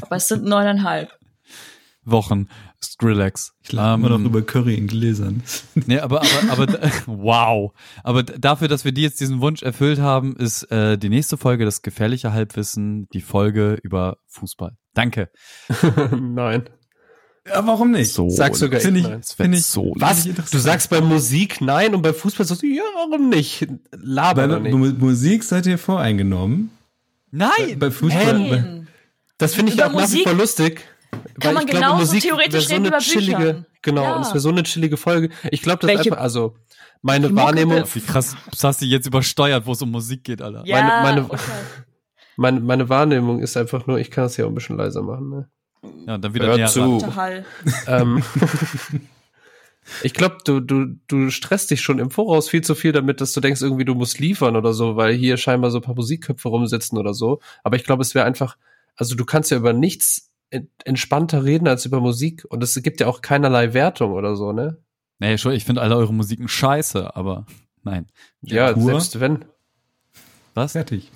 [0.00, 1.10] Aber es sind neuneinhalb.
[2.04, 2.48] Wochen
[2.82, 3.52] Skrillex.
[3.62, 5.42] Ich lache immer Ähm, noch über Curry in Gläsern.
[5.86, 7.72] Nee, aber, aber, aber, wow.
[8.02, 11.66] Aber dafür, dass wir die jetzt diesen Wunsch erfüllt haben, ist äh, die nächste Folge
[11.66, 14.76] das gefährliche Halbwissen, die Folge über Fußball.
[14.94, 15.30] Danke.
[16.18, 16.70] Nein.
[17.48, 18.12] Ja, warum nicht?
[18.12, 18.28] So.
[18.28, 20.24] Sag sogar ich ich, finde ich so Was?
[20.24, 23.66] Du sagst bei Musik nein und bei Fußball sagst du, ja, warum nicht?
[23.92, 24.74] Laber bei nicht.
[24.74, 26.70] Mu- Musik seid ihr voreingenommen.
[27.30, 27.78] Nein!
[27.78, 28.24] Bei Fußball.
[28.34, 28.88] Bei, Nein.
[29.38, 30.84] Das finde ich Über auch nach wie Musik vor lustig.
[31.40, 33.66] kann man genauso theoretisch wär so eine über chillige, Büchern.
[33.82, 34.16] Genau, Ja.
[34.16, 35.30] und es wäre so eine chillige Folge.
[35.50, 36.56] Ich glaube, das ist Welche- einfach, also
[37.00, 40.62] meine Wahrnehmung, Wie krass Sassi jetzt übersteuert, wo es um Musik geht, Alter.
[40.66, 41.38] Ja, meine- okay.
[42.36, 45.30] meine, meine Wahrnehmung ist einfach nur, ich kann es ja auch ein bisschen leiser machen.
[45.30, 45.48] Ne?
[46.06, 47.02] Ja, dann wieder Hör näher zu.
[47.86, 48.22] ähm,
[50.02, 53.32] ich glaube, du, du, du stresst dich schon im Voraus viel zu viel damit, dass
[53.32, 56.48] du denkst, irgendwie du musst liefern oder so, weil hier scheinbar so ein paar Musikköpfe
[56.48, 57.40] rumsitzen oder so.
[57.64, 58.56] Aber ich glaube, es wäre einfach,
[58.96, 63.00] also du kannst ja über nichts en- entspannter reden als über Musik und es gibt
[63.00, 64.78] ja auch keinerlei Wertung oder so, ne?
[65.18, 67.46] Nee, schon, ich finde alle eure Musiken scheiße, aber
[67.82, 68.06] nein.
[68.42, 68.84] Ja, Pur.
[68.84, 69.44] selbst wenn.
[70.54, 70.72] Was?
[70.72, 71.10] fertig.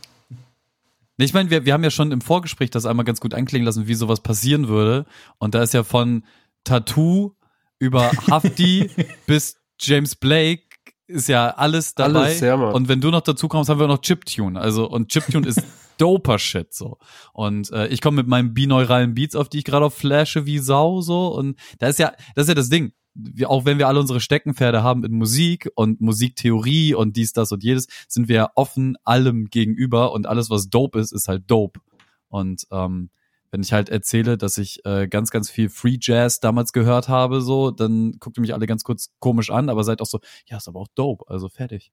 [1.17, 3.87] Ich meine, wir, wir haben ja schon im Vorgespräch das einmal ganz gut anklingen lassen,
[3.87, 5.07] wie sowas passieren würde.
[5.39, 6.25] Und da ist ja von
[6.65, 7.35] Tattoo
[7.79, 8.91] über Hafti
[9.27, 10.63] bis James Blake
[11.07, 12.27] ist ja alles dabei.
[12.27, 14.59] Alles, ja, und wenn du noch dazu kommst, haben wir noch Chiptune.
[14.59, 15.63] Also, und Chiptune ist
[15.99, 16.99] doper Shit, so.
[17.33, 20.59] Und äh, ich komme mit meinen bineuralen Beats, auf die ich gerade auf flashe wie
[20.59, 21.29] Sau, so.
[21.29, 22.93] Und da ist ja, das ist ja das Ding.
[23.15, 27.53] Wir, auch wenn wir alle unsere Steckenpferde haben in Musik und Musiktheorie und dies, das
[27.53, 31.81] und jedes, sind wir offen allem gegenüber und alles, was dope ist, ist halt dope.
[32.29, 33.11] Und ähm,
[33.53, 37.41] wenn ich halt erzähle, dass ich äh, ganz, ganz viel Free Jazz damals gehört habe,
[37.41, 40.57] so, dann guckt ihr mich alle ganz kurz komisch an, aber seid auch so, ja,
[40.57, 41.93] ist aber auch dope, also fertig.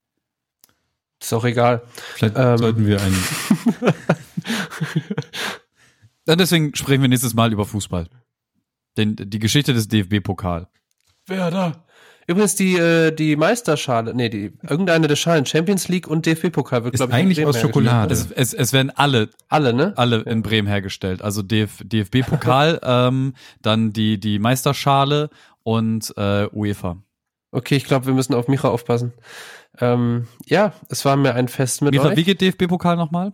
[1.21, 1.83] Ist auch egal.
[2.15, 2.57] Vielleicht Ähm.
[2.57, 3.23] sollten wir einen.
[6.25, 8.09] Dann deswegen sprechen wir nächstes Mal über Fußball.
[8.97, 10.67] Den, die Geschichte des DFB-Pokal.
[11.31, 11.83] Werder.
[12.27, 16.93] Übrigens die, äh, die Meisterschale, nee, die, irgendeine der Schalen, Champions League und DFB-Pokal wird,
[16.93, 17.59] Ist glaube ich, in eigentlich Bremen aus.
[17.59, 18.13] Schokolade.
[18.13, 19.93] Es, es, es werden alle, Alle, ne?
[19.97, 21.21] alle in Bremen hergestellt.
[21.21, 25.29] Also DF, DFB-Pokal, ähm, dann die, die Meisterschale
[25.63, 26.97] und äh, UEFA.
[27.51, 29.13] Okay, ich glaube, wir müssen auf Micha aufpassen.
[29.79, 32.17] Ähm, ja, es war mir ein Fest mit Mira, euch.
[32.17, 33.33] wie geht DFB-Pokal nochmal?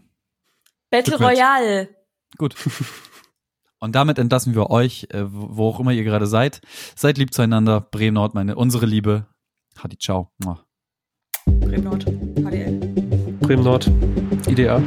[0.90, 1.18] Battle.
[1.18, 1.90] Royale.
[2.38, 2.56] Gut.
[3.80, 6.62] Und damit entlassen wir euch, äh, wo auch immer ihr gerade seid.
[6.96, 7.82] Seid lieb zueinander.
[7.82, 9.28] Bremen Nord, meine, unsere Liebe.
[9.78, 10.32] Hadi, ciao.
[10.44, 10.66] Mua.
[11.46, 12.06] Bremen Nord.
[12.06, 12.80] HDL.
[13.42, 13.90] Bremen Nord.
[14.48, 14.82] IDA.